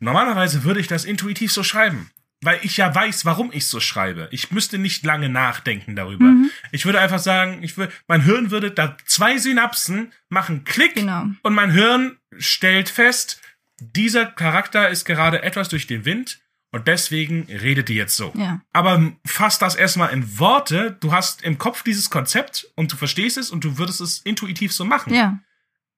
Normalerweise 0.01 0.65
würde 0.65 0.81
ich 0.81 0.89
das 0.89 1.05
intuitiv 1.05 1.53
so 1.53 1.63
schreiben, 1.63 2.11
weil 2.41 2.59
ich 2.63 2.77
ja 2.77 2.93
weiß, 2.93 3.25
warum 3.25 3.51
ich 3.53 3.69
so 3.69 3.79
schreibe. 3.79 4.27
Ich 4.33 4.51
müsste 4.51 4.79
nicht 4.79 5.05
lange 5.05 5.29
nachdenken 5.29 5.95
darüber. 5.95 6.25
Mhm, 6.25 6.51
Ich 6.73 6.85
würde 6.85 7.01
einfach 7.01 7.21
sagen, 7.21 7.63
ich 7.63 7.77
würde, 7.77 7.93
mein 8.09 8.23
Hirn 8.23 8.51
würde 8.51 8.73
da 8.73 8.97
zwei 9.05 9.39
Synapsen 9.39 10.13
machen 10.29 10.65
Klick 10.65 10.97
genau. 10.97 11.27
und 11.45 11.55
mein 11.55 11.71
Hirn 11.71 12.19
stellt 12.39 12.89
fest, 12.89 13.41
dieser 13.79 14.27
Charakter 14.27 14.89
ist 14.91 15.05
gerade 15.05 15.43
etwas 15.45 15.69
durch 15.69 15.87
den 15.87 16.05
Wind 16.05 16.41
und 16.73 16.89
deswegen 16.89 17.45
redet 17.45 17.89
die 17.89 17.95
jetzt 17.95 18.17
so. 18.17 18.33
Ja. 18.35 18.61
Aber 18.73 19.13
fass 19.25 19.59
das 19.59 19.75
erstmal 19.75 20.11
in 20.11 20.39
Worte. 20.39 20.97
Du 21.01 21.13
hast 21.13 21.43
im 21.43 21.59
Kopf 21.59 21.83
dieses 21.83 22.11
Konzept 22.11 22.67
und 22.75 22.93
du 22.93 22.97
verstehst 22.97 23.37
es 23.37 23.51
und 23.51 23.63
du 23.63 23.79
würdest 23.79 24.01
es 24.01 24.19
intuitiv 24.21 24.73
so 24.73 24.85
machen. 24.85 25.15
Ja. 25.15 25.39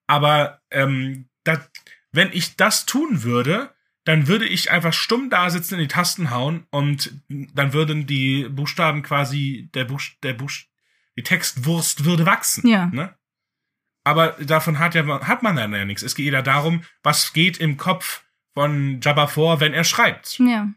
Aber 0.07 0.61
ähm, 0.71 1.29
dat, 1.45 1.71
wenn 2.13 2.31
ich 2.33 2.57
das 2.57 2.87
tun 2.87 3.23
würde, 3.23 3.73
dann 4.05 4.27
würde 4.27 4.47
ich 4.47 4.71
einfach 4.71 4.93
stumm 4.93 5.31
da 5.31 5.49
sitzen, 5.49 5.75
in 5.75 5.81
die 5.81 5.89
Tasten 5.89 6.31
hauen 6.31 6.67
und 6.71 7.13
dann 7.29 7.73
würden 7.73 8.07
die 8.07 8.49
Buchstaben 8.51 9.03
quasi, 9.03 9.71
der 9.75 9.85
Buch, 9.85 10.03
der 10.23 10.35
Buch, 10.35 10.51
die 11.17 11.23
Textwurst 11.23 12.05
würde 12.05 12.27
wachsen. 12.27 12.69
Ja. 12.69 12.87
Ne? 12.87 13.15
aber 14.05 14.33
davon 14.33 14.79
hat, 14.79 14.95
ja, 14.95 15.27
hat 15.27 15.43
man 15.43 15.57
dann 15.57 15.73
ja 15.73 15.85
nichts. 15.85 16.03
Es 16.03 16.15
geht 16.15 16.33
ja 16.33 16.43
darum, 16.43 16.83
was 17.03 17.33
geht 17.33 17.57
im 17.57 17.79
Kopf 17.79 18.23
von 18.55 19.01
Jabba 19.01 19.27
vor, 19.27 19.61
wenn 19.61 19.75
er 19.75 19.85
schreibt. 19.85 20.39
Ja. 20.39 20.69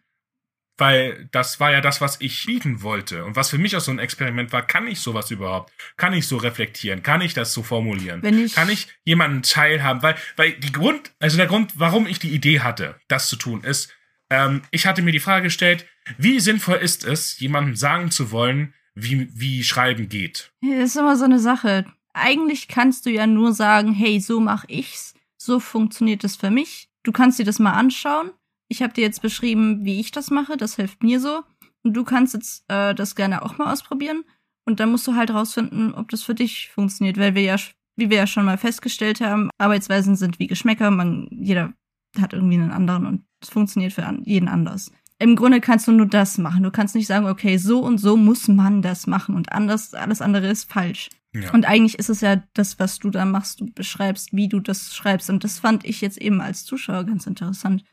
Weil 0.79 1.27
das 1.31 1.59
war 1.59 1.71
ja 1.71 1.81
das, 1.81 2.01
was 2.01 2.21
ich 2.21 2.45
bieten 2.45 2.83
wollte. 2.83 3.25
Und 3.25 3.35
was 3.35 3.49
für 3.49 3.57
mich 3.57 3.75
auch 3.75 3.81
so 3.81 3.89
ein 3.89 3.97
Experiment 3.97 4.51
war, 4.53 4.61
kann 4.65 4.85
ich 4.85 4.99
sowas 4.99 5.31
überhaupt? 5.31 5.73
Kann 5.95 6.13
ich 6.13 6.27
so 6.27 6.37
reflektieren? 6.37 7.01
Kann 7.01 7.21
ich 7.21 7.33
das 7.33 7.51
so 7.53 7.63
formulieren? 7.63 8.21
Wenn 8.21 8.45
ich- 8.45 8.53
kann 8.53 8.69
ich 8.69 8.87
jemanden 9.03 9.41
teilhaben? 9.41 10.03
Weil, 10.03 10.15
weil 10.35 10.51
die 10.53 10.71
Grund, 10.71 11.11
also 11.19 11.37
der 11.37 11.47
Grund, 11.47 11.73
warum 11.77 12.05
ich 12.05 12.19
die 12.19 12.29
Idee 12.33 12.59
hatte, 12.59 12.95
das 13.07 13.27
zu 13.27 13.37
tun, 13.37 13.61
ist, 13.63 13.91
ähm, 14.29 14.61
ich 14.69 14.85
hatte 14.85 15.01
mir 15.01 15.11
die 15.11 15.19
Frage 15.19 15.45
gestellt, 15.45 15.87
wie 16.19 16.39
sinnvoll 16.39 16.77
ist 16.77 17.03
es, 17.05 17.39
jemandem 17.39 17.75
sagen 17.75 18.11
zu 18.11 18.29
wollen, 18.31 18.73
wie, 18.93 19.29
wie 19.33 19.63
Schreiben 19.63 20.09
geht? 20.09 20.51
Das 20.61 20.89
ist 20.91 20.95
immer 20.97 21.15
so 21.17 21.25
eine 21.25 21.39
Sache. 21.39 21.85
Eigentlich 22.13 22.67
kannst 22.67 23.05
du 23.05 23.09
ja 23.09 23.25
nur 23.25 23.53
sagen, 23.53 23.93
hey, 23.93 24.19
so 24.19 24.39
mach 24.39 24.65
ich's, 24.67 25.15
so 25.37 25.59
funktioniert 25.59 26.23
es 26.23 26.35
für 26.35 26.49
mich. 26.51 26.86
Du 27.07 27.13
kannst 27.13 27.39
dir 27.39 27.45
das 27.45 27.57
mal 27.57 27.71
anschauen. 27.71 28.31
Ich 28.67 28.81
habe 28.81 28.91
dir 28.91 29.01
jetzt 29.01 29.21
beschrieben, 29.21 29.85
wie 29.85 30.01
ich 30.01 30.11
das 30.11 30.29
mache, 30.29 30.57
das 30.57 30.75
hilft 30.75 31.03
mir 31.03 31.21
so. 31.21 31.39
Und 31.83 31.93
du 31.93 32.03
kannst 32.03 32.33
jetzt 32.33 32.65
äh, 32.67 32.93
das 32.93 33.15
gerne 33.15 33.43
auch 33.43 33.57
mal 33.57 33.71
ausprobieren. 33.71 34.25
Und 34.65 34.81
dann 34.81 34.91
musst 34.91 35.07
du 35.07 35.15
halt 35.15 35.31
rausfinden, 35.31 35.93
ob 35.93 36.09
das 36.09 36.23
für 36.23 36.35
dich 36.35 36.69
funktioniert, 36.69 37.17
weil 37.17 37.33
wir 37.33 37.43
ja, 37.43 37.55
wie 37.95 38.09
wir 38.09 38.17
ja 38.17 38.27
schon 38.27 38.43
mal 38.43 38.57
festgestellt 38.57 39.21
haben, 39.21 39.49
Arbeitsweisen 39.57 40.17
sind 40.17 40.37
wie 40.37 40.47
Geschmäcker. 40.47 40.91
Man, 40.91 41.29
jeder 41.31 41.71
hat 42.19 42.33
irgendwie 42.33 42.55
einen 42.55 42.71
anderen 42.71 43.05
und 43.05 43.23
es 43.41 43.47
funktioniert 43.47 43.93
für 43.93 44.05
an, 44.05 44.23
jeden 44.25 44.49
anders. 44.49 44.91
Im 45.17 45.37
Grunde 45.37 45.61
kannst 45.61 45.87
du 45.87 45.93
nur 45.93 46.07
das 46.07 46.37
machen. 46.37 46.63
Du 46.63 46.71
kannst 46.71 46.93
nicht 46.93 47.07
sagen, 47.07 47.27
okay, 47.27 47.55
so 47.55 47.79
und 47.79 47.99
so 47.99 48.17
muss 48.17 48.49
man 48.49 48.81
das 48.81 49.07
machen 49.07 49.33
und 49.33 49.53
anders, 49.53 49.93
alles 49.93 50.21
andere 50.21 50.47
ist 50.47 50.69
falsch. 50.69 51.09
Ja. 51.41 51.51
Und 51.53 51.65
eigentlich 51.65 51.99
ist 51.99 52.09
es 52.09 52.21
ja 52.21 52.43
das, 52.53 52.79
was 52.79 52.99
du 52.99 53.09
da 53.09 53.25
machst, 53.25 53.59
du 53.59 53.65
beschreibst, 53.71 54.33
wie 54.33 54.47
du 54.47 54.59
das 54.59 54.95
schreibst. 54.95 55.29
Und 55.29 55.43
das 55.43 55.59
fand 55.59 55.85
ich 55.85 56.01
jetzt 56.01 56.17
eben 56.17 56.41
als 56.41 56.65
Zuschauer 56.65 57.05
ganz 57.05 57.27
interessant, 57.27 57.83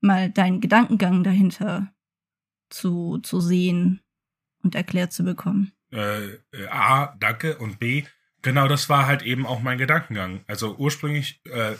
mal 0.00 0.30
deinen 0.30 0.60
Gedankengang 0.60 1.24
dahinter 1.24 1.92
zu, 2.70 3.18
zu 3.18 3.40
sehen 3.40 4.00
und 4.62 4.74
erklärt 4.74 5.12
zu 5.12 5.24
bekommen. 5.24 5.72
äh, 5.92 6.26
äh, 6.26 6.68
A, 6.70 7.16
danke, 7.18 7.58
und 7.58 7.78
B, 7.78 8.04
genau 8.42 8.68
das 8.68 8.88
war 8.88 9.06
halt 9.06 9.22
eben 9.22 9.46
auch 9.46 9.60
mein 9.60 9.78
Gedankengang. 9.78 10.44
Also 10.46 10.76
ursprünglich, 10.76 11.40
äh, 11.44 11.74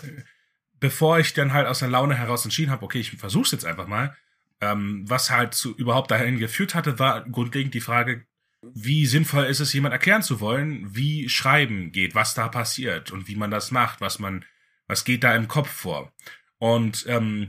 bevor 0.81 1.19
ich 1.19 1.35
dann 1.35 1.53
halt 1.53 1.67
aus 1.67 1.81
der 1.81 1.89
Laune 1.89 2.15
heraus 2.15 2.45
entschieden 2.45 2.71
habe, 2.71 2.85
okay, 2.85 3.01
ich 3.01 3.13
versuch's 3.13 3.53
jetzt 3.53 3.65
einfach 3.65 3.87
mal, 3.87 4.17
ähm, 4.61 5.05
was 5.09 5.31
halt 5.31 5.55
zu 5.55 5.77
überhaupt 5.77 6.11
dahin 6.11 6.39
geführt 6.39 6.75
hatte, 6.75 6.99
war 6.99 7.25
grundlegend 7.25 7.75
die 7.75 7.81
Frage, 7.81 8.27
wie 8.63 9.07
sinnvoll 9.07 9.45
ist 9.45 9.61
es, 9.61 9.73
jemand 9.73 9.93
erklären 9.93 10.23
zu 10.23 10.41
wollen, 10.41 10.95
wie 10.95 11.29
Schreiben 11.29 11.93
geht, 11.93 12.15
was 12.15 12.35
da 12.35 12.49
passiert 12.49 13.11
und 13.13 13.29
wie 13.29 13.37
man 13.37 13.51
das 13.51 13.71
macht, 13.71 14.01
was 14.01 14.19
man, 14.19 14.45
was 14.87 15.05
geht 15.05 15.23
da 15.25 15.35
im 15.37 15.49
Kopf 15.49 15.69
vor. 15.71 16.13
Und 16.59 17.05
ähm, 17.09 17.49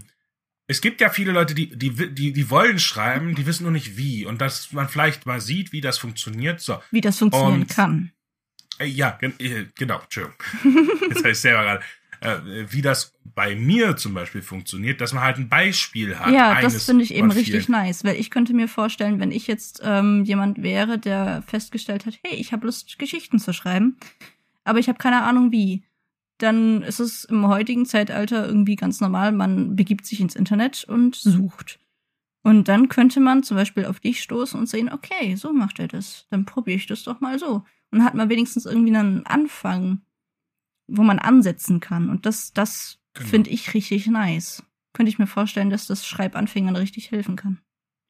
es 0.68 0.82
gibt 0.82 1.02
ja 1.02 1.10
viele 1.10 1.32
Leute, 1.32 1.56
die, 1.56 1.76
die, 1.76 2.14
die, 2.14 2.32
die 2.32 2.50
wollen 2.52 2.78
schreiben, 2.78 3.34
die 3.34 3.48
wissen 3.48 3.64
nur 3.64 3.72
nicht 3.72 3.98
wie. 3.98 4.26
Und 4.26 4.40
dass 4.40 4.72
man 4.72 4.88
vielleicht 4.88 5.26
mal 5.26 5.42
sieht, 5.42 5.72
wie 5.72 5.82
das 5.82 5.98
funktioniert. 5.98 6.62
So, 6.62 6.80
Wie 6.92 7.02
das 7.02 7.18
funktionieren 7.18 7.62
Und- 7.62 7.70
kann. 7.70 8.12
äh, 8.78 8.86
ja, 8.86 9.12
gen 9.20 9.34
äh, 9.40 9.66
genau, 9.76 10.00
Entschuldigung. 10.02 10.38
Jetzt 11.10 11.20
habe 11.20 11.32
ich 11.32 11.40
selber 11.40 11.64
gerade. 11.64 11.84
Äh, 12.22 12.38
wie 12.70 12.82
das 12.82 13.14
bei 13.34 13.56
mir 13.56 13.96
zum 13.96 14.14
Beispiel 14.14 14.42
funktioniert, 14.42 15.00
dass 15.00 15.14
man 15.14 15.24
halt 15.24 15.38
ein 15.38 15.48
Beispiel 15.48 16.20
hat. 16.20 16.34
Ja, 16.34 16.60
das 16.62 16.86
finde 16.86 17.04
ich 17.04 17.14
eben 17.14 17.32
richtig 17.32 17.66
vielen. 17.66 17.78
nice, 17.78 18.04
weil 18.04 18.18
ich 18.18 18.30
könnte 18.30 18.54
mir 18.54 18.68
vorstellen, 18.68 19.22
wenn 19.22 19.32
ich 19.32 19.48
jetzt 19.48 19.82
ähm, 19.84 20.26
jemand 20.26 20.62
wäre, 20.62 21.00
der 21.00 21.44
festgestellt 21.48 22.06
hat, 22.06 22.20
hey, 22.24 22.36
ich 22.36 22.52
habe 22.52 22.66
Lust, 22.66 23.00
Geschichten 23.00 23.40
zu 23.40 23.54
schreiben, 23.54 23.98
aber 24.66 24.80
ich 24.80 24.90
habe 24.90 24.98
keine 24.98 25.24
Ahnung 25.24 25.54
wie, 25.54 25.84
dann 26.40 26.82
ist 26.82 27.00
es 27.00 27.24
im 27.24 27.48
heutigen 27.48 27.86
Zeitalter 27.86 28.46
irgendwie 28.46 28.76
ganz 28.76 29.00
normal, 29.00 29.32
man 29.32 29.78
begibt 29.78 30.06
sich 30.06 30.20
ins 30.20 30.36
Internet 30.36 30.84
und 30.84 31.16
sucht. 31.16 31.80
Und 32.44 32.68
dann 32.68 32.90
könnte 32.90 33.20
man 33.20 33.44
zum 33.44 33.56
Beispiel 33.56 33.86
auf 33.86 34.00
dich 34.00 34.22
stoßen 34.22 34.60
und 34.60 34.68
sehen, 34.68 34.92
okay, 34.92 35.36
so 35.36 35.54
macht 35.54 35.80
er 35.80 35.88
das, 35.88 36.26
dann 36.30 36.46
probiere 36.46 36.78
ich 36.78 36.88
das 36.88 37.04
doch 37.04 37.22
mal 37.22 37.40
so. 37.40 37.64
Und 37.92 38.04
hat 38.04 38.14
man 38.14 38.30
wenigstens 38.30 38.66
irgendwie 38.66 38.96
einen 38.96 39.26
Anfang, 39.26 40.02
wo 40.92 41.04
man 41.04 41.20
ansetzen 41.20 41.80
kann. 41.80 42.10
Und 42.10 42.26
das, 42.26 42.54
das 42.54 42.98
Genau. 43.16 43.30
finde 43.30 43.50
ich 43.50 43.74
richtig 43.74 44.08
nice 44.08 44.64
könnte 44.94 45.12
ich 45.12 45.20
mir 45.20 45.28
vorstellen, 45.28 45.70
dass 45.70 45.86
das 45.88 46.06
Schreibanfängern 46.06 46.76
richtig 46.76 47.12
helfen 47.12 47.36
kann. 47.36 47.60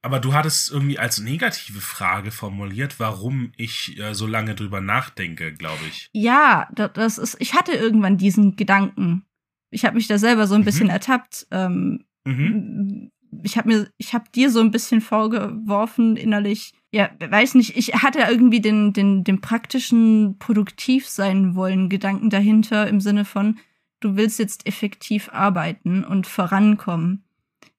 Aber 0.01 0.19
du 0.19 0.33
hattest 0.33 0.71
irgendwie 0.71 0.97
als 0.97 1.19
negative 1.19 1.81
Frage 1.81 2.31
formuliert, 2.31 2.99
warum 3.01 3.51
ich 3.57 3.99
äh, 3.99 4.13
so 4.15 4.25
lange 4.27 4.55
drüber 4.55 4.79
nachdenke, 4.79 5.53
glaube 5.53 5.81
ich. 5.89 6.09
Ja, 6.13 6.69
da- 6.73 6.87
das 6.87 7.17
ist. 7.17 7.35
Ich 7.39 7.53
hatte 7.53 7.73
irgendwann 7.73 8.17
diesen 8.17 8.55
Gedanken. 8.55 9.25
Ich 9.71 9.83
habe 9.85 9.95
mich 9.97 10.07
da 10.07 10.17
selber 10.17 10.47
so 10.47 10.55
ein 10.55 10.63
bisschen 10.63 10.85
Mhm. 10.85 10.91
ertappt. 10.91 11.47
Ähm, 11.51 12.05
Mhm. 12.25 13.11
Ich 13.43 13.57
habe 13.57 13.67
mir, 13.67 13.91
ich 13.97 14.13
habe 14.13 14.29
dir 14.33 14.49
so 14.49 14.59
ein 14.61 14.71
bisschen 14.71 15.01
vorgeworfen 15.01 16.15
innerlich. 16.17 16.73
Ja, 16.91 17.09
weiß 17.19 17.55
nicht. 17.55 17.77
Ich 17.77 17.93
hatte 17.93 18.19
irgendwie 18.27 18.61
den, 18.61 18.93
den, 18.93 19.23
den 19.23 19.41
praktischen 19.41 20.37
produktiv 20.39 21.07
sein 21.07 21.55
wollen 21.55 21.87
Gedanken 21.89 22.29
dahinter 22.29 22.87
im 22.87 22.99
Sinne 22.99 23.25
von, 23.25 23.59
du 23.99 24.15
willst 24.15 24.39
jetzt 24.39 24.65
effektiv 24.65 25.29
arbeiten 25.31 26.03
und 26.03 26.25
vorankommen 26.25 27.23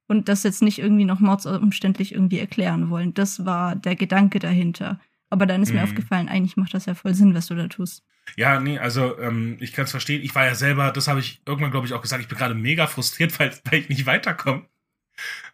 und 0.07 0.29
das 0.29 0.45
jetzt 0.45 0.63
nicht 0.63 0.79
irgendwie 0.79 1.05
noch 1.05 1.19
mordsumständlich 1.21 2.13
irgendwie 2.15 2.39
erklären 2.39 2.91
wollen. 2.91 3.15
Das 3.15 3.45
war 3.45 3.75
der 3.75 3.97
Gedanke 3.97 4.39
dahinter. 4.39 5.01
Aber 5.29 5.47
dann 5.47 5.63
ist 5.63 5.73
mir 5.73 5.79
Mhm. 5.79 5.85
aufgefallen, 5.85 6.29
eigentlich 6.29 6.57
macht 6.57 6.75
das 6.75 6.87
ja 6.87 6.95
voll 6.95 7.15
Sinn, 7.15 7.35
was 7.35 7.47
du 7.47 7.55
da 7.55 7.69
tust. 7.69 8.05
Ja, 8.37 8.61
nee, 8.61 8.79
also 8.79 9.19
ähm, 9.19 9.57
ich 9.61 9.73
kann 9.73 9.87
es 9.87 9.91
verstehen. 9.91 10.23
Ich 10.23 10.35
war 10.35 10.45
ja 10.45 10.55
selber, 10.55 10.93
das 10.93 11.09
habe 11.09 11.21
ich 11.21 11.41
irgendwann, 11.47 11.71
glaube 11.71 11.87
ich, 11.87 11.95
auch 11.95 12.03
gesagt, 12.03 12.23
ich 12.23 12.29
bin 12.29 12.39
gerade 12.39 12.55
mega 12.55 12.87
frustriert, 12.87 13.37
weil, 13.41 13.53
weil 13.65 13.81
ich 13.81 13.89
nicht 13.89 14.07
weiterkomme. 14.07 14.67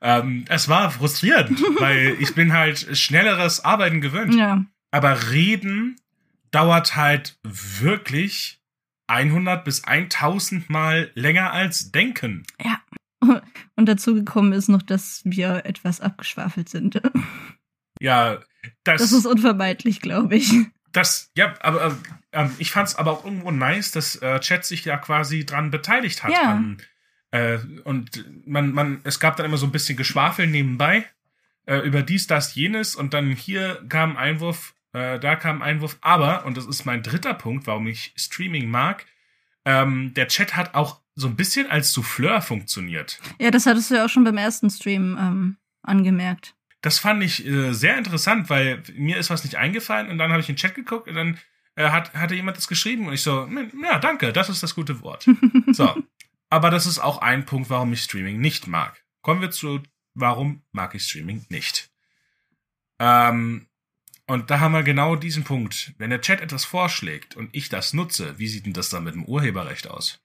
Ähm, 0.00 0.44
es 0.48 0.68
war 0.68 0.90
frustrierend, 0.90 1.60
weil 1.80 2.16
ich 2.20 2.34
bin 2.34 2.52
halt 2.52 2.96
schnelleres 2.96 3.64
Arbeiten 3.64 4.00
gewöhnt. 4.00 4.34
Ja. 4.34 4.64
Aber 4.90 5.30
reden 5.30 5.96
dauert 6.50 6.96
halt 6.96 7.38
wirklich 7.42 8.60
100 9.08 9.64
bis 9.64 9.84
1000 9.84 10.70
Mal 10.70 11.10
länger 11.14 11.52
als 11.52 11.92
denken. 11.92 12.44
Und 13.76 13.86
dazu 13.86 14.14
gekommen 14.14 14.52
ist 14.52 14.68
noch, 14.68 14.82
dass 14.82 15.22
wir 15.24 15.64
etwas 15.64 16.00
abgeschwafelt 16.00 16.68
sind. 16.68 17.00
Ja, 17.98 18.40
das, 18.84 19.00
Das 19.00 19.12
ist 19.12 19.24
unvermeidlich, 19.24 20.02
glaube 20.02 20.36
ich. 20.36 20.52
das, 20.92 21.30
ja, 21.34 21.54
aber 21.60 21.96
ähm, 22.30 22.50
ich 22.58 22.70
fand 22.70 22.88
es 22.88 22.96
aber 22.96 23.12
auch 23.12 23.24
irgendwo 23.24 23.50
nice, 23.50 23.90
dass 23.90 24.16
äh, 24.16 24.38
Chat 24.40 24.66
sich 24.66 24.84
ja 24.84 24.98
quasi 24.98 25.46
dran 25.46 25.70
beteiligt 25.70 26.22
hat. 26.22 26.30
Ja. 26.30 26.42
An, 26.42 26.76
äh, 27.30 27.58
und 27.84 28.24
man, 28.46 28.72
man, 28.72 29.00
es 29.04 29.20
gab 29.20 29.36
dann 29.36 29.46
immer 29.46 29.56
so 29.56 29.66
ein 29.66 29.72
bisschen 29.72 29.96
Geschwafel 29.96 30.46
nebenbei 30.46 31.06
äh, 31.66 31.78
über 31.78 32.02
dies, 32.02 32.26
das, 32.26 32.54
jenes 32.54 32.94
und 32.96 33.14
dann 33.14 33.30
hier 33.30 33.84
kam 33.88 34.12
ein 34.12 34.16
Einwurf, 34.16 34.74
äh, 34.92 35.18
da 35.18 35.36
kam 35.36 35.62
ein 35.62 35.76
Einwurf. 35.76 35.98
Aber, 36.00 36.46
und 36.46 36.56
das 36.56 36.66
ist 36.66 36.84
mein 36.84 37.02
dritter 37.02 37.34
Punkt, 37.34 37.66
warum 37.66 37.86
ich 37.86 38.12
Streaming 38.16 38.70
mag, 38.70 39.06
ähm, 39.64 40.14
der 40.14 40.28
Chat 40.28 40.56
hat 40.56 40.74
auch 40.74 41.00
so 41.14 41.26
ein 41.26 41.36
bisschen 41.36 41.70
als 41.70 41.92
Souffleur 41.92 42.40
funktioniert. 42.42 43.18
Ja, 43.40 43.50
das 43.50 43.66
hattest 43.66 43.90
du 43.90 43.96
ja 43.96 44.04
auch 44.04 44.08
schon 44.08 44.24
beim 44.24 44.36
ersten 44.36 44.70
Stream 44.70 45.16
ähm, 45.18 45.56
angemerkt. 45.82 46.54
Das 46.82 46.98
fand 46.98 47.22
ich 47.22 47.44
äh, 47.44 47.72
sehr 47.72 47.98
interessant, 47.98 48.48
weil 48.48 48.82
mir 48.94 49.16
ist 49.16 49.30
was 49.30 49.42
nicht 49.42 49.56
eingefallen 49.56 50.08
und 50.08 50.18
dann 50.18 50.30
habe 50.30 50.40
ich 50.40 50.48
in 50.48 50.54
den 50.54 50.60
Chat 50.60 50.74
geguckt 50.74 51.08
und 51.08 51.14
dann 51.14 51.38
äh, 51.74 51.90
hat, 51.90 52.14
hatte 52.14 52.34
jemand 52.34 52.56
das 52.56 52.68
geschrieben 52.68 53.08
und 53.08 53.14
ich 53.14 53.22
so, 53.22 53.46
"Hm, 53.46 53.72
ja, 53.82 53.98
danke, 53.98 54.32
das 54.32 54.48
ist 54.48 54.62
das 54.62 54.74
gute 54.74 55.00
Wort. 55.02 55.26
So. 55.72 55.94
Aber 56.50 56.70
das 56.70 56.86
ist 56.86 56.98
auch 56.98 57.18
ein 57.18 57.44
Punkt, 57.44 57.70
warum 57.70 57.92
ich 57.92 58.02
Streaming 58.02 58.40
nicht 58.40 58.66
mag. 58.66 59.04
Kommen 59.22 59.40
wir 59.40 59.50
zu, 59.50 59.82
warum 60.14 60.62
mag 60.72 60.94
ich 60.94 61.04
Streaming 61.04 61.44
nicht? 61.48 61.90
Ähm, 62.98 63.66
und 64.26 64.50
da 64.50 64.60
haben 64.60 64.72
wir 64.72 64.82
genau 64.82 65.16
diesen 65.16 65.44
Punkt. 65.44 65.94
Wenn 65.98 66.10
der 66.10 66.20
Chat 66.20 66.40
etwas 66.40 66.64
vorschlägt 66.64 67.36
und 67.36 67.54
ich 67.54 67.68
das 67.68 67.92
nutze, 67.92 68.38
wie 68.38 68.48
sieht 68.48 68.66
denn 68.66 68.72
das 68.72 68.90
dann 68.90 69.04
mit 69.04 69.14
dem 69.14 69.24
Urheberrecht 69.24 69.88
aus? 69.88 70.20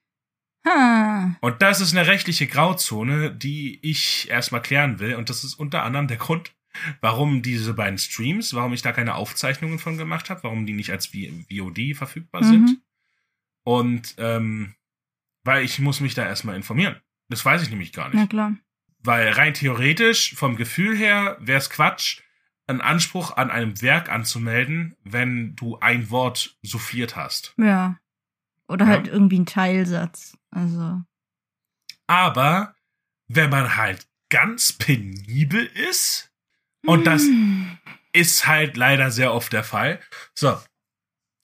Ha. 0.66 1.36
Und 1.40 1.62
das 1.62 1.80
ist 1.80 1.94
eine 1.96 2.06
rechtliche 2.06 2.46
Grauzone, 2.46 3.34
die 3.34 3.78
ich 3.82 4.30
erstmal 4.30 4.62
klären 4.62 4.98
will. 5.00 5.16
Und 5.16 5.28
das 5.28 5.44
ist 5.44 5.54
unter 5.54 5.82
anderem 5.82 6.08
der 6.08 6.16
Grund, 6.18 6.54
warum 7.00 7.42
diese 7.42 7.74
beiden 7.74 7.98
Streams, 7.98 8.54
warum 8.54 8.72
ich 8.72 8.82
da 8.82 8.92
keine 8.92 9.16
Aufzeichnungen 9.16 9.78
von 9.78 9.98
gemacht 9.98 10.30
habe, 10.30 10.44
warum 10.44 10.66
die 10.66 10.72
nicht 10.72 10.90
als 10.90 11.06
VOD 11.08 11.94
verfügbar 11.94 12.42
Mhm. 12.42 12.48
sind. 12.48 12.82
Und 13.64 14.14
ähm, 14.18 14.74
weil 15.44 15.64
ich 15.64 15.78
muss 15.78 16.00
mich 16.00 16.14
da 16.14 16.24
erstmal 16.26 16.56
informieren. 16.56 17.00
Das 17.28 17.44
weiß 17.44 17.62
ich 17.62 17.70
nämlich 17.70 17.92
gar 17.92 18.08
Na 18.12 18.20
nicht. 18.20 18.30
klar. 18.30 18.54
Weil 19.00 19.30
rein 19.32 19.54
theoretisch, 19.54 20.34
vom 20.34 20.56
Gefühl 20.56 20.96
her, 20.96 21.36
wäre 21.40 21.58
es 21.58 21.70
Quatsch, 21.70 22.20
einen 22.68 22.80
Anspruch 22.80 23.36
an 23.36 23.50
einem 23.50 23.80
Werk 23.82 24.08
anzumelden, 24.08 24.96
wenn 25.02 25.56
du 25.56 25.78
ein 25.80 26.10
Wort 26.10 26.56
souffliert 26.62 27.16
hast. 27.16 27.54
Ja. 27.56 27.98
Oder 28.68 28.84
Ja. 28.86 28.90
halt 28.92 29.08
irgendwie 29.08 29.40
ein 29.40 29.46
Teilsatz. 29.46 30.36
Also. 30.50 31.02
Aber 32.06 32.74
wenn 33.28 33.50
man 33.50 33.76
halt 33.76 34.06
ganz 34.28 34.72
penibel 34.72 35.64
ist, 35.66 36.30
und 36.84 37.04
das 37.06 37.22
Hm. 37.22 37.78
ist 38.12 38.46
halt 38.46 38.76
leider 38.76 39.10
sehr 39.12 39.32
oft 39.32 39.52
der 39.52 39.62
Fall. 39.64 40.00
So. 40.34 40.60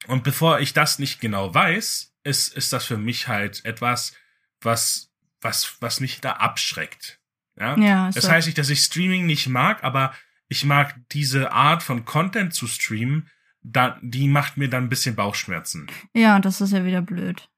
Und 0.08 0.24
bevor 0.24 0.58
ich 0.60 0.72
das 0.72 0.98
nicht 0.98 1.20
genau 1.20 1.54
weiß, 1.54 2.07
ist, 2.28 2.54
ist 2.54 2.72
das 2.72 2.84
für 2.84 2.98
mich 2.98 3.26
halt 3.26 3.64
etwas, 3.64 4.14
was, 4.60 5.10
was, 5.40 5.76
was 5.80 6.00
mich 6.00 6.20
da 6.20 6.32
abschreckt. 6.32 7.20
Ja. 7.58 7.76
Ja, 7.78 8.10
das 8.10 8.28
heißt 8.28 8.46
nicht, 8.46 8.58
dass 8.58 8.70
ich 8.70 8.80
Streaming 8.80 9.26
nicht 9.26 9.48
mag, 9.48 9.82
aber 9.82 10.12
ich 10.48 10.64
mag 10.64 10.94
diese 11.10 11.52
Art 11.52 11.82
von 11.82 12.04
Content 12.04 12.54
zu 12.54 12.66
streamen, 12.66 13.28
da, 13.62 13.98
die 14.02 14.28
macht 14.28 14.56
mir 14.56 14.68
dann 14.68 14.84
ein 14.84 14.88
bisschen 14.88 15.16
Bauchschmerzen. 15.16 15.88
Ja, 16.14 16.38
das 16.38 16.60
ist 16.60 16.72
ja 16.72 16.84
wieder 16.84 17.02
blöd. 17.02 17.48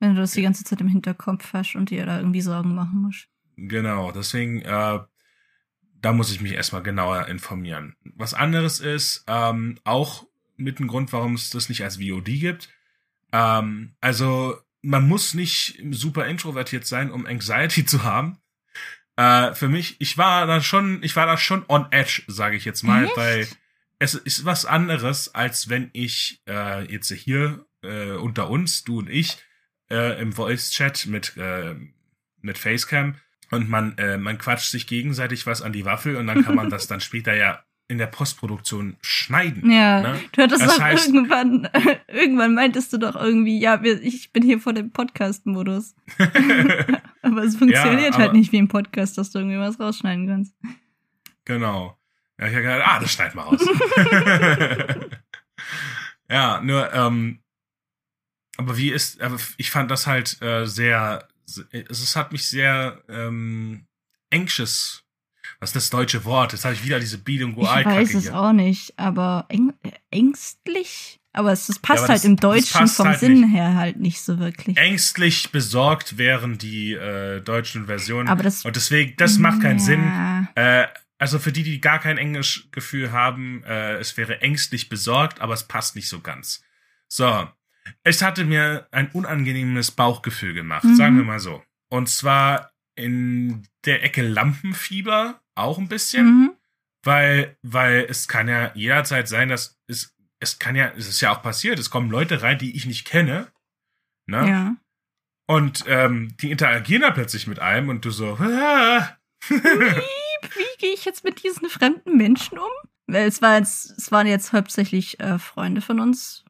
Wenn 0.00 0.14
du 0.14 0.20
das 0.20 0.32
die 0.32 0.42
ganze 0.42 0.64
Zeit 0.64 0.80
im 0.80 0.88
Hinterkopf 0.88 1.52
hast 1.52 1.76
und 1.76 1.90
dir 1.90 2.06
da 2.06 2.18
irgendwie 2.18 2.40
Sorgen 2.40 2.74
machen 2.74 3.02
musst. 3.02 3.28
Genau, 3.56 4.10
deswegen, 4.10 4.62
äh, 4.62 4.98
da 6.00 6.12
muss 6.12 6.32
ich 6.32 6.40
mich 6.40 6.52
erstmal 6.52 6.82
genauer 6.82 7.28
informieren. 7.28 7.94
Was 8.14 8.34
anderes 8.34 8.80
ist, 8.80 9.24
ähm, 9.28 9.78
auch 9.84 10.26
mit 10.56 10.78
dem 10.78 10.88
Grund, 10.88 11.12
warum 11.12 11.34
es 11.34 11.50
das 11.50 11.68
nicht 11.68 11.84
als 11.84 11.98
VOD 11.98 12.24
gibt. 12.24 12.68
Ähm, 13.34 13.96
also, 14.00 14.56
man 14.80 15.08
muss 15.08 15.34
nicht 15.34 15.82
super 15.90 16.26
introvertiert 16.26 16.86
sein, 16.86 17.10
um 17.10 17.26
Anxiety 17.26 17.84
zu 17.84 18.04
haben. 18.04 18.38
Äh, 19.16 19.54
für 19.54 19.68
mich, 19.68 20.00
ich 20.00 20.16
war 20.16 20.46
da 20.46 20.60
schon, 20.60 21.02
ich 21.02 21.16
war 21.16 21.26
da 21.26 21.36
schon 21.36 21.64
on 21.68 21.88
edge, 21.90 22.22
sage 22.28 22.56
ich 22.56 22.64
jetzt 22.64 22.84
mal, 22.84 23.04
Echt? 23.04 23.16
weil 23.16 23.48
es 23.98 24.14
ist 24.14 24.44
was 24.44 24.66
anderes, 24.66 25.34
als 25.34 25.68
wenn 25.68 25.90
ich 25.92 26.42
äh, 26.48 26.90
jetzt 26.90 27.10
hier 27.12 27.66
äh, 27.82 28.12
unter 28.12 28.48
uns, 28.50 28.84
du 28.84 29.00
und 29.00 29.10
ich, 29.10 29.38
äh, 29.90 30.20
im 30.20 30.32
Voice-Chat 30.32 31.06
mit, 31.06 31.36
äh, 31.36 31.74
mit 32.40 32.56
Facecam 32.56 33.16
und 33.50 33.68
man, 33.68 33.98
äh, 33.98 34.16
man 34.16 34.38
quatscht 34.38 34.70
sich 34.70 34.86
gegenseitig 34.86 35.46
was 35.46 35.60
an 35.60 35.72
die 35.72 35.84
Waffel 35.84 36.16
und 36.16 36.28
dann 36.28 36.44
kann 36.44 36.54
man 36.54 36.70
das 36.70 36.86
dann 36.86 37.00
später 37.00 37.34
ja 37.34 37.64
in 37.88 37.98
der 37.98 38.06
Postproduktion 38.06 38.96
schneiden. 39.02 39.70
Ja, 39.70 40.00
Ne? 40.00 40.20
du 40.32 40.42
hattest 40.42 40.62
Das 40.62 40.76
doch 40.76 40.82
heißt- 40.82 41.06
irgendwann, 41.06 41.68
irgendwann 42.08 42.54
meintest 42.54 42.92
du 42.92 42.98
doch 42.98 43.14
irgendwie, 43.14 43.60
ja, 43.60 43.82
wir, 43.82 44.02
ich 44.02 44.32
bin 44.32 44.42
hier 44.42 44.58
vor 44.60 44.72
dem 44.72 44.90
Podcast-Modus. 44.90 45.94
aber 47.22 47.42
es 47.44 47.56
funktioniert 47.56 48.12
Ja, 48.12 48.18
halt 48.18 48.28
aber- 48.30 48.32
nicht 48.32 48.52
wie 48.52 48.56
im 48.58 48.68
Podcast, 48.68 49.18
dass 49.18 49.30
du 49.30 49.38
irgendwie 49.40 49.58
was 49.58 49.78
rausschneiden 49.78 50.26
kannst. 50.26 50.54
Genau. 51.44 51.98
Ja, 52.40 52.46
ich 52.46 52.54
habe 52.54 52.62
gedacht, 52.62 52.82
ah, 52.86 52.98
das 53.00 53.12
schneid 53.12 53.34
mal 53.34 53.42
raus. 53.42 53.60
ja, 56.30 56.60
nur, 56.62 56.92
ähm, 56.92 57.40
aber 58.56 58.76
wie 58.76 58.90
ist, 58.90 59.20
aber 59.20 59.36
ich 59.56 59.70
fand 59.70 59.90
das 59.90 60.06
halt 60.06 60.40
äh, 60.42 60.66
sehr, 60.66 61.28
es, 61.46 61.58
es 61.90 62.16
hat 62.16 62.32
mich 62.32 62.48
sehr 62.48 63.02
ähm, 63.08 63.86
anxious. 64.32 65.03
Was 65.64 65.70
ist 65.70 65.76
das 65.76 65.88
deutsche 65.90 66.26
Wort? 66.26 66.52
Jetzt 66.52 66.66
habe 66.66 66.74
ich 66.74 66.84
wieder 66.84 67.00
diese 67.00 67.16
Ich 67.16 67.24
Bilingualkacke 67.24 67.96
weiß 67.96 68.12
es 68.12 68.24
hier. 68.24 68.36
auch 68.38 68.52
nicht, 68.52 68.92
aber 68.98 69.46
äng 69.48 69.72
ängstlich? 70.10 71.20
Aber 71.32 71.52
es 71.52 71.68
das 71.68 71.78
passt 71.78 72.00
aber 72.04 72.08
halt 72.10 72.18
das- 72.18 72.24
im 72.26 72.36
Deutschen 72.36 72.86
vom 72.86 73.08
halt 73.08 73.18
Sinn 73.20 73.40
nicht. 73.40 73.54
her 73.54 73.74
halt 73.74 73.96
nicht 73.98 74.20
so 74.20 74.38
wirklich. 74.38 74.76
Ängstlich 74.76 75.50
besorgt 75.52 76.18
wären 76.18 76.58
die 76.58 76.92
äh, 76.92 77.40
deutschen 77.40 77.86
Versionen. 77.86 78.28
Aber 78.28 78.42
das- 78.42 78.66
Und 78.66 78.76
deswegen, 78.76 79.14
das 79.16 79.38
macht 79.38 79.62
keinen 79.62 79.78
Sinn. 79.80 80.02
Ja. 80.04 80.48
Äh, 80.54 80.86
also 81.16 81.38
für 81.38 81.50
die, 81.50 81.62
die 81.62 81.80
gar 81.80 81.98
kein 81.98 82.18
Englischgefühl 82.18 83.10
haben, 83.10 83.64
äh, 83.64 83.94
es 83.94 84.18
wäre 84.18 84.42
ängstlich 84.42 84.90
besorgt, 84.90 85.40
aber 85.40 85.54
es 85.54 85.64
passt 85.66 85.96
nicht 85.96 86.10
so 86.10 86.20
ganz. 86.20 86.62
So, 87.08 87.48
es 88.02 88.20
hatte 88.20 88.44
mir 88.44 88.86
ein 88.90 89.08
unangenehmes 89.12 89.92
Bauchgefühl 89.92 90.52
gemacht, 90.52 90.84
Mhm. 90.84 90.96
sagen 90.96 91.16
wir 91.16 91.24
mal 91.24 91.40
so. 91.40 91.62
Und 91.88 92.10
zwar 92.10 92.70
in 92.96 93.66
der 93.86 94.04
Ecke 94.04 94.22
Lampenfieber 94.22 95.40
auch 95.54 95.78
ein 95.78 95.88
bisschen, 95.88 96.26
Mhm. 96.26 96.56
weil, 97.04 97.56
weil 97.62 98.06
es 98.08 98.28
kann 98.28 98.48
ja 98.48 98.72
jederzeit 98.74 99.28
sein, 99.28 99.48
dass 99.48 99.78
es, 99.86 100.14
es 100.40 100.58
kann 100.58 100.76
ja, 100.76 100.92
es 100.96 101.08
ist 101.08 101.20
ja 101.20 101.32
auch 101.32 101.42
passiert, 101.42 101.78
es 101.78 101.90
kommen 101.90 102.10
Leute 102.10 102.42
rein, 102.42 102.58
die 102.58 102.76
ich 102.76 102.86
nicht 102.86 103.04
kenne, 103.06 103.52
ne? 104.26 104.48
Ja. 104.48 104.76
Und 105.46 105.84
ähm, 105.86 106.34
die 106.40 106.50
interagieren 106.50 107.02
da 107.02 107.10
plötzlich 107.10 107.46
mit 107.46 107.58
einem 107.58 107.88
und 107.90 108.04
du 108.04 108.10
so, 108.10 108.36
ah. 108.40 109.16
Wie 109.48 110.78
gehe 110.78 110.94
ich 110.94 111.04
jetzt 111.04 111.24
mit 111.24 111.42
diesen 111.42 111.68
fremden 111.68 112.16
Menschen 112.16 112.58
um? 112.58 112.70
Weil 113.06 113.28
es 113.28 113.42
war 113.42 113.58
jetzt, 113.58 113.90
es 113.98 114.10
waren 114.10 114.26
jetzt 114.26 114.52
hauptsächlich 114.54 115.20
äh, 115.20 115.38
Freunde 115.38 115.82
von 115.82 116.00
uns 116.00 116.44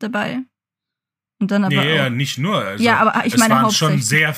dabei. 0.00 0.40
Und 1.40 1.50
dann 1.52 1.64
aber 1.64 1.74
nee, 1.74 1.92
auch, 1.92 1.96
ja, 1.96 2.10
nicht 2.10 2.38
nur. 2.38 2.56
Also, 2.58 2.82
Ja, 2.82 2.98
aber 2.98 3.24
ich 3.26 3.34
es 3.34 3.38
meine 3.40 3.54
waren 3.54 3.70
schon 3.70 4.00
sehr, 4.00 4.34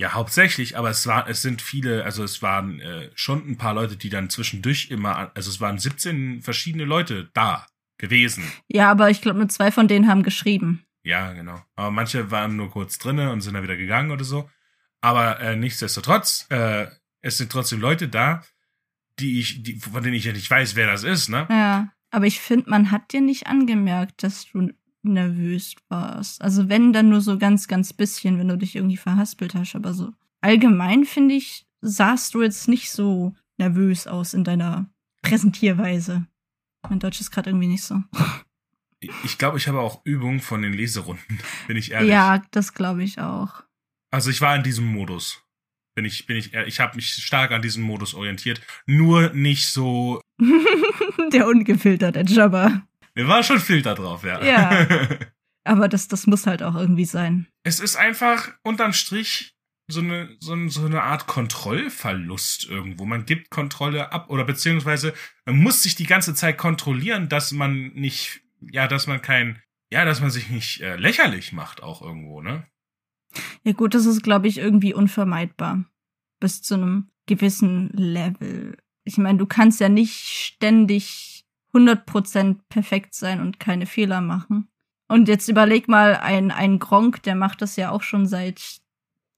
ja, 0.00 0.14
hauptsächlich, 0.14 0.78
aber 0.78 0.88
es 0.88 1.06
war, 1.06 1.28
es 1.28 1.42
sind 1.42 1.60
viele, 1.60 2.04
also 2.04 2.24
es 2.24 2.40
waren 2.40 2.80
äh, 2.80 3.10
schon 3.14 3.46
ein 3.46 3.58
paar 3.58 3.74
Leute, 3.74 3.98
die 3.98 4.08
dann 4.08 4.30
zwischendurch 4.30 4.90
immer, 4.90 5.30
also 5.34 5.50
es 5.50 5.60
waren 5.60 5.78
17 5.78 6.40
verschiedene 6.40 6.86
Leute 6.86 7.28
da 7.34 7.66
gewesen. 7.98 8.42
ja, 8.66 8.90
aber 8.90 9.10
ich 9.10 9.20
glaube, 9.20 9.38
nur 9.38 9.50
zwei 9.50 9.70
von 9.70 9.88
denen 9.88 10.08
haben 10.08 10.22
geschrieben. 10.22 10.86
Ja, 11.02 11.34
genau. 11.34 11.62
Aber 11.76 11.90
manche 11.90 12.30
waren 12.30 12.56
nur 12.56 12.70
kurz 12.70 12.98
drinne 12.98 13.30
und 13.30 13.42
sind 13.42 13.52
dann 13.52 13.62
wieder 13.62 13.76
gegangen 13.76 14.10
oder 14.10 14.24
so. 14.24 14.48
Aber 15.02 15.38
äh, 15.38 15.54
nichtsdestotrotz, 15.56 16.46
äh, 16.48 16.86
es 17.20 17.36
sind 17.36 17.52
trotzdem 17.52 17.80
Leute 17.80 18.08
da, 18.08 18.42
die 19.18 19.38
ich, 19.38 19.62
die, 19.62 19.80
von 19.80 20.02
denen 20.02 20.14
ich 20.14 20.24
ja 20.24 20.32
nicht 20.32 20.50
weiß, 20.50 20.76
wer 20.76 20.86
das 20.86 21.04
ist, 21.04 21.28
ne? 21.28 21.46
Ja, 21.50 21.92
aber 22.10 22.24
ich 22.24 22.40
finde, 22.40 22.70
man 22.70 22.90
hat 22.90 23.12
dir 23.12 23.20
nicht 23.20 23.48
angemerkt, 23.48 24.22
dass 24.22 24.46
du 24.50 24.72
nervös 25.02 25.74
warst. 25.88 26.42
Also 26.42 26.68
wenn, 26.68 26.92
dann 26.92 27.08
nur 27.08 27.20
so 27.20 27.38
ganz, 27.38 27.68
ganz 27.68 27.92
bisschen, 27.92 28.38
wenn 28.38 28.48
du 28.48 28.56
dich 28.58 28.76
irgendwie 28.76 28.96
verhaspelt 28.96 29.54
hast. 29.54 29.74
Aber 29.74 29.94
so 29.94 30.12
allgemein, 30.40 31.04
finde 31.04 31.34
ich, 31.34 31.66
sahst 31.80 32.34
du 32.34 32.42
jetzt 32.42 32.68
nicht 32.68 32.90
so 32.90 33.34
nervös 33.58 34.06
aus 34.06 34.34
in 34.34 34.44
deiner 34.44 34.90
Präsentierweise. 35.22 36.26
Mein 36.88 36.98
Deutsch 36.98 37.20
ist 37.20 37.30
gerade 37.30 37.50
irgendwie 37.50 37.68
nicht 37.68 37.82
so. 37.84 38.02
Ich 39.24 39.38
glaube, 39.38 39.56
ich 39.56 39.66
habe 39.66 39.80
auch 39.80 40.02
Übung 40.04 40.40
von 40.40 40.60
den 40.60 40.74
Leserunden, 40.74 41.38
bin 41.66 41.78
ich 41.78 41.92
ehrlich. 41.92 42.10
Ja, 42.10 42.42
das 42.50 42.74
glaube 42.74 43.02
ich 43.02 43.18
auch. 43.18 43.62
Also 44.10 44.28
ich 44.28 44.42
war 44.42 44.54
in 44.54 44.62
diesem 44.62 44.84
Modus. 44.84 45.42
Bin 45.94 46.04
ich, 46.04 46.26
bin 46.26 46.36
ich, 46.36 46.52
ehr- 46.52 46.66
ich 46.66 46.80
habe 46.80 46.96
mich 46.96 47.08
stark 47.08 47.50
an 47.52 47.62
diesem 47.62 47.82
Modus 47.82 48.12
orientiert. 48.12 48.60
Nur 48.84 49.30
nicht 49.30 49.68
so. 49.68 50.20
Der 51.32 51.46
ungefilterte 51.48 52.20
Jabber. 52.26 52.86
Mir 53.14 53.28
war 53.28 53.42
schon 53.42 53.60
Filter 53.60 53.94
drauf, 53.94 54.24
ja. 54.24 54.42
Ja. 54.44 54.86
Aber 55.64 55.88
das, 55.88 56.08
das 56.08 56.26
muss 56.26 56.46
halt 56.46 56.62
auch 56.62 56.74
irgendwie 56.74 57.04
sein. 57.04 57.46
es 57.62 57.80
ist 57.80 57.96
einfach 57.96 58.50
unterm 58.62 58.92
Strich 58.92 59.54
so 59.90 60.00
eine, 60.00 60.36
so, 60.40 60.56
so 60.68 60.86
eine 60.86 61.02
Art 61.02 61.26
Kontrollverlust 61.26 62.68
irgendwo. 62.68 63.04
Man 63.04 63.26
gibt 63.26 63.50
Kontrolle 63.50 64.12
ab 64.12 64.30
oder 64.30 64.44
beziehungsweise 64.44 65.14
man 65.44 65.56
muss 65.56 65.82
sich 65.82 65.96
die 65.96 66.06
ganze 66.06 66.34
Zeit 66.34 66.58
kontrollieren, 66.58 67.28
dass 67.28 67.52
man 67.52 67.88
nicht, 67.88 68.40
ja, 68.60 68.86
dass 68.86 69.06
man 69.06 69.20
kein, 69.20 69.60
ja, 69.92 70.04
dass 70.04 70.20
man 70.20 70.30
sich 70.30 70.48
nicht 70.48 70.80
äh, 70.80 70.96
lächerlich 70.96 71.52
macht 71.52 71.82
auch 71.82 72.02
irgendwo, 72.02 72.40
ne? 72.40 72.66
Ja 73.62 73.72
gut, 73.72 73.94
das 73.94 74.06
ist, 74.06 74.22
glaube 74.22 74.48
ich, 74.48 74.58
irgendwie 74.58 74.94
unvermeidbar. 74.94 75.84
Bis 76.40 76.62
zu 76.62 76.74
einem 76.74 77.10
gewissen 77.26 77.90
Level. 77.90 78.76
Ich 79.04 79.18
meine, 79.18 79.38
du 79.38 79.46
kannst 79.46 79.80
ja 79.80 79.88
nicht 79.88 80.14
ständig 80.14 81.29
100% 81.74 82.56
perfekt 82.68 83.14
sein 83.14 83.40
und 83.40 83.60
keine 83.60 83.86
Fehler 83.86 84.20
machen. 84.20 84.68
Und 85.08 85.28
jetzt 85.28 85.48
überleg 85.48 85.88
mal, 85.88 86.16
ein, 86.16 86.50
ein 86.50 86.78
Gronk, 86.78 87.22
der 87.24 87.34
macht 87.34 87.62
das 87.62 87.76
ja 87.76 87.90
auch 87.90 88.02
schon 88.02 88.26
seit 88.26 88.80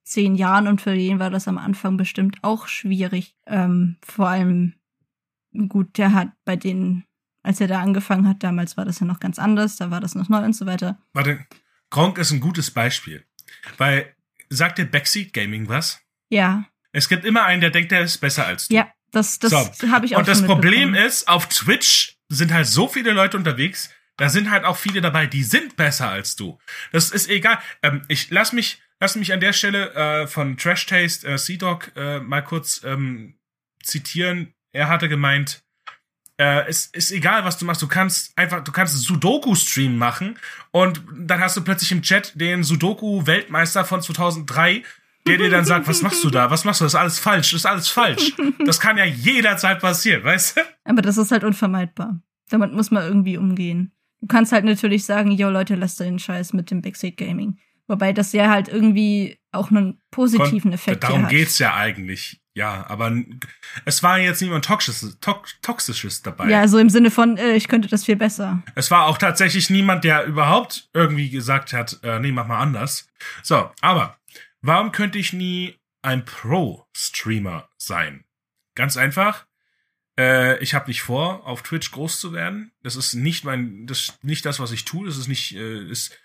zehn 0.03 0.35
Jahren 0.35 0.67
und 0.67 0.81
für 0.81 0.93
den 0.93 1.19
war 1.19 1.29
das 1.29 1.47
am 1.47 1.57
Anfang 1.57 1.97
bestimmt 1.97 2.37
auch 2.43 2.67
schwierig. 2.67 3.35
Ähm, 3.47 3.97
vor 4.05 4.27
allem, 4.27 4.73
gut, 5.69 5.97
der 5.97 6.13
hat 6.13 6.29
bei 6.45 6.55
denen, 6.55 7.05
als 7.41 7.59
er 7.61 7.67
da 7.67 7.81
angefangen 7.81 8.27
hat, 8.27 8.43
damals 8.43 8.77
war 8.77 8.85
das 8.85 8.99
ja 8.99 9.05
noch 9.05 9.19
ganz 9.19 9.39
anders, 9.39 9.77
da 9.77 9.89
war 9.91 10.01
das 10.01 10.13
noch 10.15 10.29
neu 10.29 10.43
und 10.43 10.53
so 10.53 10.65
weiter. 10.65 10.99
Warte, 11.13 11.45
Gronk 11.89 12.17
ist 12.17 12.31
ein 12.31 12.39
gutes 12.39 12.71
Beispiel. 12.71 13.25
Weil, 13.77 14.13
sagt 14.49 14.77
dir 14.77 14.85
Backseat 14.85 15.33
Gaming 15.33 15.69
was? 15.69 16.01
Ja, 16.29 16.65
Es 16.91 17.07
gibt 17.09 17.25
immer 17.25 17.43
einen, 17.45 17.61
der 17.61 17.69
denkt, 17.69 17.91
der 17.91 18.01
ist 18.01 18.17
besser 18.19 18.45
als 18.45 18.67
du. 18.67 18.75
ja, 18.75 18.87
das, 19.11 19.39
das 19.39 19.51
So. 19.51 19.89
habe 19.91 20.05
ich 20.05 20.15
auch 20.15 20.19
Und 20.19 20.27
das 20.27 20.43
Problem 20.45 20.93
ist, 20.95 21.27
auf 21.27 21.47
Twitch 21.47 22.17
sind 22.33 22.53
halt 22.53 22.67
so 22.67 22.87
viele 22.87 23.11
Leute 23.11 23.37
unterwegs, 23.37 23.89
da 24.17 24.29
sind 24.29 24.51
halt 24.51 24.63
auch 24.63 24.77
viele 24.77 25.01
dabei, 25.01 25.25
die 25.25 25.43
sind 25.43 25.75
besser 25.75 26.09
als 26.09 26.35
du. 26.35 26.59
Das 26.91 27.09
ist 27.09 27.29
egal. 27.29 27.59
Ähm, 27.81 28.03
ich 28.07 28.29
lass 28.29 28.53
mich, 28.53 28.81
lass 28.99 29.15
mich 29.15 29.33
an 29.33 29.39
der 29.39 29.53
Stelle 29.53 29.93
äh, 29.93 30.27
von 30.27 30.57
Trash 30.57 30.85
Taste 30.85 31.27
äh, 31.27 31.37
Sea-Dog 31.37 31.91
äh, 31.95 32.19
mal 32.19 32.41
kurz 32.41 32.83
ähm, 32.83 33.35
zitieren. 33.81 34.53
Er 34.71 34.87
hatte 34.87 35.09
gemeint, 35.09 35.63
äh, 36.37 36.67
es 36.67 36.87
ist 36.87 37.11
egal, 37.11 37.45
was 37.45 37.57
du 37.57 37.65
machst. 37.65 37.81
Du 37.81 37.87
kannst 37.87 38.37
einfach, 38.37 38.63
du 38.63 38.71
kannst 38.71 38.95
Sudoku-Stream 39.01 39.97
machen 39.97 40.37
und 40.71 41.03
dann 41.15 41.39
hast 41.39 41.57
du 41.57 41.63
plötzlich 41.63 41.91
im 41.91 42.01
Chat 42.01 42.39
den 42.39 42.63
Sudoku-Weltmeister 42.63 43.85
von 43.85 44.01
2003, 44.01 44.83
der 45.27 45.37
dir 45.37 45.49
dann 45.49 45.65
sagt, 45.65 45.87
was 45.87 46.01
machst 46.01 46.23
du 46.23 46.29
da? 46.29 46.49
Was 46.51 46.65
machst 46.65 46.81
du? 46.81 46.85
Das 46.85 46.93
ist 46.93 46.99
alles 46.99 47.19
falsch. 47.19 47.51
Das 47.51 47.61
ist 47.61 47.65
alles 47.65 47.87
falsch. 47.89 48.33
Das 48.65 48.79
kann 48.79 48.97
ja 48.97 49.05
jederzeit 49.05 49.79
passieren, 49.79 50.23
weißt 50.23 50.57
du? 50.57 50.61
Aber 50.85 51.01
das 51.01 51.17
ist 51.17 51.31
halt 51.31 51.43
unvermeidbar. 51.43 52.19
Damit 52.49 52.73
muss 52.73 52.91
man 52.91 53.03
irgendwie 53.03 53.37
umgehen. 53.37 53.91
Du 54.21 54.27
kannst 54.27 54.51
halt 54.51 54.65
natürlich 54.65 55.05
sagen, 55.05 55.31
yo 55.31 55.49
Leute, 55.49 55.75
lasst 55.75 55.99
den 55.99 56.19
Scheiß 56.19 56.53
mit 56.53 56.71
dem 56.71 56.81
Backseat 56.81 57.17
Gaming. 57.17 57.57
Wobei 57.87 58.13
das 58.13 58.31
ja 58.33 58.49
halt 58.49 58.69
irgendwie 58.69 59.37
auch 59.51 59.69
einen 59.69 59.99
positiven 60.11 60.61
Kon- 60.61 60.73
Effekt 60.73 61.03
Darum 61.03 61.23
hat. 61.23 61.29
geht's 61.29 61.59
ja 61.59 61.75
eigentlich. 61.75 62.39
Ja, 62.55 62.85
aber 62.87 63.11
es 63.85 64.03
war 64.03 64.19
jetzt 64.19 64.39
niemand 64.41 64.63
Toxisches, 64.65 65.17
Tox 65.19 65.55
Toxisches 65.63 66.21
dabei. 66.21 66.49
Ja, 66.49 66.67
so 66.67 66.77
im 66.77 66.89
Sinne 66.89 67.09
von, 67.09 67.35
äh, 67.37 67.55
ich 67.55 67.67
könnte 67.67 67.87
das 67.89 68.05
viel 68.05 68.15
besser. 68.15 68.61
Es 68.75 68.91
war 68.91 69.07
auch 69.07 69.17
tatsächlich 69.17 69.71
niemand, 69.71 70.03
der 70.03 70.25
überhaupt 70.25 70.87
irgendwie 70.93 71.29
gesagt 71.31 71.73
hat, 71.73 71.99
äh, 72.03 72.19
nee, 72.19 72.31
mach 72.31 72.45
mal 72.47 72.59
anders. 72.59 73.07
So, 73.41 73.71
aber 73.81 74.17
warum 74.63 74.91
könnte 74.91 75.19
ich 75.19 75.33
nie 75.33 75.79
ein 76.01 76.25
Pro-Streamer 76.25 77.69
sein? 77.77 78.25
Ganz 78.73 78.97
einfach. 78.97 79.45
Äh, 80.17 80.57
ich 80.63 80.73
habe 80.73 80.87
nicht 80.87 81.03
vor, 81.03 81.45
auf 81.45 81.61
Twitch 81.61 81.91
groß 81.91 82.19
zu 82.19 82.33
werden. 82.33 82.71
Das 82.81 82.95
ist 82.95 83.13
nicht 83.13 83.43
mein, 83.43 83.85
das 83.85 83.99
ist 83.99 84.23
nicht 84.23 84.45
das, 84.45 84.59
was 84.59 84.71
ich 84.71 84.85
tue. 84.85 85.05
Das 85.05 85.17
ist 85.17 85.27
nicht, 85.27 85.55
äh, 85.55 85.87
ist, 85.89 86.17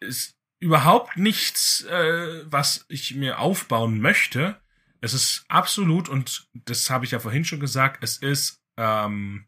ist 0.00 0.36
überhaupt 0.60 1.16
nichts, 1.16 1.84
äh, 1.84 2.44
was 2.46 2.84
ich 2.88 3.14
mir 3.14 3.40
aufbauen 3.40 4.00
möchte. 4.00 4.60
Es 5.00 5.14
ist 5.14 5.44
absolut, 5.48 6.08
und 6.08 6.48
das 6.54 6.90
habe 6.90 7.04
ich 7.04 7.12
ja 7.12 7.20
vorhin 7.20 7.44
schon 7.44 7.60
gesagt, 7.60 8.02
es 8.02 8.16
ist 8.16 8.60
ähm, 8.76 9.46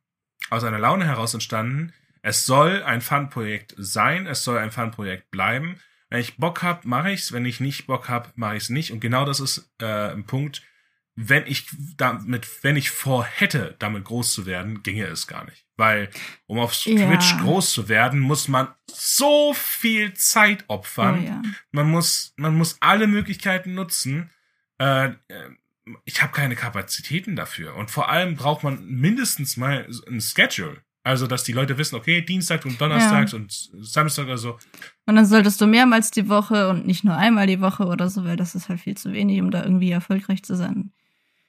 aus 0.49 0.65
einer 0.65 0.79
Laune 0.79 1.07
heraus 1.07 1.35
entstanden. 1.35 1.93
Es 2.23 2.47
soll 2.47 2.83
ein 2.83 3.01
Fun-Projekt 3.01 3.75
sein, 3.77 4.27
es 4.27 4.45
soll 4.45 4.59
ein 4.59 4.71
Fun-Projekt 4.71 5.31
bleiben. 5.31 5.81
Wenn 6.11 6.21
ich 6.21 6.37
Bock 6.37 6.63
hab, 6.63 6.85
mache 6.85 7.13
ich's. 7.13 7.33
Wenn 7.33 7.47
ich 7.47 7.61
nicht 7.61 7.87
Bock 7.87 8.09
hab, 8.09 8.37
mache 8.37 8.57
ich's 8.57 8.69
nicht. 8.69 8.93
Und 8.93 9.01
genau 9.01 9.25
das 9.25 9.41
ist 9.41 9.71
äh, 9.81 10.11
ein 10.13 10.25
Punkt. 10.25 10.63
Wenn 11.15 11.47
ich 11.47 11.67
damit, 11.97 12.49
wenn 12.63 12.77
ich 12.77 12.91
vorhätte, 12.91 13.77
damit 13.79 14.05
groß 14.05 14.33
zu 14.33 14.47
werden, 14.47 14.83
ginge 14.83 15.07
es 15.07 15.27
gar 15.27 15.45
nicht. 15.45 15.67
Weil, 15.77 16.11
um 16.47 16.59
auf 16.59 16.73
Ja. 16.85 17.07
Twitch 17.07 17.37
groß 17.39 17.73
zu 17.73 17.89
werden, 17.89 18.21
muss 18.21 18.49
man 18.49 18.69
so 18.91 19.55
viel 19.55 20.15
Zeit 20.15 20.65
Oh, 20.69 20.75
opfern 20.75 21.25
ja. 21.25 21.43
man 21.73 21.89
muss, 21.91 22.33
man 22.37 22.55
muss 22.55 22.77
alle 22.81 23.07
Möglichkeiten 23.07 23.75
nutzen. 23.75 24.31
Äh, 24.79 25.07
äh, 25.09 25.15
ich 26.05 26.23
habe 26.23 26.33
keine 26.33 26.57
Kapazitäten 26.57 27.37
dafür. 27.37 27.75
Und 27.77 27.91
vor 27.91 28.09
allem 28.09 28.37
braucht 28.37 28.63
man 28.63 28.85
mindestens 28.87 29.57
mal 29.57 29.89
ein 30.09 30.21
Schedule. 30.21 30.83
Also, 31.03 31.27
dass 31.27 31.45
die 31.45 31.53
Leute 31.53 31.79
wissen, 31.79 31.97
okay, 31.97 32.21
Dienstag 32.21 32.65
und 32.67 32.79
Donnerstags 32.81 33.33
und 33.33 33.51
Samstag 33.81 34.25
oder 34.27 34.37
so. 34.37 34.59
Und 35.07 35.17
dann 35.17 35.25
solltest 35.25 35.59
du 35.61 35.67
mehrmals 35.67 36.11
die 36.11 36.29
Woche 36.29 36.69
und 36.69 36.87
nicht 36.87 37.05
nur 37.05 37.17
einmal 37.17 37.47
die 37.47 37.61
Woche 37.61 37.87
oder 37.87 38.11
so, 38.11 38.25
weil 38.25 38.37
das 38.37 38.55
ist 38.55 38.69
halt 38.69 38.81
viel 38.81 38.97
zu 38.97 39.13
wenig, 39.13 39.41
um 39.41 39.51
da 39.51 39.63
irgendwie 39.65 39.91
erfolgreich 39.91 40.43
zu 40.43 40.57
sein. 40.57 40.93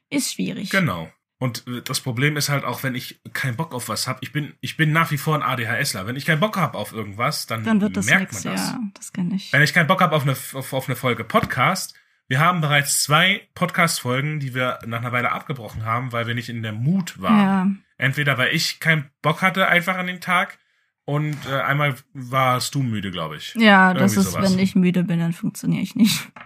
Ist 0.09 0.33
schwierig. 0.33 0.69
Genau. 0.69 1.11
Und 1.37 1.65
äh, 1.67 1.81
das 1.81 1.99
Problem 1.99 2.37
ist 2.37 2.49
halt 2.49 2.63
auch, 2.63 2.83
wenn 2.83 2.95
ich 2.95 3.19
keinen 3.33 3.57
Bock 3.57 3.73
auf 3.73 3.89
was 3.89 4.07
habe, 4.07 4.19
ich 4.21 4.31
bin, 4.31 4.53
ich 4.61 4.77
bin 4.77 4.91
nach 4.93 5.11
wie 5.11 5.17
vor 5.17 5.35
ein 5.35 5.41
ADHSler. 5.41 6.05
Wenn 6.07 6.15
ich 6.15 6.25
keinen 6.25 6.39
Bock 6.39 6.55
habe 6.55 6.77
auf 6.77 6.93
irgendwas, 6.93 7.45
dann, 7.47 7.63
Dann 7.63 7.81
wird 7.81 7.97
das 7.97 8.05
merkt 8.05 8.31
nix, 8.31 8.45
man 8.45 8.53
das. 8.53 8.69
ja. 8.69 8.79
Das 8.93 9.11
kann 9.11 9.31
ich. 9.31 9.51
Wenn 9.51 9.63
ich 9.63 9.73
keinen 9.73 9.87
Bock 9.87 10.01
habe 10.01 10.15
auf 10.15 10.21
eine, 10.23 10.31
auf, 10.33 10.71
auf 10.71 10.87
eine 10.87 10.95
Folge 10.95 11.23
Podcast, 11.23 11.95
wir 12.27 12.39
haben 12.39 12.61
bereits 12.61 13.03
zwei 13.03 13.49
Podcast-Folgen, 13.55 14.39
die 14.39 14.53
wir 14.53 14.79
nach 14.85 14.99
einer 14.99 15.11
Weile 15.11 15.31
abgebrochen 15.31 15.83
haben, 15.83 16.13
weil 16.13 16.27
wir 16.27 16.35
nicht 16.35 16.47
in 16.47 16.61
der 16.63 16.71
Mut 16.71 17.19
waren. 17.19 17.37
Ja. 17.37 17.67
Entweder 18.01 18.39
weil 18.39 18.55
ich 18.55 18.79
keinen 18.79 19.11
Bock 19.21 19.43
hatte 19.43 19.67
einfach 19.67 19.95
an 19.95 20.07
dem 20.07 20.21
Tag 20.21 20.57
und 21.05 21.37
äh, 21.45 21.61
einmal 21.61 21.95
warst 22.13 22.73
du 22.73 22.81
müde, 22.81 23.11
glaube 23.11 23.37
ich. 23.37 23.53
Ja, 23.53 23.93
das 23.93 24.13
Irgendwie 24.13 24.27
ist, 24.27 24.33
sowas. 24.33 24.51
wenn 24.51 24.59
ich 24.59 24.73
müde 24.73 25.03
bin, 25.03 25.19
dann 25.19 25.33
funktioniere 25.33 25.83
ich 25.83 25.95
nicht. 25.95 26.29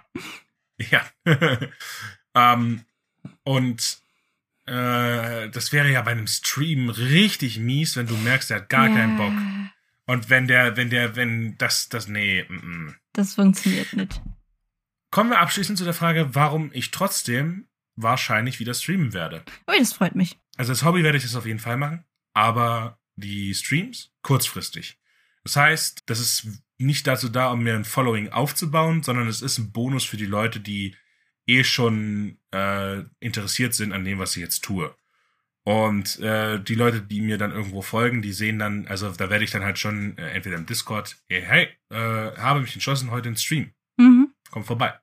Ja. 0.91 1.05
ähm, 2.35 2.81
und 3.45 3.99
äh, 4.65 5.49
das 5.49 5.71
wäre 5.71 5.89
ja 5.89 6.01
bei 6.01 6.11
einem 6.11 6.27
Stream 6.27 6.89
richtig 6.89 7.59
mies, 7.59 7.95
wenn 7.95 8.07
du 8.07 8.17
merkst, 8.17 8.49
der 8.49 8.57
hat 8.57 8.67
gar 8.67 8.89
ja, 8.89 8.93
keinen 8.93 9.15
Bock. 9.15 9.31
Und 10.05 10.29
wenn 10.29 10.49
der, 10.49 10.75
wenn 10.75 10.89
der, 10.89 11.15
wenn 11.15 11.57
das, 11.57 11.87
das, 11.87 12.09
nee, 12.09 12.43
mm, 12.49 12.87
mm. 12.87 12.95
Das 13.13 13.35
funktioniert 13.35 13.93
nicht. 13.93 14.21
Kommen 15.11 15.29
wir 15.29 15.39
abschließend 15.39 15.77
zu 15.77 15.85
der 15.85 15.93
Frage, 15.93 16.35
warum 16.35 16.71
ich 16.73 16.91
trotzdem 16.91 17.69
wahrscheinlich 17.95 18.59
wieder 18.59 18.73
streamen 18.73 19.13
werde. 19.13 19.45
Ui, 19.69 19.79
das 19.79 19.93
freut 19.93 20.15
mich. 20.15 20.37
Also 20.57 20.71
als 20.71 20.83
Hobby 20.83 21.03
werde 21.03 21.17
ich 21.17 21.23
das 21.23 21.35
auf 21.35 21.45
jeden 21.45 21.59
Fall 21.59 21.77
machen, 21.77 22.05
aber 22.33 22.99
die 23.15 23.53
Streams 23.53 24.11
kurzfristig. 24.21 24.99
Das 25.43 25.55
heißt, 25.55 26.03
das 26.07 26.19
ist 26.19 26.47
nicht 26.77 27.07
dazu 27.07 27.29
da, 27.29 27.51
um 27.51 27.63
mir 27.63 27.75
ein 27.75 27.85
Following 27.85 28.29
aufzubauen, 28.29 29.03
sondern 29.03 29.27
es 29.27 29.41
ist 29.41 29.57
ein 29.57 29.71
Bonus 29.71 30.03
für 30.03 30.17
die 30.17 30.25
Leute, 30.25 30.59
die 30.59 30.95
eh 31.47 31.63
schon 31.63 32.39
äh, 32.51 33.03
interessiert 33.19 33.73
sind 33.73 33.93
an 33.93 34.03
dem, 34.03 34.19
was 34.19 34.35
ich 34.35 34.41
jetzt 34.41 34.63
tue. 34.63 34.95
Und 35.63 36.19
äh, 36.19 36.61
die 36.61 36.75
Leute, 36.75 37.01
die 37.01 37.21
mir 37.21 37.37
dann 37.37 37.51
irgendwo 37.51 37.81
folgen, 37.81 38.21
die 38.21 38.33
sehen 38.33 38.59
dann, 38.59 38.87
also 38.87 39.11
da 39.11 39.29
werde 39.29 39.43
ich 39.43 39.51
dann 39.51 39.63
halt 39.63 39.79
schon 39.79 40.17
äh, 40.17 40.29
entweder 40.31 40.57
im 40.57 40.65
Discord, 40.65 41.17
hey, 41.27 41.41
hey 41.41 41.67
äh, 41.89 42.37
habe 42.37 42.61
mich 42.61 42.73
entschlossen, 42.73 43.11
heute 43.11 43.29
einen 43.29 43.37
Stream 43.37 43.71
Mhm. 43.97 44.33
komm 44.51 44.63
vorbei. 44.65 44.99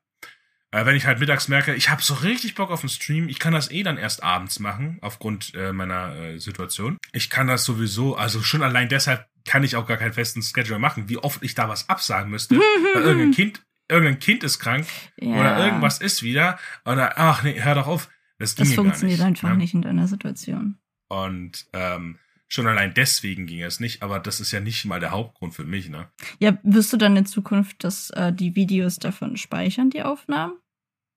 Äh, 0.73 0.85
wenn 0.87 0.95
ich 0.95 1.05
halt 1.05 1.19
mittags 1.19 1.47
merke, 1.47 1.75
ich 1.75 1.89
habe 1.89 2.01
so 2.01 2.15
richtig 2.15 2.55
Bock 2.55 2.71
auf 2.71 2.81
den 2.81 2.89
Stream, 2.89 3.29
ich 3.29 3.37
kann 3.37 3.53
das 3.53 3.69
eh 3.69 3.83
dann 3.83 3.97
erst 3.97 4.23
abends 4.23 4.59
machen, 4.59 4.97
aufgrund 5.01 5.53
äh, 5.53 5.71
meiner 5.71 6.15
äh, 6.15 6.39
Situation. 6.39 6.97
Ich 7.11 7.29
kann 7.29 7.45
das 7.45 7.63
sowieso, 7.63 8.15
also 8.17 8.41
schon 8.41 8.63
allein 8.63 8.89
deshalb 8.89 9.27
kann 9.45 9.63
ich 9.63 9.75
auch 9.75 9.85
gar 9.85 9.97
keinen 9.97 10.13
festen 10.13 10.41
Schedule 10.41 10.79
machen, 10.79 11.09
wie 11.09 11.17
oft 11.17 11.43
ich 11.43 11.53
da 11.53 11.69
was 11.69 11.89
absagen 11.89 12.31
müsste, 12.31 12.55
weil 12.95 13.03
irgendein 13.03 13.31
Kind, 13.33 13.63
irgendein 13.87 14.17
Kind 14.19 14.43
ist 14.43 14.57
krank 14.57 14.87
Ja. 15.17 15.39
oder 15.39 15.63
irgendwas 15.65 15.99
ist 15.99 16.23
wieder 16.23 16.57
oder 16.85 17.19
ach 17.19 17.43
nee, 17.43 17.61
hör 17.61 17.75
doch 17.75 17.87
auf. 17.87 18.09
Das, 18.39 18.55
Das 18.55 18.69
ginge 18.69 18.75
gar 18.75 18.83
funktioniert 18.85 19.19
nicht, 19.19 19.27
einfach 19.27 19.49
ne? 19.49 19.57
nicht 19.57 19.75
in 19.75 19.83
deiner 19.83 20.07
Situation. 20.07 20.79
Und 21.07 21.67
ähm, 21.73 22.17
schon 22.47 22.65
allein 22.67 22.95
deswegen 22.95 23.45
ging 23.45 23.61
es 23.61 23.79
nicht, 23.79 24.01
aber 24.01 24.19
das 24.19 24.39
ist 24.39 24.51
ja 24.51 24.59
nicht 24.59 24.85
mal 24.85 24.99
der 24.99 25.11
Hauptgrund 25.11 25.53
für 25.53 25.65
mich, 25.65 25.89
ne? 25.89 26.09
Ja, 26.39 26.57
wirst 26.63 26.91
du 26.93 26.97
dann 26.97 27.15
in 27.15 27.27
Zukunft 27.27 27.83
das, 27.83 28.09
äh, 28.09 28.33
die 28.33 28.55
Videos 28.55 28.97
davon 28.97 29.37
speichern, 29.37 29.91
die 29.91 30.01
Aufnahmen? 30.01 30.53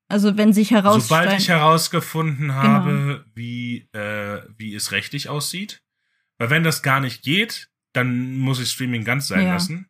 Also 0.09 0.37
wenn 0.37 0.53
sich 0.53 0.69
Sobald 0.69 0.85
herausstellt. 0.85 1.41
ich 1.41 1.49
herausgefunden 1.49 2.55
habe, 2.55 3.25
wie, 3.35 3.89
äh, 3.93 4.43
wie 4.57 4.75
es 4.75 4.93
rechtlich 4.93 5.29
aussieht. 5.29 5.83
Weil 6.39 6.51
wenn 6.51 6.63
das 6.65 6.83
gar 6.83 7.01
nicht 7.01 7.23
geht, 7.23 7.71
dann 7.93 8.37
muss 8.39 8.61
ich 8.61 8.71
Streaming 8.71 9.05
ganz 9.05 9.27
sein 9.29 9.47
Ja. 9.47 9.55
lassen. 9.55 9.89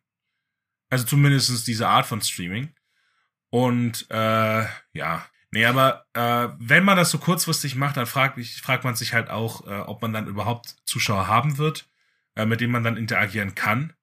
Also 0.89 1.05
zumindest 1.05 1.67
diese 1.67 1.87
Art 1.87 2.05
von 2.07 2.21
Streaming. 2.21 2.73
Und 3.49 4.07
äh, 4.09 4.65
ja. 4.93 5.25
Nee, 5.51 5.65
aber 5.65 6.05
äh, 6.13 6.49
wenn 6.59 6.83
man 6.83 6.97
das 6.97 7.11
so 7.11 7.19
kurzfristig 7.19 7.75
macht, 7.75 7.97
dann 7.97 8.05
fragt, 8.05 8.37
ich, 8.37 8.61
fragt 8.61 8.83
man 8.83 8.95
sich 8.95 9.13
halt 9.13 9.29
auch, 9.29 9.65
äh, 9.67 9.79
ob 9.81 10.01
man 10.01 10.13
dann 10.13 10.27
überhaupt 10.27 10.75
Zuschauer 10.85 11.27
haben 11.27 11.57
wird, 11.57 11.89
äh, 12.35 12.45
mit 12.45 12.59
denen 12.59 12.73
man 12.73 12.83
dann 12.83 12.97
interagieren 12.97 13.55
kann. 13.55 13.93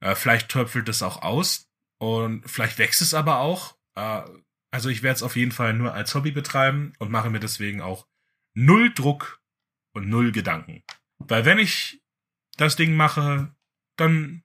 Äh, 0.00 0.14
vielleicht 0.14 0.48
töpfelt 0.50 0.88
es 0.88 1.02
auch 1.02 1.22
aus 1.22 1.68
und 1.98 2.42
vielleicht 2.50 2.78
wächst 2.78 3.02
es 3.02 3.14
aber 3.14 3.38
auch. 3.38 3.76
Äh, 3.94 4.22
also 4.70 4.88
ich 4.88 5.02
werde 5.02 5.16
es 5.16 5.22
auf 5.22 5.36
jeden 5.36 5.52
Fall 5.52 5.74
nur 5.74 5.94
als 5.94 6.14
Hobby 6.14 6.30
betreiben 6.30 6.92
und 6.98 7.10
mache 7.10 7.30
mir 7.30 7.40
deswegen 7.40 7.80
auch 7.80 8.06
null 8.54 8.92
Druck 8.92 9.40
und 9.92 10.08
null 10.08 10.32
Gedanken. 10.32 10.82
Weil 11.18 11.44
wenn 11.44 11.58
ich 11.58 12.02
das 12.56 12.76
Ding 12.76 12.94
mache, 12.94 13.54
dann 13.96 14.42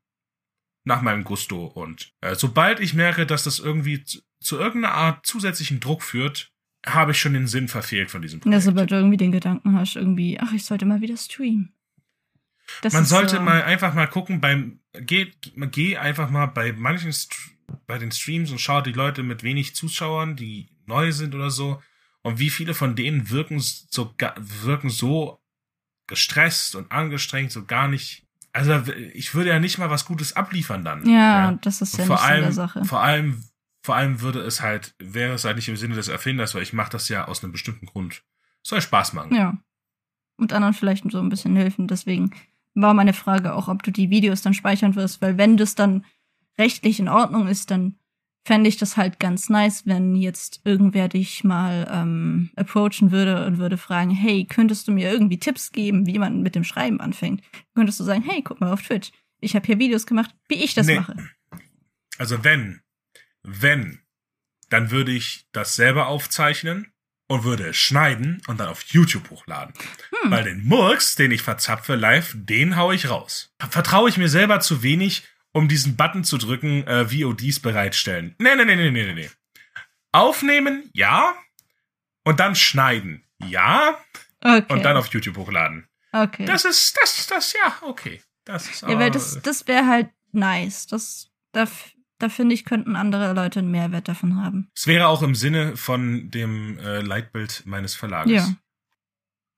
nach 0.83 1.01
meinem 1.01 1.23
Gusto. 1.23 1.65
Und 1.65 2.13
äh, 2.21 2.35
sobald 2.35 2.79
ich 2.79 2.93
merke, 2.93 3.25
dass 3.25 3.43
das 3.43 3.59
irgendwie 3.59 4.03
zu, 4.03 4.19
zu 4.39 4.57
irgendeiner 4.57 4.93
Art 4.93 5.25
zusätzlichen 5.25 5.79
Druck 5.79 6.03
führt, 6.03 6.51
habe 6.85 7.11
ich 7.11 7.19
schon 7.19 7.33
den 7.33 7.47
Sinn 7.47 7.67
verfehlt 7.67 8.11
von 8.11 8.21
diesem 8.21 8.39
Ja, 8.39 8.43
Projekt. 8.43 8.63
sobald 8.63 8.91
du 8.91 8.95
irgendwie 8.95 9.17
den 9.17 9.31
Gedanken 9.31 9.73
hast, 9.77 9.95
irgendwie, 9.95 10.39
ach, 10.39 10.53
ich 10.53 10.63
sollte 10.65 10.85
mal 10.85 11.01
wieder 11.01 11.17
streamen. 11.17 11.73
Das 12.81 12.93
Man 12.93 13.05
sollte 13.05 13.37
so, 13.37 13.41
mal 13.41 13.63
einfach 13.63 13.93
mal 13.93 14.07
gucken 14.07 14.41
beim 14.41 14.79
geh, 14.93 15.31
geh 15.71 15.97
einfach 15.97 16.29
mal 16.29 16.47
bei 16.47 16.73
manchen 16.73 17.11
St 17.13 17.35
bei 17.87 17.97
den 17.97 18.11
Streams 18.11 18.51
und 18.51 18.59
schau 18.59 18.81
die 18.81 18.91
Leute 18.91 19.23
mit 19.23 19.43
wenig 19.43 19.75
Zuschauern, 19.75 20.35
die 20.35 20.69
neu 20.85 21.11
sind 21.11 21.35
oder 21.35 21.49
so 21.49 21.81
und 22.21 22.39
wie 22.39 22.49
viele 22.49 22.73
von 22.73 22.95
denen 22.95 23.29
wirken 23.29 23.59
so 23.59 24.15
wirken 24.37 24.89
so 24.89 25.39
gestresst 26.07 26.75
und 26.75 26.91
angestrengt, 26.91 27.51
so 27.51 27.65
gar 27.65 27.87
nicht. 27.87 28.25
Also 28.51 28.81
ich 29.13 29.35
würde 29.35 29.49
ja 29.49 29.59
nicht 29.59 29.77
mal 29.77 29.89
was 29.89 30.05
Gutes 30.05 30.35
abliefern 30.35 30.83
dann. 30.83 31.07
Ja, 31.09 31.53
das 31.61 31.81
ist 31.81 31.97
ja 31.97 32.05
vor 32.05 32.15
nicht 32.15 32.21
so 32.21 32.27
der 32.27 32.35
allem, 32.35 32.51
Sache. 32.51 32.85
vor 32.85 33.01
allem, 33.01 33.43
vor 33.83 33.95
allem 33.95 34.21
würde 34.21 34.39
es 34.41 34.61
halt, 34.61 34.95
wäre 34.97 35.33
es 35.33 35.43
halt 35.43 35.57
nicht 35.57 35.67
im 35.67 35.77
Sinne 35.77 35.95
des 35.95 36.07
Erfinders, 36.07 36.55
weil 36.55 36.63
ich 36.63 36.73
mache 36.73 36.91
das 36.91 37.09
ja 37.09 37.27
aus 37.27 37.43
einem 37.43 37.51
bestimmten 37.51 37.85
Grund. 37.85 38.23
Soll 38.63 38.81
Spaß 38.81 39.13
machen. 39.13 39.35
Ja. 39.35 39.57
Und 40.37 40.53
anderen 40.53 40.73
vielleicht 40.73 41.09
so 41.11 41.19
ein 41.19 41.29
bisschen 41.29 41.55
helfen. 41.55 41.87
Deswegen 41.87 42.31
war 42.73 42.93
meine 42.93 43.13
Frage 43.13 43.53
auch, 43.53 43.67
ob 43.67 43.83
du 43.83 43.91
die 43.91 44.09
Videos 44.09 44.41
dann 44.41 44.53
speichern 44.53 44.95
wirst, 44.95 45.21
weil 45.21 45.37
wenn 45.37 45.57
das 45.57 45.75
dann 45.75 46.05
rechtlich 46.57 46.99
in 46.99 47.07
Ordnung 47.09 47.47
ist, 47.47 47.71
dann 47.71 47.95
fände 48.47 48.69
ich 48.69 48.77
das 48.77 48.95
halt 48.95 49.19
ganz 49.19 49.49
nice, 49.49 49.87
wenn 49.87 50.15
jetzt 50.15 50.61
irgendwer 50.65 51.07
dich 51.07 51.43
mal 51.43 51.87
ähm, 51.91 52.51
approachen 52.55 53.11
würde 53.11 53.45
und 53.45 53.57
würde 53.57 53.77
fragen, 53.77 54.11
hey, 54.11 54.45
könntest 54.45 54.87
du 54.87 54.91
mir 54.91 55.11
irgendwie 55.11 55.39
Tipps 55.39 55.71
geben, 55.71 56.05
wie 56.05 56.19
man 56.19 56.41
mit 56.43 56.53
dem 56.53 56.63
Schreiben 56.63 57.01
anfängt? 57.01 57.41
Könntest 57.73 57.99
du 57.99 58.03
sagen, 58.03 58.23
hey, 58.27 58.41
guck 58.43 58.61
mal 58.61 58.71
auf 58.71 58.83
Twitch. 58.83 59.11
Ich 59.41 59.55
habe 59.55 59.65
hier 59.65 59.79
Videos 59.79 60.05
gemacht, 60.05 60.29
wie 60.47 60.63
ich 60.63 60.75
das 60.75 60.85
Nee. 60.85 60.99
mache. 60.99 61.15
Also 62.17 62.43
wenn, 62.43 62.81
wenn, 63.43 63.99
dann 64.69 64.91
würde 64.91 65.11
ich 65.11 65.47
das 65.51 65.75
selber 65.75 66.07
aufzeichnen 66.07 66.91
und 67.27 67.43
würde 67.43 67.69
es 67.69 67.77
schneiden 67.77 68.41
und 68.47 68.59
dann 68.59 68.69
auf 68.69 68.83
YouTube 68.83 69.29
hochladen. 69.31 69.73
Hm. 70.21 70.31
Weil 70.31 70.43
den 70.43 70.63
Murks, 70.63 71.15
den 71.15 71.31
ich 71.31 71.41
verzapfe 71.41 71.95
live, 71.95 72.33
den 72.37 72.75
hau 72.75 72.91
ich 72.91 73.09
raus. 73.09 73.53
Vertraue 73.69 74.09
ich 74.09 74.17
mir 74.17 74.29
selber 74.29 74.59
zu 74.59 74.83
wenig, 74.83 75.23
um 75.55 75.69
diesen 75.69 75.95
Button 75.95 76.25
zu 76.25 76.37
drücken, 76.37 76.85
äh, 76.85 77.05
VODs 77.09 77.61
bereitstellen. 77.61 78.35
Nee, 78.39 78.55
nee, 78.57 78.65
nee, 78.65 78.75
nee, 78.75 78.91
nee, 78.91 79.13
nee. 79.13 79.29
Aufnehmen, 80.11 80.89
ja. 80.93 81.33
Und 82.25 82.39
dann 82.41 82.55
schneiden. 82.55 83.23
Ja, 83.39 83.97
Okay. 84.43 84.71
und 84.71 84.83
dann 84.83 84.95
auf 84.97 85.07
YouTube 85.07 85.37
hochladen. 85.37 85.87
okay. 86.11 86.45
Das 86.45 86.65
ist, 86.65 86.95
das, 87.01 87.25
das, 87.27 87.53
ja, 87.53 87.77
okay. 87.81 88.21
Das 88.43 88.69
ist 88.69 88.81
ja, 88.83 88.99
weil 88.99 89.09
das, 89.09 89.41
das 89.41 89.67
wäre 89.67 89.87
halt 89.87 90.09
nice. 90.33 90.85
Das, 90.87 91.31
da, 91.51 91.65
da 92.19 92.29
finde 92.29 92.53
ich, 92.53 92.63
könnten 92.63 92.95
andere 92.95 93.33
Leute 93.33 93.59
einen 93.59 93.71
Mehrwert 93.71 94.07
davon 94.07 94.35
haben. 94.39 94.69
Es 94.75 94.85
wäre 94.85 95.07
auch 95.07 95.23
im 95.23 95.33
Sinne 95.35 95.75
von 95.77 96.29
dem 96.29 96.77
äh, 96.79 96.99
Leitbild 97.01 97.63
meines 97.65 97.95
Verlages. 97.95 98.33
Ja. 98.33 98.55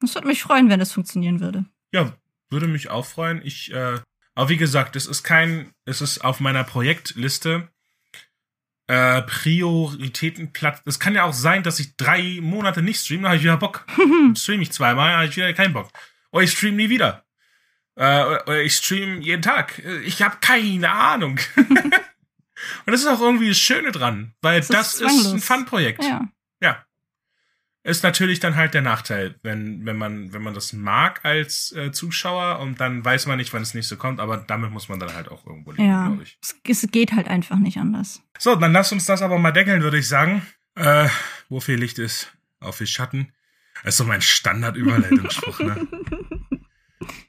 Es 0.04 0.16
würde 0.16 0.28
mich 0.28 0.42
freuen, 0.42 0.70
wenn 0.70 0.80
das 0.80 0.94
funktionieren 0.94 1.42
würde. 1.42 1.66
Ja, 1.92 2.16
würde 2.50 2.68
mich 2.68 2.90
auch 2.90 3.06
freuen. 3.06 3.42
Ich, 3.44 3.74
äh, 3.74 4.00
aber 4.38 4.50
wie 4.50 4.58
gesagt, 4.58 4.96
es 4.96 5.08
ist 5.08 5.24
kein, 5.24 5.72
es 5.86 6.00
ist 6.00 6.20
auf 6.20 6.40
meiner 6.40 6.64
Projektliste 6.64 7.70
äh, 8.86 9.24
Prioritätenplatz. 9.24 10.84
Es 10.86 11.00
kann 11.00 11.16
ja 11.16 11.24
auch 11.24 11.34
sein, 11.34 11.64
dass 11.64 11.80
ich 11.80 11.98
drei 11.98 12.38
Monate 12.40 12.84
nicht 12.84 13.04
streame, 13.04 13.24
dann 13.24 13.30
habe 13.30 13.38
ich 13.38 13.44
wieder 13.44 13.58
Bock. 13.58 13.88
Streame 14.36 14.62
ich 14.62 14.72
zweimal, 14.72 15.16
habe 15.16 15.26
ich 15.26 15.36
wieder 15.36 15.52
keinen 15.54 15.74
Bock. 15.74 15.90
Oder 16.32 16.44
ich 16.44 16.52
streame 16.52 16.78
nie 16.78 16.90
wieder. 16.92 17.26
Äh, 17.96 18.26
oder 18.26 18.62
ich 18.62 18.76
streame 18.76 19.22
jeden 19.22 19.42
Tag. 19.42 19.82
Ich 20.06 20.22
habe 20.22 20.38
keine 20.40 20.92
Ahnung. 20.92 21.40
Und 21.56 22.92
das 22.92 23.02
ist 23.02 23.08
auch 23.08 23.22
irgendwie 23.22 23.50
das 23.50 23.58
Schöne 23.58 23.92
dran, 23.92 24.36
weil 24.42 24.60
ist 24.60 24.72
das 24.72 24.94
ist, 24.94 25.00
zwanglos. 25.00 25.34
ein 25.34 25.40
Fun-Projekt. 25.40 26.04
Ja. 26.04 26.28
Ist 27.88 28.04
natürlich 28.04 28.42
dann 28.42 28.56
halt 28.58 28.74
der 28.74 28.82
Nachteil, 28.82 29.36
wenn, 29.44 29.86
wenn 29.86 29.96
man, 29.98 30.34
wenn 30.34 30.42
man 30.42 30.54
das 30.54 30.74
mag 30.74 31.24
als 31.24 31.72
äh, 31.72 31.92
Zuschauer 31.94 32.60
und 32.60 32.82
dann 32.82 33.04
weiß 33.06 33.28
man 33.28 33.38
nicht, 33.38 33.54
wann 33.54 33.62
das 33.62 33.74
nächste 33.74 33.96
kommt, 33.96 34.20
aber 34.20 34.36
damit 34.38 34.72
muss 34.72 34.90
man 34.90 35.00
dann 35.00 35.14
halt 35.14 35.30
auch 35.32 35.46
irgendwo 35.48 35.72
leben, 35.72 35.88
Ja. 35.88 36.08
glaube 36.08 36.24
ich. 36.24 36.38
Es, 36.42 36.84
es 36.84 36.92
geht 36.92 37.14
halt 37.14 37.30
einfach 37.30 37.56
nicht 37.58 37.78
anders. 37.78 38.22
So, 38.38 38.56
dann 38.56 38.74
lass 38.74 38.92
uns 38.92 39.06
das 39.06 39.22
aber 39.22 39.38
mal 39.38 39.52
deckeln, 39.52 39.82
würde 39.84 39.98
ich 40.00 40.08
sagen. 40.10 40.46
Äh, 40.76 41.08
wo 41.48 41.62
viel 41.62 41.78
Licht 41.80 41.98
ist, 41.98 42.34
auf 42.60 42.76
viel 42.76 42.88
Schatten. 42.88 43.32
Das 43.86 43.94
ist 43.94 43.98
so 44.00 44.04
mein 44.04 44.22
Standard-Überleitungsspruch, 44.22 45.60
ne? 45.60 45.88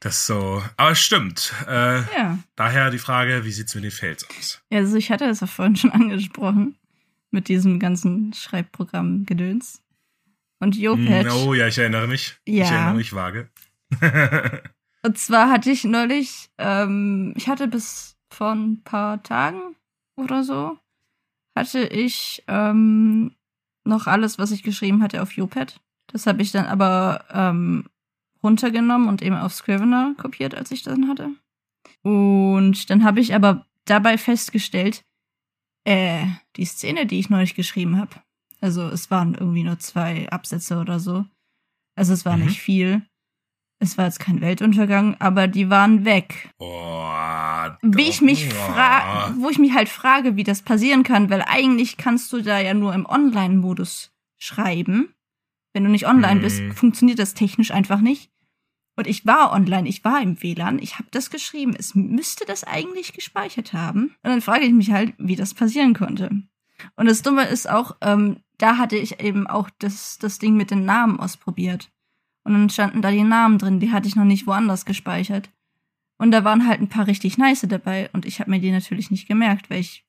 Das 0.00 0.16
ist 0.16 0.26
so. 0.26 0.62
Aber 0.76 0.90
es 0.92 1.00
stimmt. 1.00 1.52
Äh, 1.68 1.98
Ja. 2.16 2.38
daher 2.56 2.90
die 2.90 2.98
Frage, 2.98 3.44
wie 3.44 3.52
sieht's 3.52 3.74
mit 3.76 3.84
den 3.84 3.90
Fails 3.92 4.26
aus? 4.30 4.61
Ja, 4.70 4.78
Also 4.78 4.96
ich 4.96 5.11
hatte 5.11 5.24
es 5.26 5.40
ja 5.40 5.46
vorhin 5.46 5.76
schon 5.76 5.92
angesprochen. 5.92 6.76
Mit 7.30 7.46
diesem 7.48 7.78
ganzen 7.78 8.32
Schreibprogramm-Gedöns. 8.32 9.82
Und 10.61 10.76
Jopatch. 10.76 11.32
Oh 11.32 11.54
ja, 11.54 11.68
ich 11.68 11.78
erinnere 11.78 12.09
mich. 12.09 12.38
Ich 12.44 12.54
Ja. 12.56 12.74
erinnere 12.76 12.94
mich 12.94 13.12
vage. 13.12 13.50
Und 15.02 15.16
zwar 15.16 15.48
hatte 15.50 15.70
ich 15.70 15.84
neulich, 15.84 16.50
ähm, 16.59 17.32
ich 17.36 17.48
hatte 17.48 17.68
bis 17.68 18.16
vor 18.30 18.52
ein 18.52 18.82
paar 18.82 19.22
Tagen 19.22 19.76
oder 20.16 20.42
so, 20.42 20.76
hatte 21.56 21.86
ich 21.86 22.42
ähm, 22.48 23.34
noch 23.84 24.06
alles, 24.06 24.38
was 24.38 24.50
ich 24.50 24.62
geschrieben 24.62 25.02
hatte, 25.02 25.22
auf 25.22 25.32
Jopad. 25.32 25.80
Das 26.09 26.26
habe 26.26 26.42
ich 26.42 26.50
dann 26.50 26.66
aber 26.66 27.24
ähm, 27.30 27.88
runtergenommen 28.42 29.09
und 29.09 29.22
eben 29.22 29.36
auf 29.36 29.54
Scrivener 29.54 30.14
kopiert, 30.18 30.54
als 30.54 30.70
ich 30.72 30.82
das 30.82 30.94
dann 30.94 31.09
hatte. 31.09 31.30
Und 32.02 32.90
dann 32.90 33.04
habe 33.04 33.20
ich 33.20 33.34
aber 33.34 33.66
dabei 33.84 34.18
festgestellt, 34.18 35.04
äh, 35.84 36.26
die 36.56 36.64
Szene, 36.64 37.06
die 37.06 37.18
ich 37.20 37.30
neulich 37.30 37.54
geschrieben 37.54 37.98
habe, 37.98 38.11
also 38.61 38.82
es 38.88 39.11
waren 39.11 39.34
irgendwie 39.34 39.64
nur 39.64 39.78
zwei 39.78 40.28
Absätze 40.30 40.78
oder 40.78 41.00
so. 41.00 41.24
Also 41.96 42.12
es 42.12 42.24
war 42.24 42.36
Mhm. 42.36 42.44
nicht 42.46 42.61
viel. 42.61 43.02
Es 43.80 43.96
war 43.96 44.06
jetzt 44.06 44.18
kein 44.18 44.40
Weltuntergang, 44.40 45.14
aber 45.20 45.46
die 45.46 45.70
waren 45.70 46.04
weg. 46.04 46.50
Oh, 46.59 46.64
Wie 47.82 48.09
ich 48.09 48.20
mich 48.20 48.48
frage, 48.48 49.34
wo 49.40 49.50
ich 49.50 49.59
mich 49.59 49.72
halt 49.74 49.88
frage, 49.88 50.34
wie 50.36 50.42
das 50.44 50.62
passieren 50.62 51.02
kann, 51.04 51.30
weil 51.30 51.42
eigentlich 51.42 51.96
kannst 51.96 52.32
du 52.32 52.40
da 52.42 52.59
ja 52.61 52.74
nur 52.74 52.92
im 52.94 53.06
Online-Modus 53.06 54.11
schreiben. 54.36 55.14
Wenn 55.72 55.84
du 55.84 55.90
nicht 55.90 56.06
online 56.09 56.36
Hm. 56.36 56.40
bist, 56.40 56.62
funktioniert 56.76 57.18
das 57.20 57.34
technisch 57.34 57.70
einfach 57.70 58.00
nicht. 58.00 58.30
Und 58.96 59.06
ich 59.06 59.24
war 59.26 59.52
online, 59.52 59.88
ich 59.88 60.04
war 60.04 60.20
im 60.20 60.42
WLAN, 60.42 60.80
ich 60.80 60.94
habe 60.98 61.06
das 61.12 61.30
geschrieben. 61.30 61.76
Es 61.78 61.94
müsste 61.94 62.44
das 62.46 62.64
eigentlich 62.64 63.12
gespeichert 63.12 63.72
haben. 63.72 64.06
Und 64.24 64.30
dann 64.30 64.40
frage 64.40 64.64
ich 64.64 64.72
mich 64.72 64.90
halt, 64.90 65.14
wie 65.18 65.36
das 65.36 65.54
passieren 65.54 65.94
konnte. 65.94 66.30
Und 66.97 67.07
das 67.07 67.22
Dumme 67.22 67.45
ist 67.45 67.68
auch, 67.68 67.97
ähm, 68.01 68.39
da 68.59 68.79
hatte 68.79 68.97
ich 68.97 69.20
eben 69.20 69.47
auch 69.47 69.70
das, 69.79 70.18
das 70.18 70.39
Ding 70.39 70.57
mit 70.57 70.70
den 70.70 70.85
Namen 70.85 71.20
ausprobiert. 71.20 71.91
Und 72.45 72.55
dann 72.55 72.70
standen 72.70 73.03
da 73.03 73.11
die 73.11 73.22
Namen 73.22 73.59
drin, 73.59 73.81
die 73.81 73.93
hatte 73.93 74.09
ich 74.09 74.16
noch 74.16 74.24
nicht 74.24 74.47
woanders 74.47 74.85
gespeichert. 74.85 75.51
Und 76.18 76.33
da 76.33 76.45
waren 76.45 76.66
halt 76.66 76.81
ein 76.81 76.89
paar 76.89 77.07
richtig 77.07 77.39
nice 77.39 77.64
dabei 77.68 78.11
und 78.12 78.26
ich 78.26 78.41
habe 78.41 78.51
mir 78.51 78.61
die 78.61 78.72
natürlich 78.72 79.11
nicht 79.11 79.29
gemerkt, 79.29 79.70
weil 79.70 79.81
ich 79.81 80.05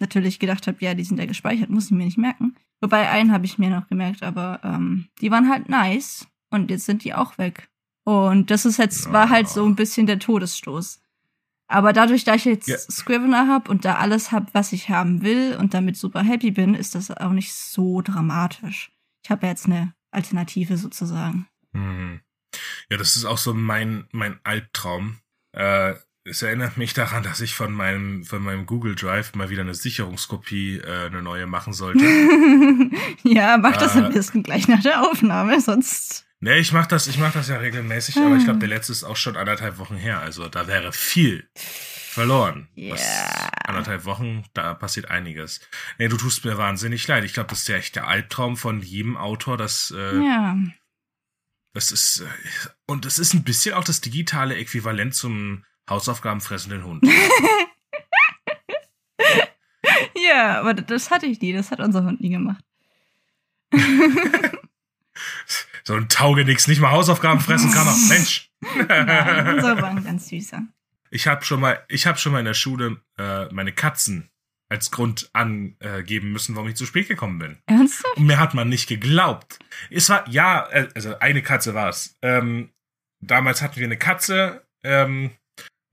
natürlich 0.00 0.38
gedacht 0.38 0.66
habe, 0.66 0.78
ja, 0.80 0.94
die 0.94 1.04
sind 1.04 1.18
ja 1.18 1.26
gespeichert, 1.26 1.70
muss 1.70 1.86
ich 1.86 1.90
mir 1.90 2.04
nicht 2.04 2.18
merken. 2.18 2.56
Wobei 2.80 3.10
einen 3.10 3.32
habe 3.32 3.44
ich 3.44 3.58
mir 3.58 3.70
noch 3.70 3.86
gemerkt, 3.88 4.22
aber 4.22 4.60
ähm, 4.64 5.08
die 5.20 5.30
waren 5.30 5.50
halt 5.50 5.68
nice 5.68 6.26
und 6.50 6.70
jetzt 6.70 6.86
sind 6.86 7.04
die 7.04 7.14
auch 7.14 7.38
weg. 7.38 7.68
Und 8.04 8.50
das 8.50 8.66
ist 8.66 8.78
jetzt, 8.78 9.12
war 9.12 9.30
halt 9.30 9.48
so 9.48 9.64
ein 9.64 9.76
bisschen 9.76 10.06
der 10.06 10.18
Todesstoß. 10.18 11.00
Aber 11.74 11.92
dadurch, 11.92 12.22
da 12.22 12.36
ich 12.36 12.44
jetzt 12.44 12.68
Ja. 12.68 12.78
Scrivener 12.78 13.48
habe 13.48 13.68
und 13.68 13.84
da 13.84 13.96
alles 13.96 14.30
habe, 14.30 14.46
was 14.52 14.72
ich 14.72 14.90
haben 14.90 15.22
will 15.22 15.56
und 15.58 15.74
damit 15.74 15.96
super 15.96 16.22
happy 16.22 16.52
bin, 16.52 16.74
ist 16.76 16.94
das 16.94 17.10
auch 17.10 17.32
nicht 17.32 17.52
so 17.52 18.00
dramatisch. 18.00 18.92
Ich 19.24 19.30
habe 19.32 19.46
ja 19.46 19.50
jetzt 19.50 19.66
eine 19.66 19.92
Alternative 20.12 20.76
sozusagen. 20.76 21.48
Hm. 21.72 22.20
Ja, 22.90 22.96
das 22.96 23.16
ist 23.16 23.24
auch 23.24 23.38
so 23.38 23.54
mein, 23.54 24.06
mein 24.12 24.38
Albtraum. 24.44 25.18
Äh, 25.50 25.94
es 26.22 26.42
erinnert 26.42 26.76
mich 26.76 26.94
daran, 26.94 27.24
dass 27.24 27.40
ich 27.40 27.56
von 27.56 27.72
meinem, 27.72 28.24
von 28.24 28.40
meinem 28.40 28.66
Google 28.66 28.94
Drive 28.94 29.34
mal 29.34 29.50
wieder 29.50 29.62
eine 29.62 29.74
Sicherungskopie, 29.74 30.78
äh, 30.78 31.06
eine 31.06 31.22
neue 31.22 31.46
machen 31.46 31.72
sollte. 31.72 32.04
ja, 33.24 33.56
mach 33.58 33.76
das 33.78 33.96
Äh. 33.96 33.98
am 33.98 34.12
besten 34.12 34.44
gleich 34.44 34.68
nach 34.68 34.80
der 34.82 35.02
Aufnahme, 35.02 35.60
sonst. 35.60 36.24
Nee, 36.44 36.58
ich 36.58 36.72
mach 36.72 36.86
das, 36.86 37.06
ich 37.06 37.18
mach 37.18 37.32
das 37.32 37.48
ja 37.48 37.56
regelmäßig, 37.56 38.16
aber 38.18 38.36
ich 38.36 38.44
glaube, 38.44 38.60
der 38.60 38.68
letzte 38.68 38.92
ist 38.92 39.04
auch 39.04 39.16
schon 39.16 39.36
anderthalb 39.36 39.78
Wochen 39.78 39.96
her. 39.96 40.20
Also 40.20 40.48
da 40.48 40.66
wäre 40.66 40.92
viel 40.92 41.48
verloren. 41.56 42.68
Was, 42.76 43.02
Ja. 43.02 43.48
anderthalb 43.66 44.04
Wochen, 44.04 44.44
da 44.54 44.74
passiert 44.74 45.10
einiges. 45.10 45.60
Nee, 45.98 46.08
du 46.08 46.16
tust 46.16 46.44
mir 46.44 46.56
wahnsinnig 46.58 47.06
leid. 47.08 47.24
Ich 47.24 47.32
glaube, 47.34 47.48
das 47.48 47.60
ist 47.60 47.68
ja 47.68 47.76
echt 47.76 47.96
der 47.96 48.06
Albtraum 48.06 48.56
von 48.56 48.82
jedem 48.82 49.16
Autor, 49.16 49.56
dass 49.56 49.92
äh, 49.96 50.16
Ja. 50.22 50.56
Das 51.72 51.90
ist, 51.90 52.20
äh, 52.20 52.26
und 52.86 53.04
es 53.04 53.18
ist 53.18 53.34
ein 53.34 53.42
bisschen 53.42 53.74
auch 53.74 53.82
das 53.82 54.00
digitale 54.00 54.54
Äquivalent 54.54 55.12
zum 55.14 55.64
Hausaufgabenfressenden 55.90 56.84
Hund. 56.84 57.04
Ja, 60.16 60.60
aber 60.60 60.74
das 60.74 61.10
hatte 61.10 61.26
ich 61.26 61.40
nie, 61.40 61.52
das 61.52 61.70
hat 61.70 61.80
unser 61.80 62.02
Hund 62.04 62.20
nie 62.20 62.30
gemacht. 62.30 62.64
So 65.86 65.94
ein 65.94 66.08
Taugenix, 66.08 66.66
nicht 66.66 66.80
mal 66.80 66.90
Hausaufgaben 66.90 67.40
fressen 67.40 67.70
kann 67.72 67.86
er. 67.86 67.96
Mensch. 68.08 68.50
Nein, 68.88 69.56
unser 69.56 69.80
war 69.82 69.90
ein 69.90 70.04
ganz 70.04 70.28
süßer. 70.28 70.62
Ich 71.10 71.26
habe 71.26 71.44
schon 71.44 71.60
mal, 71.60 71.84
ich 71.88 72.06
habe 72.06 72.18
schon 72.18 72.32
mal 72.32 72.38
in 72.38 72.46
der 72.46 72.54
Schule 72.54 73.00
äh, 73.18 73.46
meine 73.52 73.72
Katzen 73.72 74.30
als 74.70 74.90
Grund 74.90 75.30
angeben 75.34 76.32
müssen, 76.32 76.56
warum 76.56 76.68
ich 76.68 76.76
zu 76.76 76.86
spät 76.86 77.06
gekommen 77.06 77.38
bin. 77.38 77.58
Ernsthaft? 77.66 78.16
Und 78.16 78.26
mir 78.26 78.40
hat 78.40 78.54
man 78.54 78.68
nicht 78.68 78.88
geglaubt. 78.88 79.58
Es 79.90 80.08
war, 80.08 80.28
ja, 80.28 80.66
äh, 80.70 80.88
also 80.94 81.18
eine 81.20 81.42
Katze 81.42 81.74
war 81.74 81.90
es. 81.90 82.16
Ähm, 82.22 82.70
damals 83.20 83.62
hatten 83.62 83.76
wir 83.76 83.84
eine 83.84 83.98
Katze, 83.98 84.66
ähm, 84.82 85.30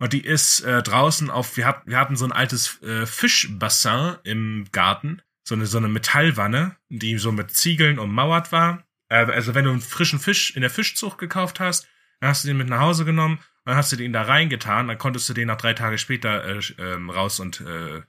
und 0.01 0.13
die 0.13 0.25
ist 0.25 0.61
äh, 0.61 0.81
draußen 0.81 1.29
auf, 1.29 1.57
wir, 1.57 1.67
hat, 1.67 1.83
wir 1.85 1.99
hatten 1.99 2.15
so 2.15 2.25
ein 2.25 2.31
altes 2.31 2.81
äh, 2.81 3.05
Fischbassin 3.05 4.15
im 4.23 4.65
Garten, 4.71 5.21
so 5.47 5.53
eine, 5.53 5.67
so 5.67 5.77
eine 5.77 5.89
Metallwanne, 5.89 6.75
die 6.89 7.19
so 7.19 7.31
mit 7.31 7.51
Ziegeln 7.51 7.99
ummauert 7.99 8.51
war. 8.51 8.83
Äh, 9.11 9.25
also 9.31 9.53
wenn 9.53 9.65
du 9.65 9.71
einen 9.71 9.81
frischen 9.81 10.19
Fisch 10.19 10.55
in 10.55 10.61
der 10.61 10.69
Fischzucht 10.69 11.17
gekauft 11.17 11.59
hast, 11.59 11.87
dann 12.19 12.29
hast 12.29 12.43
du 12.43 12.47
den 12.47 12.57
mit 12.57 12.69
nach 12.69 12.79
Hause 12.79 13.05
genommen, 13.05 13.39
dann 13.65 13.75
hast 13.75 13.91
du 13.91 13.97
den 13.97 14.13
da 14.13 14.23
reingetan, 14.23 14.87
dann 14.87 14.97
konntest 14.97 15.27
du 15.29 15.33
den 15.33 15.47
nach 15.47 15.57
drei 15.57 15.73
Tage 15.73 15.97
später 15.97 16.45
äh, 16.45 16.61
ähm, 16.79 17.09
raus 17.09 17.39
und, 17.39 17.61
äh, 17.61 18.01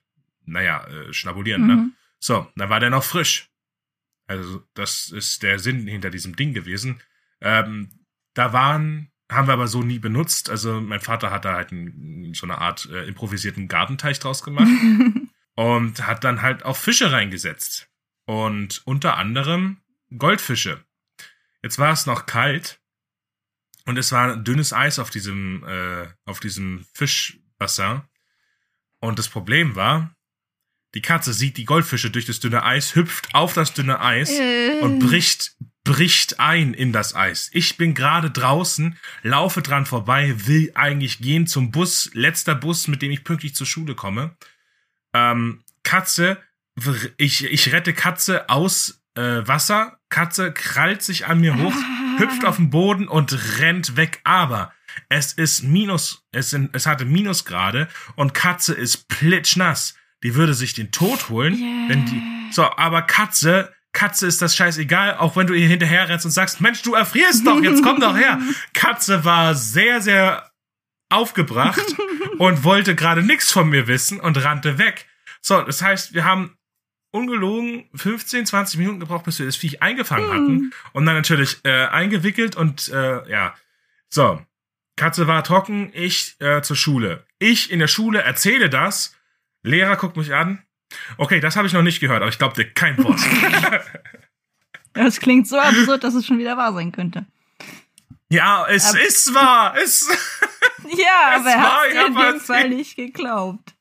naja, 0.45 0.87
äh, 0.87 1.13
schnabulieren, 1.13 1.67
ne? 1.67 1.77
Mhm. 1.77 1.93
So, 2.19 2.47
dann 2.57 2.69
war 2.69 2.79
der 2.79 2.91
noch 2.91 3.05
frisch. 3.05 3.51
Also, 4.27 4.63
das 4.75 5.11
ist 5.11 5.43
der 5.43 5.59
Sinn 5.59 5.87
hinter 5.89 6.11
diesem 6.11 6.37
Ding 6.37 6.55
gewesen. 6.55 7.01
Ähm, 7.41 7.91
da 8.35 8.53
waren, 8.53 9.11
haben 9.31 9.49
wir 9.49 9.55
aber 9.55 9.67
so 9.67 9.83
nie 9.83 9.99
benutzt. 9.99 10.49
Also, 10.51 10.81
mein 10.81 11.01
Vater 11.01 11.33
hat 11.33 11.45
da 11.45 11.55
halt 11.55 11.73
ein, 11.73 12.33
so 12.35 12.47
eine 12.47 12.59
Art 12.59 12.89
äh, 12.93 13.07
improvisierten 13.09 13.67
Gartenteich 13.67 14.21
draus 14.21 14.45
gemacht 14.45 14.69
und 15.55 16.07
hat 16.07 16.23
dann 16.23 16.43
halt 16.43 16.65
auch 16.65 16.77
Fische 16.77 17.11
reingesetzt. 17.11 17.89
Und 18.25 18.83
unter 18.85 19.17
anderem 19.17 19.79
Goldfische. 20.17 20.85
Jetzt 21.63 21.79
war 21.79 21.93
es 21.93 22.07
noch 22.07 22.27
kalt 22.27 22.81
und 23.87 23.97
es 23.97 24.13
war 24.13 24.37
dünnes 24.37 24.73
Eis 24.73 24.99
auf 24.99 25.11
diesem, 25.11 25.65
äh, 25.65 26.09
auf 26.25 26.41
diesem 26.41 26.85
Fischbassin. 26.95 28.03
Und 29.01 29.19
das 29.19 29.29
Problem 29.29 29.75
war, 29.75 30.15
die 30.95 31.03
Katze 31.03 31.33
sieht 31.33 31.57
die 31.57 31.65
Goldfische 31.65 32.11
durch 32.11 32.27
das 32.27 32.41
dünne 32.41 32.65
Eis, 32.65 32.95
hüpft 32.95 33.35
auf 33.35 33.55
das 33.55 33.73
dünne 33.73 34.01
Eis 34.01 34.31
Äh. 34.31 34.81
und 34.81 34.99
bricht, 34.99 35.57
bricht 35.85 36.39
ein 36.39 36.75
in 36.75 36.93
das 36.93 37.15
Eis. 37.15 37.49
Ich 37.53 37.77
bin 37.77 37.95
gerade 37.95 38.31
draußen, 38.31 38.99
laufe 39.23 39.63
dran 39.63 39.87
vorbei, 39.87 40.35
will 40.47 40.71
eigentlich 40.75 41.19
gehen 41.21 41.47
zum 41.47 41.71
Bus, 41.71 42.11
letzter 42.13 42.55
Bus, 42.55 42.89
mit 42.89 43.03
dem 43.03 43.11
ich 43.11 43.25
pünktlich 43.25 43.55
zur 43.55 43.67
Schule 43.67 43.95
komme. 43.95 44.37
Ähm, 45.15 45.65
Katze, 45.83 46.41
ich, 47.17 47.45
ich 47.45 47.73
rette 47.73 47.95
Katze 47.95 48.49
aus 48.49 49.03
äh, 49.15 49.47
Wasser, 49.47 49.99
Katze 50.13 50.53
krallt 50.53 51.03
sich 51.03 51.27
an 51.27 51.41
mir 51.41 51.57
hoch, 51.57 51.75
hüpft 52.19 52.45
auf 52.45 52.57
den 52.57 52.71
Boden 52.71 53.09
und 53.09 53.59
rennt 53.59 53.97
weg. 53.97 54.21
Aber 54.25 54.73
es 55.09 55.33
ist 55.33 55.63
minus, 55.63 56.23
es, 56.33 56.51
sind, 56.51 56.77
es 56.77 56.87
hatte 56.87 57.07
Minusgrade 57.07 57.89
und 58.15 58.35
Katze 58.35 58.75
ist 58.75 59.09
plitschnass. 59.09 59.97
Die 60.23 60.35
würde 60.35 60.55
sich 60.55 60.75
den 60.75 60.93
Tod 60.93 61.31
holen, 61.31 61.55
Yeah. 61.55 61.89
wenn 61.89 62.05
die. 62.07 62.23
So, 62.53 62.65
aber 62.77 63.03
Katze, 63.03 63.73
Katze 63.93 64.27
ist 64.27 64.43
das 64.43 64.55
scheißegal, 64.55 65.17
auch 65.17 65.35
wenn 65.35 65.47
du 65.47 65.55
ihr 65.55 65.67
hinterher 65.67 66.09
rennst 66.09 66.27
und 66.27 66.31
sagst, 66.31 66.61
Mensch, 66.61 66.83
du 66.83 66.95
erfrierst 66.95 67.47
doch, 67.47 67.61
jetzt 67.63 67.83
komm 67.83 67.99
doch 67.99 68.17
her. 68.17 68.39
Katze 68.75 69.25
war 69.25 69.55
sehr, 69.55 70.03
sehr 70.03 70.51
aufgebracht 71.09 71.81
und 72.39 72.65
wollte 72.65 72.95
gerade 72.95 73.23
nichts 73.23 73.51
von 73.51 73.69
mir 73.71 73.87
wissen 73.89 74.21
und 74.21 74.43
rannte 74.45 74.77
weg. 74.77 75.07
So, 75.41 75.63
das 75.63 75.81
heißt, 75.83 76.13
wir 76.13 76.25
haben 76.25 76.57
ungelogen 77.13 77.89
15, 77.95 78.47
20 78.47 78.79
Minuten 78.79 78.99
gebraucht, 79.01 79.25
bis 79.25 79.39
wir 79.39 79.47
das 79.47 79.57
Viech 79.57 79.81
eingefangen 79.83 80.31
hatten 80.33 80.73
und 80.93 81.07
dann 81.07 81.15
natürlich 81.15 81.59
äh, 81.65 81.87
eingewickelt 81.87 82.57
und 82.57 82.89
äh, 82.89 83.29
ja. 83.31 83.55
So, 84.09 84.43
Katze 84.97 85.27
war 85.27 85.45
trocken, 85.45 85.91
ich 85.95 86.35
äh, 86.41 86.61
zur 86.63 86.77
Schule. 86.77 87.25
Ich 87.39 87.71
in 87.71 87.79
der 87.79 87.89
Schule 87.89 88.23
erzähle 88.23 88.69
das. 88.69 89.15
Lehrer 89.63 89.97
guckt 89.97 90.17
mich 90.17 90.35
an. 90.35 90.63
Okay, 91.17 91.41
das 91.41 91.57
habe 91.57 91.67
ich 91.67 91.73
noch 91.73 91.83
nicht 91.83 92.01
gehört, 92.01 92.21
aber 92.23 92.29
ich 92.29 92.39
glaube 92.39 92.55
dir 92.57 92.69
kein 92.71 92.99
Wort. 93.03 93.21
Das 94.95 95.21
klingt 95.21 95.49
so 95.49 95.59
absurd, 95.59 96.05
dass 96.05 96.13
es 96.15 96.27
schon 96.27 96.39
wieder 96.39 96.59
wahr 96.59 96.75
sein 96.75 96.93
könnte. 96.93 97.25
ja, 98.29 98.67
es 98.69 98.91
Aber- 98.91 99.01
ist 99.01 99.35
wahr. 99.35 99.75
Es, 99.83 100.07
Ja, 100.85 101.35
Es 101.35 101.41
aber 101.41 101.51
er 101.51 101.63
hat 101.63 101.95
ja 101.95 102.07
in 102.07 102.15
dem 102.15 102.41
Fall 102.41 102.69
nicht 102.69 102.97
geglaubt. 102.97 103.75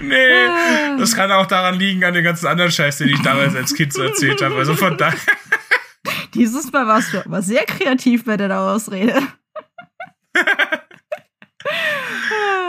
Nee, 0.00 0.46
das 0.98 1.14
kann 1.14 1.30
auch 1.32 1.46
daran 1.46 1.78
liegen, 1.78 2.04
an 2.04 2.14
den 2.14 2.24
ganzen 2.24 2.46
anderen 2.46 2.70
Scheiß, 2.70 2.98
den 2.98 3.08
ich 3.08 3.20
damals 3.22 3.54
als 3.54 3.74
Kind 3.74 3.92
so 3.92 4.02
erzählt 4.02 4.42
habe. 4.42 4.56
Also 4.56 4.74
von 4.74 4.96
daher. 4.98 5.18
Dieses 6.34 6.70
Mal 6.72 6.86
warst 6.86 7.12
du 7.12 7.24
aber 7.24 7.42
sehr 7.42 7.64
kreativ 7.64 8.24
bei 8.24 8.36
der 8.36 8.58
Ausrede. 8.58 9.20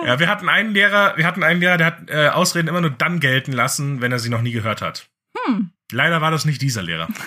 Ja, 0.05 0.19
wir 0.19 0.27
hatten 0.27 0.49
einen 0.49 0.73
Lehrer, 0.73 1.15
wir 1.17 1.25
hatten 1.25 1.43
einen 1.43 1.61
Lehrer, 1.61 1.77
der 1.77 1.87
hat 1.87 2.09
äh, 2.09 2.27
Ausreden 2.27 2.67
immer 2.67 2.81
nur 2.81 2.89
dann 2.89 3.19
gelten 3.19 3.53
lassen, 3.53 4.01
wenn 4.01 4.11
er 4.11 4.19
sie 4.19 4.29
noch 4.29 4.41
nie 4.41 4.51
gehört 4.51 4.81
hat. 4.81 5.09
Hm. 5.45 5.71
Leider 5.91 6.21
war 6.21 6.31
das 6.31 6.45
nicht 6.45 6.61
dieser 6.61 6.83
Lehrer. 6.83 7.07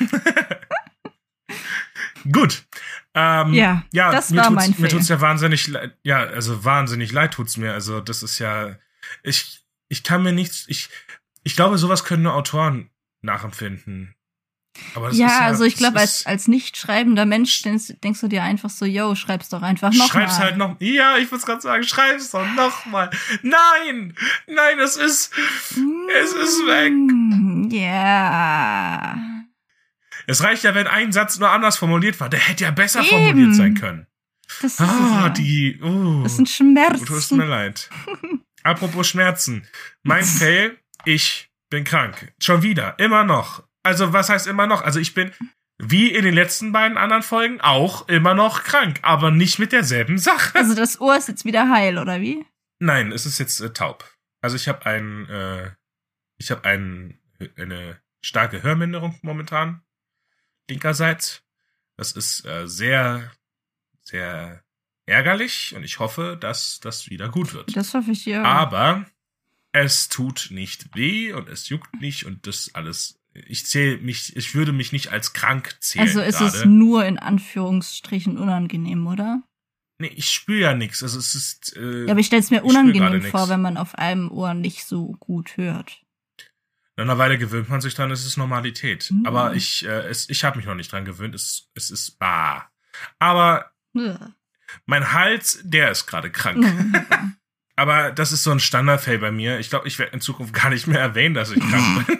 Gut. 2.30 2.64
Ähm, 3.14 3.54
Ja, 3.54 3.82
ja 3.92 4.12
das 4.12 4.30
mir 4.30 4.42
war 4.42 4.50
mein 4.50 4.70
Mir 4.70 4.76
Fail. 4.76 4.88
tut's 4.88 5.08
ja 5.08 5.20
wahnsinnig 5.20 5.66
leid. 5.68 5.96
Ja, 6.02 6.18
also 6.18 6.64
wahnsinnig 6.64 7.12
leid 7.12 7.32
tut's 7.32 7.56
mir. 7.56 7.72
Also 7.72 8.00
das 8.00 8.22
ist 8.22 8.38
ja, 8.38 8.76
ich, 9.22 9.60
ich 9.88 10.02
kann 10.02 10.22
mir 10.22 10.32
nichts, 10.32 10.64
ich, 10.68 10.88
ich 11.44 11.56
glaube, 11.56 11.78
sowas 11.78 12.04
können 12.04 12.22
nur 12.24 12.34
Autoren 12.34 12.90
nachempfinden. 13.22 14.14
Aber 14.94 15.08
das 15.08 15.16
Ja, 15.16 15.26
ja, 15.28 15.38
also 15.40 15.64
ich 15.64 15.76
glaube, 15.76 15.98
als, 16.00 16.26
als 16.26 16.48
nicht 16.48 16.76
schreibender 16.76 17.24
Mensch 17.24 17.62
denkst, 17.62 17.94
denkst 18.04 18.20
du 18.20 18.28
dir 18.28 18.42
einfach 18.42 18.68
so, 18.68 18.84
yo, 18.84 19.14
schreib's 19.14 19.48
doch 19.48 19.62
einfach 19.62 19.90
noch 19.92 20.06
Schreib's 20.08 20.34
mal. 20.38 20.44
halt 20.44 20.58
noch. 20.58 20.76
Ja, 20.80 21.16
ich 21.16 21.30
muss 21.32 21.46
gerade 21.46 21.62
sagen, 21.62 21.82
schreib's 21.82 22.30
doch 22.30 22.46
noch 22.54 22.84
mal. 22.84 23.08
Nein, 23.42 24.14
nein, 24.46 24.78
es 24.78 24.96
ist, 24.96 25.32
es 25.34 26.32
ist 26.32 26.66
weg. 26.66 26.92
Mm, 26.92 27.70
Ja. 27.70 29.16
Es 30.26 30.42
reicht 30.42 30.64
ja, 30.64 30.74
wenn 30.74 30.86
ein 30.88 31.12
Satz 31.12 31.38
nur 31.38 31.50
anders 31.50 31.76
formuliert 31.78 32.18
war. 32.20 32.28
Der 32.28 32.40
hätte 32.40 32.64
ja 32.64 32.70
besser 32.70 33.00
Eben. 33.00 33.08
formuliert 33.08 33.54
sein 33.54 33.74
können. 33.74 34.06
Das 34.60 34.72
ist 34.74 34.80
Ah, 34.80 35.22
ja. 35.22 35.28
die. 35.30 35.80
Uh, 35.82 36.22
Das 36.24 36.36
sind 36.36 36.48
tut 36.54 36.66
mir 36.74 36.84
Schmerzen. 36.98 37.38
leid. 37.38 37.90
Apropos 38.66 39.06
Schmerzen. 39.06 39.66
Mein 40.02 40.24
Fail, 40.38 40.76
ich 41.04 41.50
bin 41.70 41.84
krank. 41.84 42.34
Schon 42.42 42.62
wieder. 42.62 42.98
Immer 42.98 43.22
noch. 43.22 43.62
Also, 43.84 44.12
was 44.12 44.28
heißt 44.28 44.48
immer 44.48 44.66
noch? 44.66 44.82
Also, 44.82 44.98
ich 44.98 45.14
bin, 45.14 45.32
wie 45.78 46.10
in 46.12 46.24
den 46.24 46.34
letzten 46.34 46.72
beiden 46.72 46.98
anderen 46.98 47.22
Folgen, 47.22 47.60
auch 47.60 48.08
immer 48.08 48.34
noch 48.34 48.64
krank. 48.64 48.98
Aber 49.02 49.30
nicht 49.30 49.60
mit 49.60 49.70
derselben 49.70 50.18
Sache. 50.18 50.58
Also 50.58 50.74
das 50.74 51.00
Ohr 51.00 51.16
ist 51.16 51.28
jetzt 51.28 51.44
wieder 51.44 51.70
heil, 51.70 51.98
oder 51.98 52.20
wie? 52.20 52.44
Nein, 52.80 53.12
es 53.12 53.24
ist 53.24 53.38
jetzt 53.38 53.60
äh, 53.60 53.72
taub. 53.72 54.04
Also, 54.40 54.56
ich 54.56 54.66
habe 54.66 54.84
ein, 54.84 55.28
äh, 55.28 55.70
ich 56.36 56.50
habe 56.50 56.64
ein, 56.64 57.20
eine 57.56 58.00
starke 58.20 58.64
Hörminderung 58.64 59.16
momentan. 59.22 59.82
Linkerseits. 60.68 61.44
Das 61.96 62.12
ist 62.12 62.44
äh, 62.44 62.66
sehr, 62.66 63.30
sehr 64.02 64.65
ärgerlich 65.06 65.74
und 65.74 65.84
ich 65.84 65.98
hoffe, 65.98 66.36
dass 66.38 66.80
das 66.80 67.08
wieder 67.08 67.28
gut 67.28 67.54
wird. 67.54 67.76
Das 67.76 67.94
hoffe 67.94 68.10
ich 68.10 68.26
ja. 68.26 68.42
Aber 68.42 69.06
es 69.72 70.08
tut 70.08 70.48
nicht 70.50 70.94
weh 70.96 71.32
und 71.32 71.48
es 71.48 71.68
juckt 71.68 72.00
nicht 72.00 72.26
und 72.26 72.46
das 72.46 72.70
alles. 72.74 73.18
Ich 73.34 73.66
zähle 73.66 73.98
mich, 73.98 74.34
ich 74.36 74.54
würde 74.54 74.72
mich 74.72 74.92
nicht 74.92 75.12
als 75.12 75.32
krank 75.32 75.76
zählen. 75.80 76.06
also 76.06 76.20
ist 76.20 76.40
es 76.40 76.52
gerade. 76.54 76.68
nur 76.70 77.04
in 77.04 77.18
Anführungsstrichen 77.18 78.38
unangenehm, 78.38 79.06
oder? 79.06 79.42
Nee, 79.98 80.12
ich 80.14 80.28
spüre 80.30 80.60
ja 80.60 80.74
nichts. 80.74 81.02
Also 81.02 81.18
es 81.18 81.34
ist. 81.34 81.76
Äh, 81.76 82.04
Ja, 82.06 82.12
aber 82.12 82.20
ich 82.20 82.26
stelle 82.26 82.40
es 82.40 82.50
mir 82.50 82.64
unangenehm 82.64 83.18
nix. 83.18 83.30
vor, 83.30 83.48
wenn 83.48 83.60
man 83.60 83.76
auf 83.76 83.94
einem 83.94 84.30
Ohr 84.30 84.54
nicht 84.54 84.84
so 84.84 85.12
gut 85.20 85.56
hört. 85.56 86.02
nach 86.96 87.04
einer 87.04 87.18
Weile 87.18 87.38
gewöhnt 87.38 87.68
man 87.68 87.80
sich 87.82 87.94
dran, 87.94 88.10
es 88.10 88.24
ist 88.26 88.36
Normalität. 88.38 89.10
Mhm. 89.10 89.26
Aber 89.26 89.54
ich, 89.54 89.84
äh, 89.84 90.06
es, 90.08 90.28
ich 90.30 90.44
habe 90.44 90.56
mich 90.56 90.66
noch 90.66 90.74
nicht 90.74 90.90
dran 90.92 91.04
gewöhnt. 91.04 91.34
Es, 91.34 91.68
es 91.74 91.90
ist 91.90 92.18
bah. 92.18 92.70
Aber 93.18 93.70
Ugh. 93.94 94.32
Mein 94.84 95.12
Hals, 95.12 95.60
der 95.62 95.90
ist 95.90 96.06
gerade 96.06 96.30
krank. 96.30 96.58
Mhm. 96.58 97.06
Aber 97.76 98.10
das 98.10 98.32
ist 98.32 98.42
so 98.42 98.50
ein 98.50 98.60
Standardfall 98.60 99.18
bei 99.18 99.30
mir. 99.30 99.58
Ich 99.58 99.68
glaube, 99.68 99.86
ich 99.86 99.98
werde 99.98 100.12
in 100.12 100.20
Zukunft 100.20 100.54
gar 100.54 100.70
nicht 100.70 100.86
mehr 100.86 101.00
erwähnen, 101.00 101.34
dass 101.34 101.50
ich 101.50 101.60
krank 101.60 102.06
bin. 102.06 102.18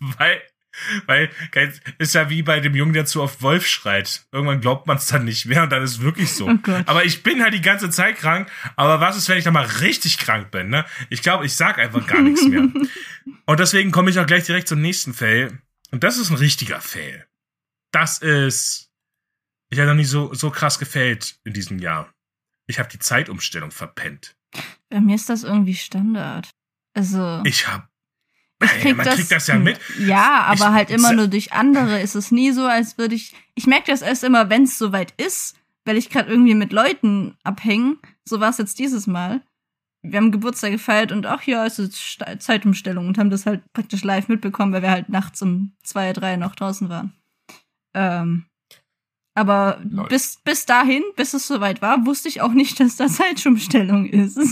weil, 0.18 0.42
weil, 1.06 1.30
ist 1.98 2.14
ja 2.14 2.28
wie 2.28 2.42
bei 2.42 2.60
dem 2.60 2.74
Jungen, 2.74 2.92
der 2.92 3.06
zu 3.06 3.22
oft 3.22 3.40
Wolf 3.40 3.66
schreit. 3.66 4.26
Irgendwann 4.32 4.60
glaubt 4.60 4.86
man 4.86 4.98
es 4.98 5.06
dann 5.06 5.24
nicht 5.24 5.46
mehr 5.46 5.62
und 5.62 5.72
dann 5.72 5.82
ist 5.82 5.92
es 5.92 6.00
wirklich 6.02 6.30
so. 6.32 6.50
Oh. 6.50 6.72
Aber 6.84 7.06
ich 7.06 7.22
bin 7.22 7.42
halt 7.42 7.54
die 7.54 7.62
ganze 7.62 7.88
Zeit 7.88 8.18
krank. 8.18 8.50
Aber 8.76 9.00
was 9.00 9.16
ist, 9.16 9.30
wenn 9.30 9.38
ich 9.38 9.44
dann 9.44 9.54
mal 9.54 9.64
richtig 9.64 10.18
krank 10.18 10.50
bin, 10.50 10.68
ne? 10.68 10.84
Ich 11.08 11.22
glaube, 11.22 11.46
ich 11.46 11.54
sag 11.54 11.78
einfach 11.78 12.06
gar 12.06 12.20
nichts 12.20 12.46
mehr. 12.46 12.68
Und 13.46 13.60
deswegen 13.60 13.92
komme 13.92 14.10
ich 14.10 14.18
auch 14.18 14.26
gleich 14.26 14.44
direkt 14.44 14.68
zum 14.68 14.82
nächsten 14.82 15.14
Fail. 15.14 15.58
Und 15.90 16.04
das 16.04 16.18
ist 16.18 16.28
ein 16.30 16.36
richtiger 16.36 16.82
Fail. 16.82 17.26
Das 17.92 18.18
ist, 18.18 18.85
ich 19.70 19.78
habe 19.78 19.88
noch 19.88 19.94
nie 19.96 20.04
so, 20.04 20.32
so 20.34 20.50
krass 20.50 20.78
gefällt 20.78 21.38
in 21.44 21.52
diesem 21.52 21.78
Jahr. 21.78 22.12
Ich 22.66 22.78
habe 22.78 22.88
die 22.88 22.98
Zeitumstellung 22.98 23.70
verpennt. 23.70 24.36
Bei 24.88 25.00
mir 25.00 25.14
ist 25.14 25.28
das 25.28 25.44
irgendwie 25.44 25.74
Standard. 25.74 26.50
Also 26.94 27.42
Ich 27.44 27.68
hab. 27.68 27.88
ich 28.62 28.70
krieg 28.70 28.96
man 28.96 29.04
das, 29.06 29.16
kriegt 29.16 29.30
das 29.32 29.46
ja 29.46 29.56
mit. 29.58 29.78
Ja, 29.98 30.44
aber 30.44 30.54
Ich- 30.54 30.72
halt 30.72 30.90
immer 30.90 31.12
nur 31.12 31.28
durch 31.28 31.52
andere. 31.52 32.00
Ist 32.00 32.14
es 32.14 32.30
nie 32.30 32.52
so, 32.52 32.64
als 32.66 32.96
würde 32.98 33.14
ich. 33.14 33.34
Ich 33.54 33.66
merke 33.66 33.90
das 33.90 34.02
erst 34.02 34.24
immer, 34.24 34.48
wenn 34.50 34.64
es 34.64 34.78
soweit 34.78 35.12
ist, 35.20 35.56
weil 35.84 35.96
ich 35.96 36.10
gerade 36.10 36.30
irgendwie 36.30 36.54
mit 36.54 36.72
Leuten 36.72 37.36
abhänge. 37.44 37.96
So 38.24 38.40
war 38.40 38.50
es 38.50 38.58
jetzt 38.58 38.78
dieses 38.78 39.06
Mal. 39.06 39.42
Wir 40.02 40.18
haben 40.18 40.30
Geburtstag 40.32 40.70
gefeiert 40.72 41.10
und 41.12 41.26
auch 41.26 41.40
hier 41.40 41.64
ist 41.66 41.78
es 41.80 42.00
Sta- 42.00 42.38
Zeitumstellung 42.38 43.08
und 43.08 43.18
haben 43.18 43.30
das 43.30 43.44
halt 43.46 43.62
praktisch 43.72 44.04
live 44.04 44.28
mitbekommen, 44.28 44.72
weil 44.72 44.82
wir 44.82 44.90
halt 44.90 45.08
nachts 45.08 45.42
um 45.42 45.72
zwei, 45.82 46.12
drei 46.12 46.36
noch 46.36 46.54
draußen 46.54 46.88
waren. 46.88 47.12
Ähm, 47.94 48.46
aber 49.36 49.80
bis, 50.08 50.38
bis 50.42 50.66
dahin, 50.66 51.02
bis 51.14 51.34
es 51.34 51.46
soweit 51.46 51.80
war, 51.82 52.04
wusste 52.06 52.28
ich 52.28 52.40
auch 52.40 52.52
nicht, 52.52 52.80
dass 52.80 52.96
da 52.96 53.06
Zeitumstellung 53.08 54.06
ist. 54.06 54.38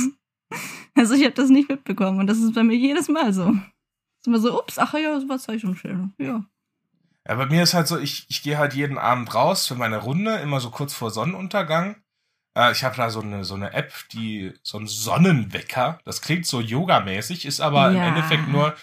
Also 0.97 1.14
ich 1.14 1.22
habe 1.24 1.32
das 1.35 1.49
nicht 1.51 1.68
mitbekommen 1.68 2.20
und 2.20 2.28
das 2.28 2.39
ist 2.39 2.55
bei 2.55 2.62
mir 2.62 2.76
jedes 2.76 3.09
Mal 3.09 3.32
so. 3.32 3.49
Ist 3.51 4.26
immer 4.28 4.39
so, 4.39 4.57
ups, 4.61 4.78
ach 4.78 4.95
ja, 4.95 5.12
das 5.14 5.28
war 5.28 5.39
Zeitumstellung. 5.41 6.12
Ja. 6.18 6.45
Ja, 7.26 7.35
bei 7.35 7.47
mir 7.47 7.64
ist 7.64 7.74
halt 7.74 7.89
so, 7.89 7.99
ich, 7.99 8.26
ich 8.28 8.43
gehe 8.45 8.57
halt 8.59 8.74
jeden 8.74 8.97
Abend 8.97 9.35
raus 9.35 9.66
für 9.66 9.74
meine 9.74 9.97
Runde, 9.97 10.37
immer 10.37 10.61
so 10.61 10.70
kurz 10.70 10.95
vor 10.95 11.11
Sonnenuntergang. 11.11 11.97
Äh, 12.57 12.70
ich 12.70 12.85
habe 12.85 12.95
da 12.97 13.11
so 13.11 13.20
eine, 13.20 13.43
so 13.43 13.55
eine 13.57 13.72
App, 13.72 13.93
die 14.12 14.53
so 14.62 14.78
ein 14.78 14.87
Sonnenwecker. 14.87 15.99
Das 16.05 16.20
klingt 16.20 16.47
so 16.47 16.61
yogamäßig, 16.61 17.47
ist 17.47 17.61
aber 17.61 17.91
Ja. 17.91 18.07
im 18.07 18.14
Endeffekt 18.14 18.47
nur, 18.47 18.74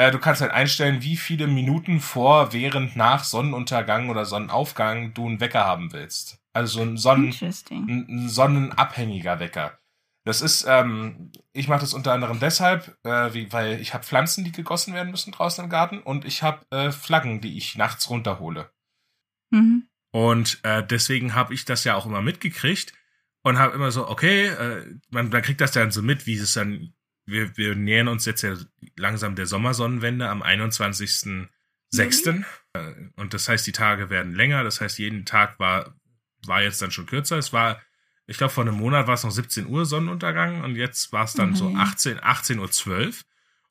äh, 0.00 0.10
du 0.10 0.18
kannst 0.18 0.40
halt 0.40 0.52
einstellen, 0.52 1.02
wie 1.02 1.16
viele 1.16 1.46
Minuten 1.46 2.00
vor, 2.00 2.54
während, 2.54 2.96
nach 2.96 3.22
Sonnenuntergang 3.22 4.08
oder 4.08 4.24
Sonnenaufgang 4.24 5.12
du 5.12 5.26
einen 5.26 5.40
Wecker 5.40 5.66
haben 5.66 5.92
willst. 5.92 6.40
Also 6.54 6.78
so 6.78 6.82
ein 6.82 6.96
Sonnen, 6.96 7.34
ein 7.70 8.28
sonnenabhängiger 8.28 9.40
Wecker. 9.40 9.78
Das 10.24 10.40
ist, 10.40 10.64
ähm, 10.66 11.32
ich 11.52 11.68
mache 11.68 11.80
das 11.80 11.92
unter 11.92 12.12
anderem 12.12 12.40
deshalb, 12.40 12.96
äh, 13.04 13.34
wie, 13.34 13.52
weil 13.52 13.78
ich 13.80 13.92
habe 13.92 14.04
Pflanzen, 14.04 14.42
die 14.42 14.52
gegossen 14.52 14.94
werden 14.94 15.10
müssen 15.10 15.32
draußen 15.32 15.64
im 15.64 15.70
Garten 15.70 15.98
und 15.98 16.24
ich 16.24 16.42
habe 16.42 16.64
äh, 16.70 16.92
Flaggen, 16.92 17.42
die 17.42 17.58
ich 17.58 17.76
nachts 17.76 18.08
runterhole. 18.08 18.70
Mhm. 19.50 19.86
Und 20.12 20.60
äh, 20.62 20.82
deswegen 20.84 21.34
habe 21.34 21.52
ich 21.52 21.66
das 21.66 21.84
ja 21.84 21.94
auch 21.94 22.06
immer 22.06 22.22
mitgekriegt 22.22 22.94
und 23.42 23.58
habe 23.58 23.74
immer 23.74 23.90
so, 23.90 24.08
okay, 24.08 24.46
äh, 24.46 24.94
man, 25.10 25.28
man 25.28 25.42
kriegt 25.42 25.60
das 25.60 25.72
dann 25.72 25.90
so 25.90 26.00
mit, 26.00 26.26
wie 26.26 26.36
es 26.36 26.54
dann, 26.54 26.94
wir, 27.30 27.56
wir 27.56 27.74
nähern 27.74 28.08
uns 28.08 28.24
jetzt 28.24 28.42
ja 28.42 28.56
langsam 28.96 29.34
der 29.34 29.46
Sommersonnenwende 29.46 30.28
am 30.28 30.42
21.06. 30.42 32.44
Äh, 32.72 32.92
und 33.16 33.34
das 33.34 33.48
heißt, 33.48 33.66
die 33.66 33.72
Tage 33.72 34.10
werden 34.10 34.34
länger, 34.34 34.64
das 34.64 34.80
heißt, 34.80 34.98
jeden 34.98 35.24
Tag 35.24 35.58
war, 35.58 35.94
war 36.46 36.62
jetzt 36.62 36.80
dann 36.82 36.90
schon 36.90 37.06
kürzer. 37.06 37.38
Es 37.38 37.52
war, 37.52 37.80
ich 38.26 38.36
glaube, 38.36 38.52
vor 38.52 38.64
einem 38.64 38.76
Monat 38.76 39.06
war 39.06 39.14
es 39.14 39.24
noch 39.24 39.30
17 39.30 39.66
Uhr 39.66 39.86
Sonnenuntergang 39.86 40.62
und 40.62 40.76
jetzt 40.76 41.12
war 41.12 41.24
es 41.24 41.34
dann 41.34 41.54
so 41.54 41.66
Okay. 41.66 41.76
18, 41.78 42.22
18 42.22 42.58
Uhr 42.58 42.70
12. 42.70 43.22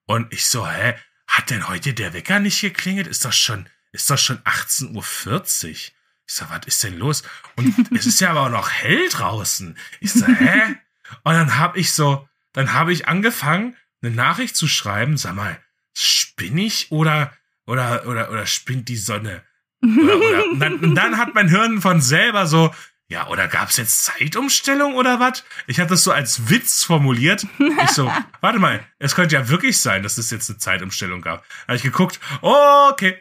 Und 0.05 0.33
ich 0.33 0.47
so, 0.47 0.67
hä, 0.67 0.95
hat 1.27 1.49
denn 1.51 1.67
heute 1.67 1.93
der 1.93 2.13
Wecker 2.13 2.39
nicht 2.39 2.61
geklingelt? 2.61 3.07
Ist 3.07 3.25
das 3.25 3.37
schon, 3.37 3.67
ist 3.91 4.09
doch 4.09 4.17
schon 4.17 4.39
18.40 4.39 4.95
Uhr. 4.95 5.71
Ich 5.71 5.93
so, 6.25 6.45
was 6.49 6.65
ist 6.65 6.83
denn 6.83 6.97
los? 6.97 7.23
Und 7.55 7.91
es 7.95 8.05
ist 8.05 8.19
ja 8.19 8.31
aber 8.31 8.41
auch 8.41 8.49
noch 8.49 8.69
hell 8.69 9.07
draußen. 9.09 9.77
Ich 9.99 10.13
so, 10.13 10.25
hä? 10.25 10.75
Und 11.23 11.33
dann 11.33 11.57
hab 11.57 11.75
ich 11.75 11.93
so, 11.93 12.27
dann 12.53 12.73
habe 12.73 12.93
ich 12.93 13.07
angefangen, 13.07 13.75
eine 14.01 14.15
Nachricht 14.15 14.55
zu 14.55 14.67
schreiben. 14.67 15.17
Sag 15.17 15.35
mal, 15.35 15.59
spinn 15.93 16.57
ich 16.57 16.91
oder, 16.91 17.33
oder, 17.65 18.05
oder, 18.07 18.31
oder 18.31 18.45
spinnt 18.45 18.89
die 18.89 18.97
Sonne? 18.97 19.43
Oder, 19.83 20.17
oder, 20.17 20.45
und, 20.51 20.59
dann, 20.59 20.75
und 20.79 20.95
dann 20.95 21.17
hat 21.17 21.35
mein 21.35 21.49
Hirn 21.49 21.81
von 21.81 22.01
selber 22.01 22.45
so, 22.47 22.73
ja, 23.11 23.27
oder 23.27 23.47
gab's 23.47 23.77
jetzt 23.77 24.03
Zeitumstellung 24.03 24.93
oder 24.93 25.19
was? 25.19 25.43
Ich 25.65 25.79
habe 25.79 25.89
das 25.89 26.03
so 26.03 26.11
als 26.11 26.49
Witz 26.49 26.83
formuliert. 26.83 27.45
Ich 27.83 27.89
so, 27.89 28.11
warte 28.41 28.59
mal, 28.59 28.85
es 28.99 29.15
könnte 29.15 29.35
ja 29.35 29.49
wirklich 29.49 29.79
sein, 29.79 30.03
dass 30.03 30.19
es 30.19 30.29
jetzt 30.29 30.47
eine 30.49 30.59
Zeitumstellung 30.59 31.21
gab. 31.21 31.41
Da 31.41 31.69
habe 31.69 31.77
ich 31.77 31.83
geguckt, 31.83 32.19
oh, 32.41 32.89
okay. 32.91 33.17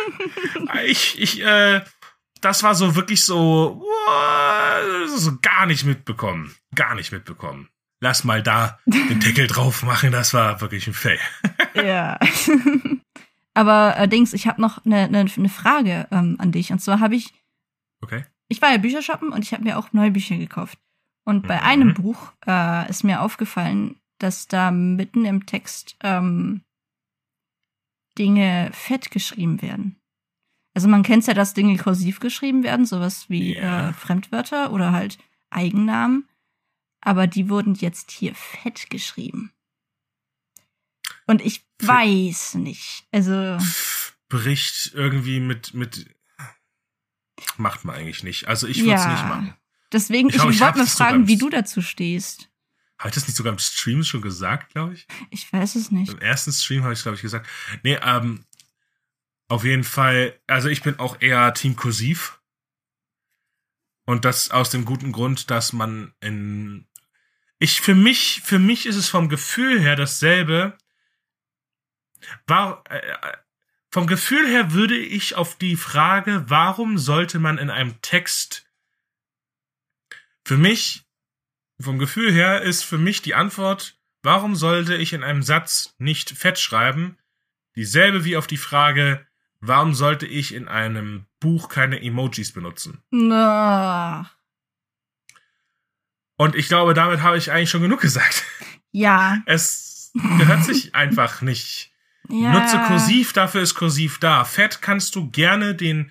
ich, 0.86 1.20
ich, 1.20 1.42
äh, 1.42 1.82
das 2.40 2.62
war 2.62 2.74
so 2.74 2.96
wirklich 2.96 3.22
so, 3.22 3.84
so 5.06 5.38
gar 5.42 5.66
nicht 5.66 5.84
mitbekommen. 5.84 6.54
Gar 6.74 6.94
nicht 6.94 7.12
mitbekommen. 7.12 7.68
Lass 8.02 8.24
mal 8.24 8.42
da 8.42 8.80
den 8.84 9.20
Deckel 9.20 9.46
drauf 9.46 9.84
machen, 9.84 10.10
das 10.10 10.34
war 10.34 10.60
wirklich 10.60 10.88
ein 10.88 10.92
Fail. 10.92 11.20
ja. 11.76 12.18
Aber 13.54 13.96
äh, 13.96 14.08
Dings, 14.08 14.32
ich 14.32 14.48
habe 14.48 14.60
noch 14.60 14.84
eine 14.84 15.08
ne, 15.08 15.24
ne 15.24 15.48
Frage 15.48 16.08
ähm, 16.10 16.34
an 16.40 16.50
dich. 16.50 16.72
Und 16.72 16.80
zwar 16.80 16.98
habe 16.98 17.14
ich. 17.14 17.32
Okay. 18.00 18.24
Ich 18.48 18.60
war 18.60 18.72
ja 18.72 18.78
Bücher 18.78 19.02
shoppen 19.02 19.32
und 19.32 19.44
ich 19.44 19.52
habe 19.52 19.62
mir 19.62 19.78
auch 19.78 19.92
neue 19.92 20.10
Bücher 20.10 20.36
gekauft. 20.36 20.78
Und 21.24 21.46
bei 21.46 21.58
mhm. 21.58 21.62
einem 21.62 21.94
Buch 21.94 22.32
äh, 22.44 22.90
ist 22.90 23.04
mir 23.04 23.20
aufgefallen, 23.20 23.94
dass 24.18 24.48
da 24.48 24.72
mitten 24.72 25.24
im 25.24 25.46
Text 25.46 25.94
ähm, 26.02 26.62
Dinge 28.18 28.70
fett 28.72 29.12
geschrieben 29.12 29.62
werden. 29.62 30.00
Also 30.74 30.88
man 30.88 31.04
kennt 31.04 31.24
ja, 31.28 31.34
dass 31.34 31.54
Dinge 31.54 31.76
kursiv 31.76 32.18
geschrieben 32.18 32.64
werden, 32.64 32.84
sowas 32.84 33.30
wie 33.30 33.54
ja. 33.54 33.90
äh, 33.90 33.92
Fremdwörter 33.92 34.72
oder 34.72 34.90
halt 34.90 35.18
Eigennamen. 35.50 36.26
Aber 37.02 37.26
die 37.26 37.48
wurden 37.48 37.74
jetzt 37.74 38.10
hier 38.10 38.34
fett 38.34 38.88
geschrieben. 38.88 39.52
Und 41.26 41.42
ich 41.42 41.64
weiß 41.80 42.54
nicht. 42.54 43.04
Also. 43.12 43.58
Bricht 44.28 44.92
irgendwie 44.94 45.40
mit, 45.40 45.74
mit. 45.74 46.08
Macht 47.58 47.84
man 47.84 47.96
eigentlich 47.96 48.22
nicht. 48.22 48.48
Also 48.48 48.66
ich 48.66 48.80
würde 48.80 48.94
es 48.94 49.04
ja. 49.04 49.12
nicht 49.12 49.24
machen. 49.24 49.54
Deswegen, 49.92 50.30
ich, 50.30 50.36
ich, 50.36 50.44
ich 50.44 50.60
wollte 50.60 50.78
mal 50.78 50.86
fragen, 50.86 51.28
wie 51.28 51.36
du 51.36 51.50
dazu 51.50 51.82
stehst. 51.82 52.48
Habe 52.98 53.08
ich 53.08 53.14
das 53.14 53.26
nicht 53.26 53.36
sogar 53.36 53.52
im 53.52 53.58
Stream 53.58 54.04
schon 54.04 54.22
gesagt, 54.22 54.72
glaube 54.72 54.94
ich? 54.94 55.06
Ich 55.30 55.52
weiß 55.52 55.74
es 55.74 55.90
nicht. 55.90 56.12
Im 56.12 56.20
ersten 56.20 56.52
Stream 56.52 56.84
habe 56.84 56.94
ich 56.94 57.02
glaube 57.02 57.16
ich, 57.16 57.22
gesagt. 57.22 57.48
Nee, 57.82 57.98
ähm, 58.00 58.44
auf 59.48 59.64
jeden 59.64 59.84
Fall, 59.84 60.38
also 60.46 60.68
ich 60.68 60.82
bin 60.82 60.98
auch 60.98 61.20
eher 61.20 61.52
Team 61.52 61.76
Kursiv. 61.76 62.40
Und 64.06 64.24
das 64.24 64.50
aus 64.50 64.70
dem 64.70 64.84
guten 64.84 65.12
Grund, 65.12 65.50
dass 65.50 65.72
man 65.72 66.14
in. 66.20 66.86
Ich, 67.62 67.80
für 67.80 67.94
mich, 67.94 68.42
für 68.44 68.58
mich 68.58 68.86
ist 68.86 68.96
es 68.96 69.08
vom 69.08 69.28
Gefühl 69.28 69.80
her 69.80 69.94
dasselbe. 69.94 70.76
War, 72.46 72.82
äh, 72.90 73.00
vom 73.88 74.08
Gefühl 74.08 74.48
her 74.48 74.72
würde 74.72 74.96
ich 74.96 75.36
auf 75.36 75.56
die 75.56 75.76
Frage, 75.76 76.44
warum 76.48 76.98
sollte 76.98 77.38
man 77.38 77.58
in 77.58 77.70
einem 77.70 78.02
Text. 78.02 78.66
Für 80.44 80.56
mich, 80.56 81.04
vom 81.80 82.00
Gefühl 82.00 82.32
her 82.32 82.62
ist 82.62 82.82
für 82.82 82.98
mich 82.98 83.22
die 83.22 83.34
Antwort, 83.34 83.96
warum 84.22 84.56
sollte 84.56 84.96
ich 84.96 85.12
in 85.12 85.22
einem 85.22 85.44
Satz 85.44 85.94
nicht 85.98 86.30
fett 86.30 86.58
schreiben? 86.58 87.16
Dieselbe 87.76 88.24
wie 88.24 88.36
auf 88.36 88.48
die 88.48 88.56
Frage, 88.56 89.24
Warum 89.64 89.94
sollte 89.94 90.26
ich 90.26 90.52
in 90.52 90.66
einem 90.66 91.26
Buch 91.38 91.68
keine 91.68 92.02
Emojis 92.02 92.52
benutzen? 92.52 93.00
Na. 93.12 94.28
Und 96.42 96.56
ich 96.56 96.66
glaube, 96.66 96.92
damit 96.92 97.22
habe 97.22 97.38
ich 97.38 97.52
eigentlich 97.52 97.70
schon 97.70 97.82
genug 97.82 98.00
gesagt. 98.00 98.42
Ja. 98.90 99.38
Es 99.46 100.10
gehört 100.12 100.64
sich 100.64 100.92
einfach 100.92 101.40
nicht. 101.40 101.92
Ja. 102.28 102.52
Nutze 102.52 102.78
kursiv, 102.88 103.32
dafür 103.32 103.62
ist 103.62 103.76
kursiv 103.76 104.18
da. 104.18 104.44
Fett 104.44 104.82
kannst 104.82 105.14
du 105.14 105.30
gerne 105.30 105.76
den, 105.76 106.10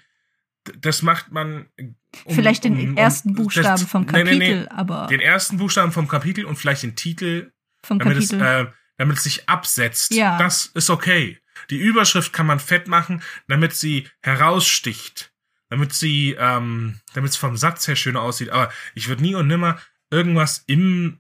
das 0.80 1.02
macht 1.02 1.34
man. 1.34 1.66
Um, 1.78 2.34
vielleicht 2.34 2.64
den 2.64 2.92
um, 2.92 2.98
ersten 2.98 3.34
Buchstaben 3.36 3.82
das, 3.82 3.84
vom 3.84 4.06
Kapitel, 4.06 4.38
nee, 4.38 4.54
nee, 4.54 4.60
nee, 4.62 4.68
aber. 4.70 5.08
Den 5.08 5.20
ersten 5.20 5.58
Buchstaben 5.58 5.92
vom 5.92 6.08
Kapitel 6.08 6.46
und 6.46 6.56
vielleicht 6.56 6.84
den 6.84 6.96
Titel, 6.96 7.52
vom 7.84 8.00
damit 8.00 8.16
Kapitel. 8.16 8.42
Es, 8.42 8.68
äh, 8.68 8.72
damit 8.98 9.18
es 9.18 9.24
sich 9.24 9.50
absetzt. 9.50 10.14
Ja. 10.14 10.38
Das 10.38 10.68
ist 10.68 10.90
okay. 10.90 11.40
Die 11.70 11.78
Überschrift 11.78 12.32
kann 12.32 12.46
man 12.46 12.62
fett 12.62 12.88
machen, 12.88 13.22
damit 13.50 13.76
sie 13.76 14.08
heraussticht, 14.22 15.34
damit 15.70 15.94
sie, 15.94 16.38
ähm, 16.40 17.02
damit 17.14 17.32
es 17.32 17.38
vom 17.38 17.58
Satz 17.58 17.86
her 17.90 17.98
schöner 17.98 18.22
aussieht. 18.22 18.50
Aber 18.50 18.72
ich 18.96 19.10
würde 19.10 19.24
nie 19.24 19.36
und 19.36 19.48
nimmer 19.48 19.78
irgendwas 20.12 20.64
im 20.68 21.20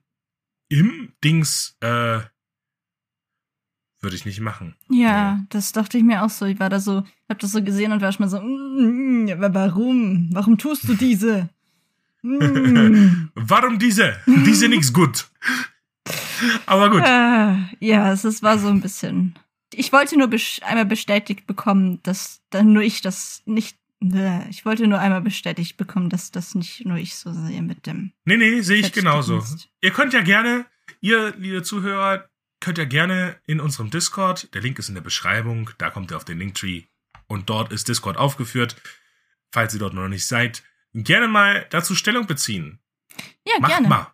im 0.69 1.11
Dings 1.23 1.75
äh, 1.81 2.19
würde 3.99 4.15
ich 4.15 4.25
nicht 4.25 4.39
machen. 4.39 4.75
Ja, 4.89 5.35
nee. 5.35 5.45
das 5.49 5.73
dachte 5.73 5.97
ich 5.97 6.03
mir 6.03 6.23
auch 6.23 6.29
so. 6.29 6.45
Ich 6.45 6.59
war 6.59 6.69
da 6.69 6.79
so, 6.79 7.03
hab 7.27 7.39
das 7.39 7.51
so 7.51 7.61
gesehen 7.61 7.91
und 7.91 8.01
war 8.01 8.11
schon 8.11 8.25
mal 8.25 8.29
so, 8.29 8.41
mm, 8.41 9.29
aber 9.31 9.53
warum? 9.53 10.29
Warum 10.31 10.57
tust 10.57 10.87
du 10.87 10.93
diese? 10.93 11.49
Mm. 12.21 13.29
warum 13.35 13.79
diese? 13.79 14.15
Diese 14.25 14.69
nix 14.69 14.93
gut. 14.93 15.29
Aber 16.65 16.89
gut. 16.89 17.03
Äh, 17.03 17.85
ja, 17.85 18.11
es, 18.11 18.23
es 18.23 18.41
war 18.41 18.57
so 18.57 18.69
ein 18.69 18.81
bisschen 18.81 19.35
ich 19.73 19.93
wollte 19.93 20.17
nur 20.17 20.29
einmal 20.61 20.85
bestätigt 20.85 21.47
bekommen, 21.47 21.99
dass 22.03 22.41
dann 22.49 22.73
nur 22.73 22.83
ich 22.83 23.01
das 23.01 23.41
nicht. 23.45 23.77
Ich 24.49 24.65
wollte 24.65 24.87
nur 24.87 24.99
einmal 24.99 25.21
bestätigt 25.21 25.77
bekommen, 25.77 26.09
dass 26.09 26.31
das 26.31 26.55
nicht 26.55 26.85
nur 26.85 26.97
ich 26.97 27.15
so 27.15 27.31
sehe 27.31 27.61
mit 27.61 27.85
dem. 27.85 28.13
Nee, 28.25 28.37
nee, 28.37 28.61
sehe 28.61 28.79
ich 28.79 28.91
genauso. 28.91 29.43
Ihr 29.81 29.91
könnt 29.91 30.13
ja 30.13 30.21
gerne, 30.21 30.65
ihr, 31.01 31.35
liebe 31.37 31.61
Zuhörer, 31.61 32.27
könnt 32.59 32.79
ja 32.79 32.85
gerne 32.85 33.39
in 33.45 33.59
unserem 33.59 33.91
Discord, 33.91 34.53
der 34.55 34.61
Link 34.61 34.79
ist 34.79 34.89
in 34.89 34.95
der 34.95 35.01
Beschreibung, 35.01 35.69
da 35.77 35.91
kommt 35.91 36.11
ihr 36.11 36.17
auf 36.17 36.25
den 36.25 36.39
Linktree 36.39 36.83
und 37.27 37.49
dort 37.49 37.71
ist 37.71 37.87
Discord 37.87 38.17
aufgeführt. 38.17 38.75
Falls 39.51 39.73
ihr 39.73 39.79
dort 39.79 39.93
noch 39.93 40.07
nicht 40.07 40.25
seid, 40.25 40.63
gerne 40.93 41.27
mal 41.27 41.67
dazu 41.69 41.93
Stellung 41.93 42.25
beziehen. 42.25 42.79
Ja, 43.47 43.59
Macht 43.59 43.71
gerne. 43.71 43.87
mal. 43.87 44.07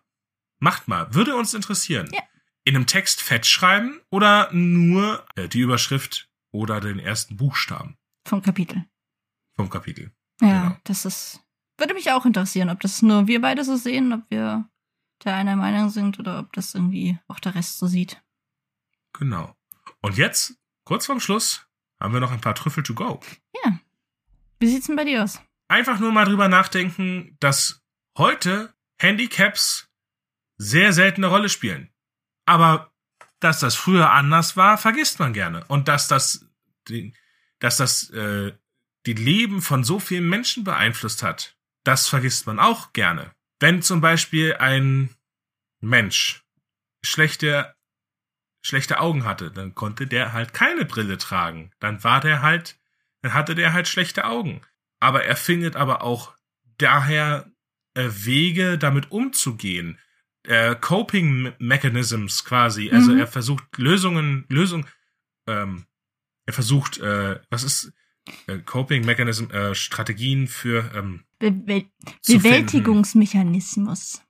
Macht 0.58 0.88
mal. 0.88 1.14
Würde 1.14 1.34
uns 1.34 1.54
interessieren. 1.54 2.10
Ja 2.12 2.20
in 2.68 2.76
einem 2.76 2.86
Text 2.86 3.22
fett 3.22 3.46
schreiben 3.46 3.98
oder 4.10 4.52
nur 4.52 5.24
äh, 5.36 5.48
die 5.48 5.60
Überschrift 5.60 6.28
oder 6.52 6.80
den 6.80 6.98
ersten 6.98 7.38
Buchstaben? 7.38 7.96
Vom 8.26 8.42
Kapitel. 8.42 8.84
Vom 9.58 9.70
Kapitel. 9.70 10.12
Ja, 10.40 10.62
genau. 10.62 10.76
das 10.84 11.04
ist. 11.04 11.40
Würde 11.78 11.94
mich 11.94 12.12
auch 12.12 12.24
interessieren, 12.24 12.70
ob 12.70 12.78
das 12.78 13.02
nur 13.02 13.26
wir 13.26 13.40
beide 13.40 13.64
so 13.64 13.76
sehen, 13.76 14.12
ob 14.12 14.22
wir 14.30 14.68
da 15.18 15.36
einer 15.36 15.56
Meinung 15.56 15.90
sind 15.90 16.20
oder 16.20 16.38
ob 16.38 16.52
das 16.52 16.74
irgendwie 16.76 17.18
auch 17.26 17.40
der 17.40 17.56
Rest 17.56 17.78
so 17.78 17.88
sieht. 17.88 18.22
Genau. 19.14 19.56
Und 20.00 20.16
jetzt, 20.16 20.56
kurz 20.84 21.06
vorm 21.06 21.18
Schluss, 21.18 21.66
haben 22.00 22.14
wir 22.14 22.20
noch 22.20 22.30
ein 22.30 22.40
paar 22.40 22.54
Trüffel 22.54 22.84
to 22.84 22.94
go. 22.94 23.18
Ja. 23.64 23.80
Wie 24.60 24.68
sieht's 24.68 24.86
denn 24.86 24.94
bei 24.94 25.04
dir 25.04 25.24
aus? 25.24 25.40
Einfach 25.66 25.98
nur 25.98 26.12
mal 26.12 26.24
drüber 26.24 26.48
nachdenken, 26.48 27.36
dass 27.40 27.82
heute 28.16 28.74
Handicaps 29.00 29.88
sehr 30.56 30.92
seltene 30.92 31.26
Rolle 31.26 31.48
spielen. 31.48 31.92
Aber 32.46 32.92
dass 33.40 33.58
das 33.58 33.74
früher 33.74 34.12
anders 34.12 34.56
war, 34.56 34.78
vergisst 34.78 35.18
man 35.18 35.32
gerne. 35.32 35.64
Und 35.66 35.88
dass 35.88 36.06
das, 36.06 36.46
dass 37.58 37.76
das 37.76 38.10
äh, 38.10 38.52
die 39.06 39.14
Leben 39.14 39.62
von 39.62 39.84
so 39.84 39.98
vielen 39.98 40.28
Menschen 40.28 40.64
beeinflusst 40.64 41.22
hat, 41.22 41.56
das 41.84 42.08
vergisst 42.08 42.46
man 42.46 42.58
auch 42.58 42.92
gerne. 42.92 43.32
Wenn 43.60 43.82
zum 43.82 44.00
Beispiel 44.00 44.54
ein 44.54 45.10
Mensch 45.80 46.44
schlechte, 47.02 47.74
schlechte 48.62 49.00
Augen 49.00 49.24
hatte, 49.24 49.50
dann 49.50 49.74
konnte 49.74 50.06
der 50.06 50.32
halt 50.32 50.52
keine 50.52 50.84
Brille 50.84 51.18
tragen. 51.18 51.72
Dann 51.80 52.04
war 52.04 52.20
der 52.20 52.42
halt, 52.42 52.78
dann 53.22 53.34
hatte 53.34 53.54
der 53.54 53.72
halt 53.72 53.88
schlechte 53.88 54.24
Augen. 54.24 54.60
Aber 55.00 55.24
er 55.24 55.36
findet 55.36 55.76
aber 55.76 56.02
auch 56.02 56.34
daher 56.76 57.50
äh, 57.94 58.08
Wege, 58.10 58.78
damit 58.78 59.10
umzugehen 59.10 59.98
äh, 60.48 60.74
Coping 60.76 61.52
Mechanisms 61.58 62.44
quasi. 62.44 62.90
Also 62.90 63.12
mhm. 63.12 63.18
er 63.18 63.26
versucht 63.26 63.64
Lösungen, 63.76 64.44
Lösungen, 64.48 64.86
ähm, 65.46 65.86
er 66.46 66.52
versucht, 66.52 66.98
äh, 66.98 67.40
was 67.50 67.62
ist 67.62 67.92
äh, 68.46 68.58
Coping 68.58 69.04
Mechanism, 69.04 69.50
äh, 69.50 69.74
Strategien 69.74 70.46
für 70.46 70.90
ähm, 70.94 71.24
Be 71.38 71.50
Be 71.50 71.84
Bewältigungsmechanismus. 72.26 74.22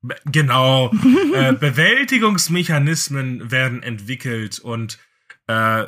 Be 0.00 0.16
genau, 0.26 0.90
äh, 1.34 1.52
Bewältigungsmechanismen 1.52 3.50
werden 3.50 3.82
entwickelt 3.82 4.58
und 4.58 4.98
äh, 5.46 5.86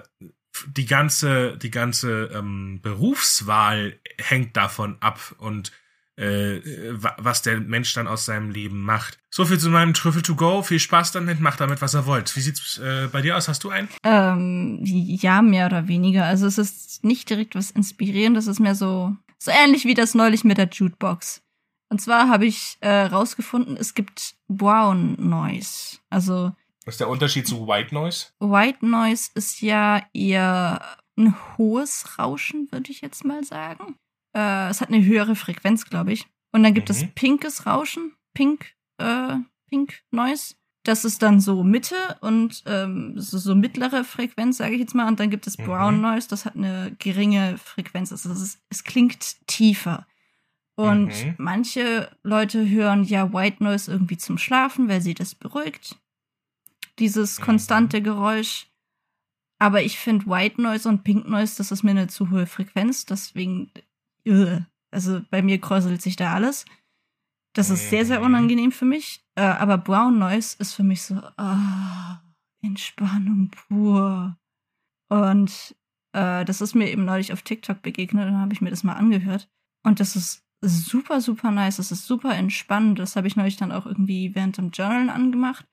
die 0.77 0.87
ganze, 0.87 1.57
die 1.59 1.71
ganze 1.71 2.31
ähm, 2.33 2.81
Berufswahl 2.83 3.99
hängt 4.19 4.57
davon 4.57 4.97
ab 5.01 5.35
und 5.39 5.73
äh, 6.17 6.61
was 7.19 7.43
der 7.43 7.61
Mensch 7.61 7.93
dann 7.95 8.07
aus 8.07 8.25
seinem 8.25 8.51
Leben 8.51 8.83
macht. 8.83 9.19
So 9.31 9.45
viel 9.45 9.59
zu 9.59 9.71
meinem 9.71 9.95
Trüffel 9.95 10.23
to 10.23 10.35
go. 10.35 10.63
Viel 10.63 10.79
Spaß 10.79 11.13
damit, 11.13 11.41
macht 11.41 11.61
damit, 11.61 11.83
was 11.83 11.95
er 11.95 12.07
wollt. 12.07 12.35
Wie 12.37 12.41
sieht's 12.41 12.79
äh, 12.79 13.09
bei 13.11 13.23
dir 13.23 13.37
aus? 13.37 13.49
Hast 13.49 13.65
du 13.65 13.71
einen? 13.71 13.89
Ähm, 14.05 14.81
ja, 14.83 15.43
mehr 15.43 15.67
oder 15.67 15.89
weniger. 15.89 16.25
Also 16.25 16.47
es 16.47 16.59
ist 16.59 17.05
nicht 17.05 17.29
direkt 17.31 17.55
was 17.55 17.71
inspirierendes, 17.71 18.47
es 18.47 18.57
ist 18.57 18.61
mehr 18.61 18.75
so, 18.75 19.17
so 19.39 19.51
ähnlich 19.51 19.85
wie 19.85 19.95
das 19.95 20.15
neulich 20.15 20.45
mit 20.45 20.59
der 20.59 20.69
Jukebox. 20.69 21.43
Und 21.89 22.01
zwar 22.01 22.29
habe 22.29 22.47
ich 22.47 22.77
äh, 22.81 23.03
rausgefunden, 23.03 23.77
es 23.77 23.95
gibt 23.95 24.35
Brown 24.49 25.17
Noise. 25.19 25.99
Also 26.11 26.53
was 26.85 26.95
ist 26.95 27.01
der 27.01 27.09
Unterschied 27.09 27.47
zu 27.47 27.67
White 27.67 27.95
Noise? 27.95 28.27
White 28.41 28.85
Noise 28.87 29.31
ist 29.35 29.63
ja 29.63 30.03
eher 30.13 30.99
ein 31.17 31.35
hohes 31.57 32.19
Rauschen, 32.19 32.69
würde 32.71 32.91
ich 32.91 33.01
jetzt 33.01 33.25
mal 33.25 33.43
sagen. 33.43 33.97
Äh, 34.35 34.69
es 34.69 34.81
hat 34.81 34.89
eine 34.89 35.05
höhere 35.05 35.37
Frequenz, 35.37 35.87
glaube 35.87 36.13
ich. 36.13 36.27
Und 36.53 36.63
dann 36.63 36.75
gibt 36.75 36.89
mhm. 36.89 36.95
es 36.95 37.07
pinkes 37.15 37.67
Rauschen, 37.67 38.13
Pink, 38.35 38.75
äh, 38.99 39.37
Pink 39.69 40.03
Noise. 40.11 40.55
Das 40.85 41.05
ist 41.05 41.23
dann 41.23 41.41
so 41.41 41.63
Mitte 41.63 41.97
und 42.21 42.63
ähm, 42.67 43.15
so, 43.17 43.55
mittlere 43.55 44.05
Frequenz, 44.05 44.59
sage 44.59 44.75
ich 44.75 44.81
jetzt 44.81 44.95
mal. 44.95 45.09
Und 45.09 45.19
dann 45.19 45.31
gibt 45.31 45.47
es 45.47 45.57
Brown 45.57 45.97
mhm. 45.97 46.03
Noise, 46.03 46.29
das 46.29 46.45
hat 46.45 46.57
eine 46.57 46.95
geringe 46.99 47.57
Frequenz. 47.57 48.13
Also 48.13 48.31
ist, 48.31 48.61
es 48.69 48.85
klingt 48.85 49.47
tiefer. 49.47 50.07
Und 50.77 51.07
mhm. 51.07 51.35
manche 51.39 52.11
Leute 52.23 52.69
hören 52.69 53.05
ja 53.05 53.33
White 53.33 53.63
Noise 53.63 53.93
irgendwie 53.93 54.17
zum 54.17 54.39
Schlafen, 54.39 54.89
weil 54.89 55.01
sie 55.01 55.15
das 55.15 55.35
beruhigt. 55.35 55.97
Dieses 56.99 57.39
mhm. 57.39 57.45
konstante 57.45 58.03
Geräusch. 58.03 58.67
Aber 59.59 59.83
ich 59.83 59.99
finde 59.99 60.27
White 60.27 60.61
Noise 60.61 60.89
und 60.89 61.05
Pink 61.05 61.29
Noise, 61.29 61.57
das 61.57 61.71
ist 61.71 61.85
mir 61.85 61.93
eine 61.93 62.09
zu 62.09 62.31
hohe 62.31 62.47
Frequenz. 62.47 63.07
Deswegen, 63.07 63.71
also 64.91 65.21
bei 65.31 65.43
mir 65.43 65.61
kräuselt 65.61 66.03
sich 66.03 66.17
da 66.17 66.33
alles. 66.33 66.65
Das 67.55 67.71
ist 67.71 67.91
sehr, 67.91 68.05
sehr 68.05 68.21
unangenehm 68.21 68.73
für 68.73 68.85
mich. 68.85 69.25
Äh, 69.37 69.43
aber 69.43 69.79
Brown 69.79 70.19
Noise 70.19 70.57
ist 70.59 70.75
für 70.75 70.83
mich 70.83 71.03
so, 71.03 71.17
ah, 71.37 72.21
Entspannung 72.63 73.51
pur. 73.51 74.37
Und 75.09 75.77
äh, 76.13 76.45
das 76.45 76.61
ist 76.61 76.75
mir 76.75 76.91
eben 76.91 77.05
neulich 77.05 77.33
auf 77.33 77.43
TikTok 77.43 77.83
begegnet, 77.83 78.27
dann 78.27 78.39
habe 78.39 78.53
ich 78.53 78.61
mir 78.61 78.71
das 78.71 78.85
mal 78.85 78.95
angehört. 78.95 79.49
Und 79.85 80.01
das 80.01 80.17
ist 80.17 80.45
super, 80.63 81.21
super 81.21 81.51
nice. 81.51 81.77
Das 81.77 81.93
ist 81.93 82.07
super 82.07 82.35
entspannend. 82.35 82.99
Das 82.99 83.17
habe 83.17 83.27
ich 83.27 83.37
neulich 83.37 83.57
dann 83.57 83.73
auch 83.73 83.87
irgendwie 83.87 84.35
während 84.35 84.57
dem 84.57 84.71
Journalen 84.71 85.11
angemacht. 85.11 85.67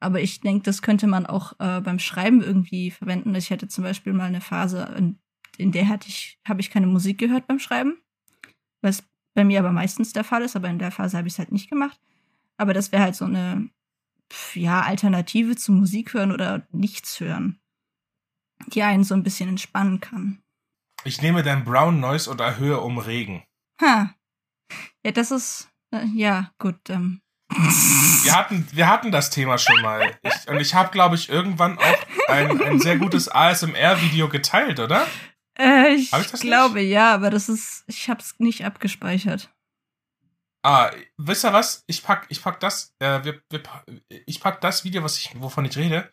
Aber 0.00 0.20
ich 0.20 0.40
denke, 0.40 0.64
das 0.64 0.82
könnte 0.82 1.06
man 1.06 1.24
auch 1.24 1.52
äh, 1.60 1.80
beim 1.80 1.98
Schreiben 1.98 2.42
irgendwie 2.42 2.90
verwenden. 2.90 3.34
Ich 3.34 3.50
hatte 3.50 3.68
zum 3.68 3.84
Beispiel 3.84 4.12
mal 4.12 4.24
eine 4.24 4.40
Phase, 4.40 4.94
in, 4.98 5.18
in 5.58 5.72
der 5.72 5.88
hatte 5.88 6.08
ich, 6.08 6.38
habe 6.46 6.60
ich 6.60 6.70
keine 6.70 6.86
Musik 6.86 7.18
gehört 7.18 7.46
beim 7.46 7.58
Schreiben. 7.58 7.98
Was 8.82 9.02
bei 9.34 9.44
mir 9.44 9.58
aber 9.58 9.72
meistens 9.72 10.12
der 10.12 10.24
Fall 10.24 10.42
ist, 10.42 10.56
aber 10.56 10.68
in 10.68 10.78
der 10.78 10.90
Phase 10.90 11.16
habe 11.16 11.28
ich 11.28 11.34
es 11.34 11.38
halt 11.38 11.52
nicht 11.52 11.68
gemacht. 11.68 12.00
Aber 12.56 12.72
das 12.72 12.92
wäre 12.92 13.02
halt 13.02 13.16
so 13.16 13.24
eine 13.24 13.68
ja, 14.54 14.82
Alternative 14.82 15.56
zu 15.56 15.72
Musik 15.72 16.14
hören 16.14 16.32
oder 16.32 16.66
nichts 16.70 17.18
hören, 17.20 17.60
die 18.68 18.82
einen 18.82 19.04
so 19.04 19.14
ein 19.14 19.22
bisschen 19.22 19.48
entspannen 19.48 20.00
kann. 20.00 20.42
Ich 21.04 21.20
nehme 21.20 21.42
dein 21.42 21.64
Brown 21.64 22.00
Noise 22.00 22.30
und 22.30 22.40
erhöhe 22.40 22.80
um 22.80 22.98
Regen. 22.98 23.44
Ha. 23.80 24.14
Ja, 25.04 25.12
das 25.12 25.30
ist, 25.30 25.68
äh, 25.92 26.06
ja, 26.14 26.52
gut. 26.58 26.88
Ähm, 26.88 27.20
wir 27.48 28.34
hatten, 28.34 28.66
wir 28.72 28.88
hatten 28.88 29.12
das 29.12 29.30
Thema 29.30 29.58
schon 29.58 29.80
mal. 29.82 30.16
Ich, 30.22 30.48
und 30.48 30.60
ich 30.60 30.74
habe, 30.74 30.90
glaube 30.90 31.14
ich, 31.16 31.28
irgendwann 31.28 31.78
auch 31.78 32.28
ein, 32.28 32.60
ein 32.62 32.80
sehr 32.80 32.96
gutes 32.96 33.28
ASMR-Video 33.28 34.28
geteilt, 34.28 34.80
oder? 34.80 35.06
Äh, 35.58 35.94
ich, 35.94 36.12
ich 36.12 36.32
glaube 36.40 36.80
nicht? 36.80 36.90
ja, 36.90 37.14
aber 37.14 37.30
das 37.30 37.48
ist, 37.48 37.84
ich 37.86 38.08
habe 38.08 38.20
es 38.20 38.34
nicht 38.38 38.64
abgespeichert. 38.64 39.50
Ah, 40.62 40.90
wisst 41.18 41.44
ihr 41.44 41.52
was? 41.52 41.84
Ich 41.86 42.02
pack, 42.02 42.26
ich 42.30 42.42
pack 42.42 42.58
das, 42.60 42.94
äh, 42.98 43.22
wir, 43.22 43.42
wir, 43.50 43.62
ich 44.08 44.40
pack 44.40 44.60
das 44.60 44.82
Video, 44.84 45.02
was 45.02 45.18
ich, 45.18 45.38
wovon 45.40 45.66
ich 45.66 45.76
rede, 45.76 46.10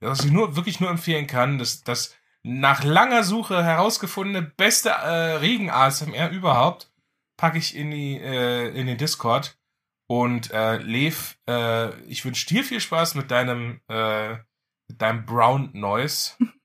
was 0.00 0.24
ich 0.24 0.30
nur 0.30 0.54
wirklich 0.54 0.78
nur 0.78 0.90
empfehlen 0.90 1.26
kann, 1.26 1.58
das, 1.58 1.82
das 1.82 2.16
nach 2.44 2.84
langer 2.84 3.24
Suche 3.24 3.64
herausgefundene 3.64 4.42
beste 4.42 4.90
äh, 4.90 5.36
Regen 5.36 5.70
ASMR 5.70 6.30
überhaupt, 6.30 6.92
packe 7.36 7.58
ich 7.58 7.74
in 7.74 7.90
die 7.90 8.18
äh, 8.18 8.68
in 8.68 8.86
den 8.86 8.98
Discord. 8.98 9.58
Und 10.10 10.50
äh, 10.52 10.78
Lev, 10.78 11.36
äh, 11.46 11.94
ich 12.04 12.24
wünsche 12.24 12.46
dir 12.46 12.64
viel 12.64 12.80
Spaß 12.80 13.14
mit 13.14 13.30
deinem, 13.30 13.80
äh, 13.88 14.36
mit 14.88 15.02
deinem 15.02 15.26
Brown 15.26 15.70
Noise. 15.74 16.32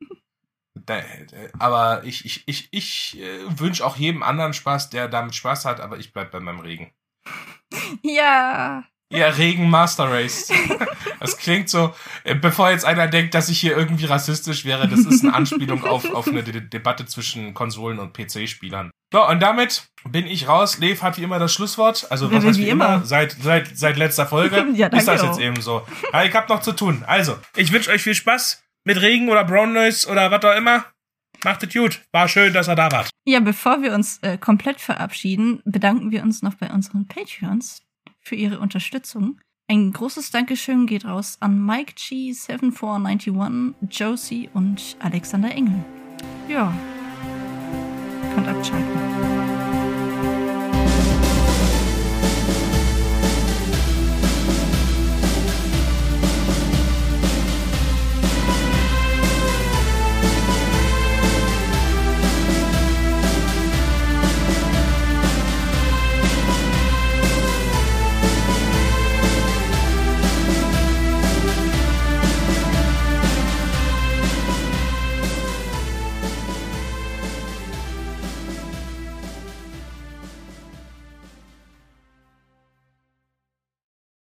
aber 1.59 2.03
ich, 2.03 2.25
ich, 2.25 2.43
ich, 2.47 2.67
ich 2.71 3.19
äh, 3.19 3.59
wünsche 3.59 3.85
auch 3.85 3.95
jedem 3.95 4.23
anderen 4.23 4.53
Spaß, 4.53 4.89
der 4.89 5.07
damit 5.07 5.35
Spaß 5.35 5.65
hat, 5.65 5.79
aber 5.79 5.97
ich 5.97 6.13
bleib 6.13 6.31
bei 6.31 6.39
meinem 6.39 6.59
Regen. 6.59 6.91
Ja. 8.01 8.83
Ja, 9.09 9.27
Regen 9.27 9.69
Master 9.69 10.11
Race. 10.11 10.51
Das 11.19 11.37
klingt 11.37 11.69
so, 11.69 11.95
äh, 12.25 12.35
bevor 12.35 12.71
jetzt 12.71 12.83
einer 12.83 13.07
denkt, 13.07 13.33
dass 13.33 13.47
ich 13.47 13.57
hier 13.57 13.77
irgendwie 13.77 14.03
rassistisch 14.03 14.65
wäre, 14.65 14.89
das 14.89 15.05
ist 15.05 15.23
eine 15.23 15.33
Anspielung 15.33 15.85
auf, 15.85 16.13
auf 16.13 16.27
eine 16.27 16.43
De 16.43 16.59
Debatte 16.59 17.05
zwischen 17.05 17.53
Konsolen 17.53 17.99
und 17.99 18.11
PC-Spielern. 18.11 18.91
So, 19.13 19.25
und 19.25 19.39
damit 19.39 19.85
bin 20.03 20.27
ich 20.27 20.49
raus. 20.49 20.79
Lev 20.79 21.01
hat 21.01 21.17
wie 21.17 21.23
immer 21.23 21.39
das 21.39 21.53
Schlusswort. 21.53 22.07
Also, 22.09 22.29
was 22.29 22.43
heißt 22.43 22.59
wie 22.59 22.67
immer? 22.67 22.95
immer? 22.95 23.05
Seit, 23.05 23.37
seit, 23.39 23.77
seit 23.77 23.95
letzter 23.95 24.25
Folge 24.25 24.65
ja, 24.73 24.87
ist 24.87 25.07
das 25.07 25.23
jetzt 25.23 25.39
eben 25.39 25.61
so. 25.61 25.87
Ja, 26.11 26.25
ich 26.25 26.35
hab 26.35 26.49
noch 26.49 26.59
zu 26.59 26.73
tun. 26.73 27.05
Also, 27.07 27.37
ich 27.55 27.71
wünsche 27.71 27.89
euch 27.89 28.01
viel 28.01 28.15
Spaß 28.15 28.62
mit 28.83 29.01
Regen 29.01 29.29
oder 29.29 29.43
Brown 29.43 29.73
Noise 29.73 30.09
oder 30.09 30.31
was 30.31 30.43
auch 30.43 30.55
immer. 30.55 30.85
Macht 31.43 31.63
es 31.63 31.73
gut. 31.73 32.01
War 32.11 32.27
schön, 32.27 32.53
dass 32.53 32.69
ihr 32.69 32.75
da 32.75 32.91
wart. 32.91 33.09
Ja, 33.25 33.39
bevor 33.39 33.81
wir 33.81 33.93
uns 33.93 34.19
äh, 34.21 34.37
komplett 34.37 34.79
verabschieden, 34.79 35.61
bedanken 35.65 36.11
wir 36.11 36.23
uns 36.23 36.41
noch 36.41 36.55
bei 36.55 36.71
unseren 36.71 37.07
Patreons 37.07 37.83
für 38.21 38.35
ihre 38.35 38.59
Unterstützung. 38.59 39.39
Ein 39.69 39.91
großes 39.91 40.31
Dankeschön 40.31 40.87
geht 40.87 41.05
raus 41.05 41.37
an 41.39 41.65
Mike 41.65 41.93
G7491, 41.93 43.73
Josie 43.89 44.49
und 44.53 44.97
Alexander 44.99 45.51
Engel. 45.51 45.83
Ja, 46.47 46.73
könnt 48.35 48.47
abschalten. 48.47 49.52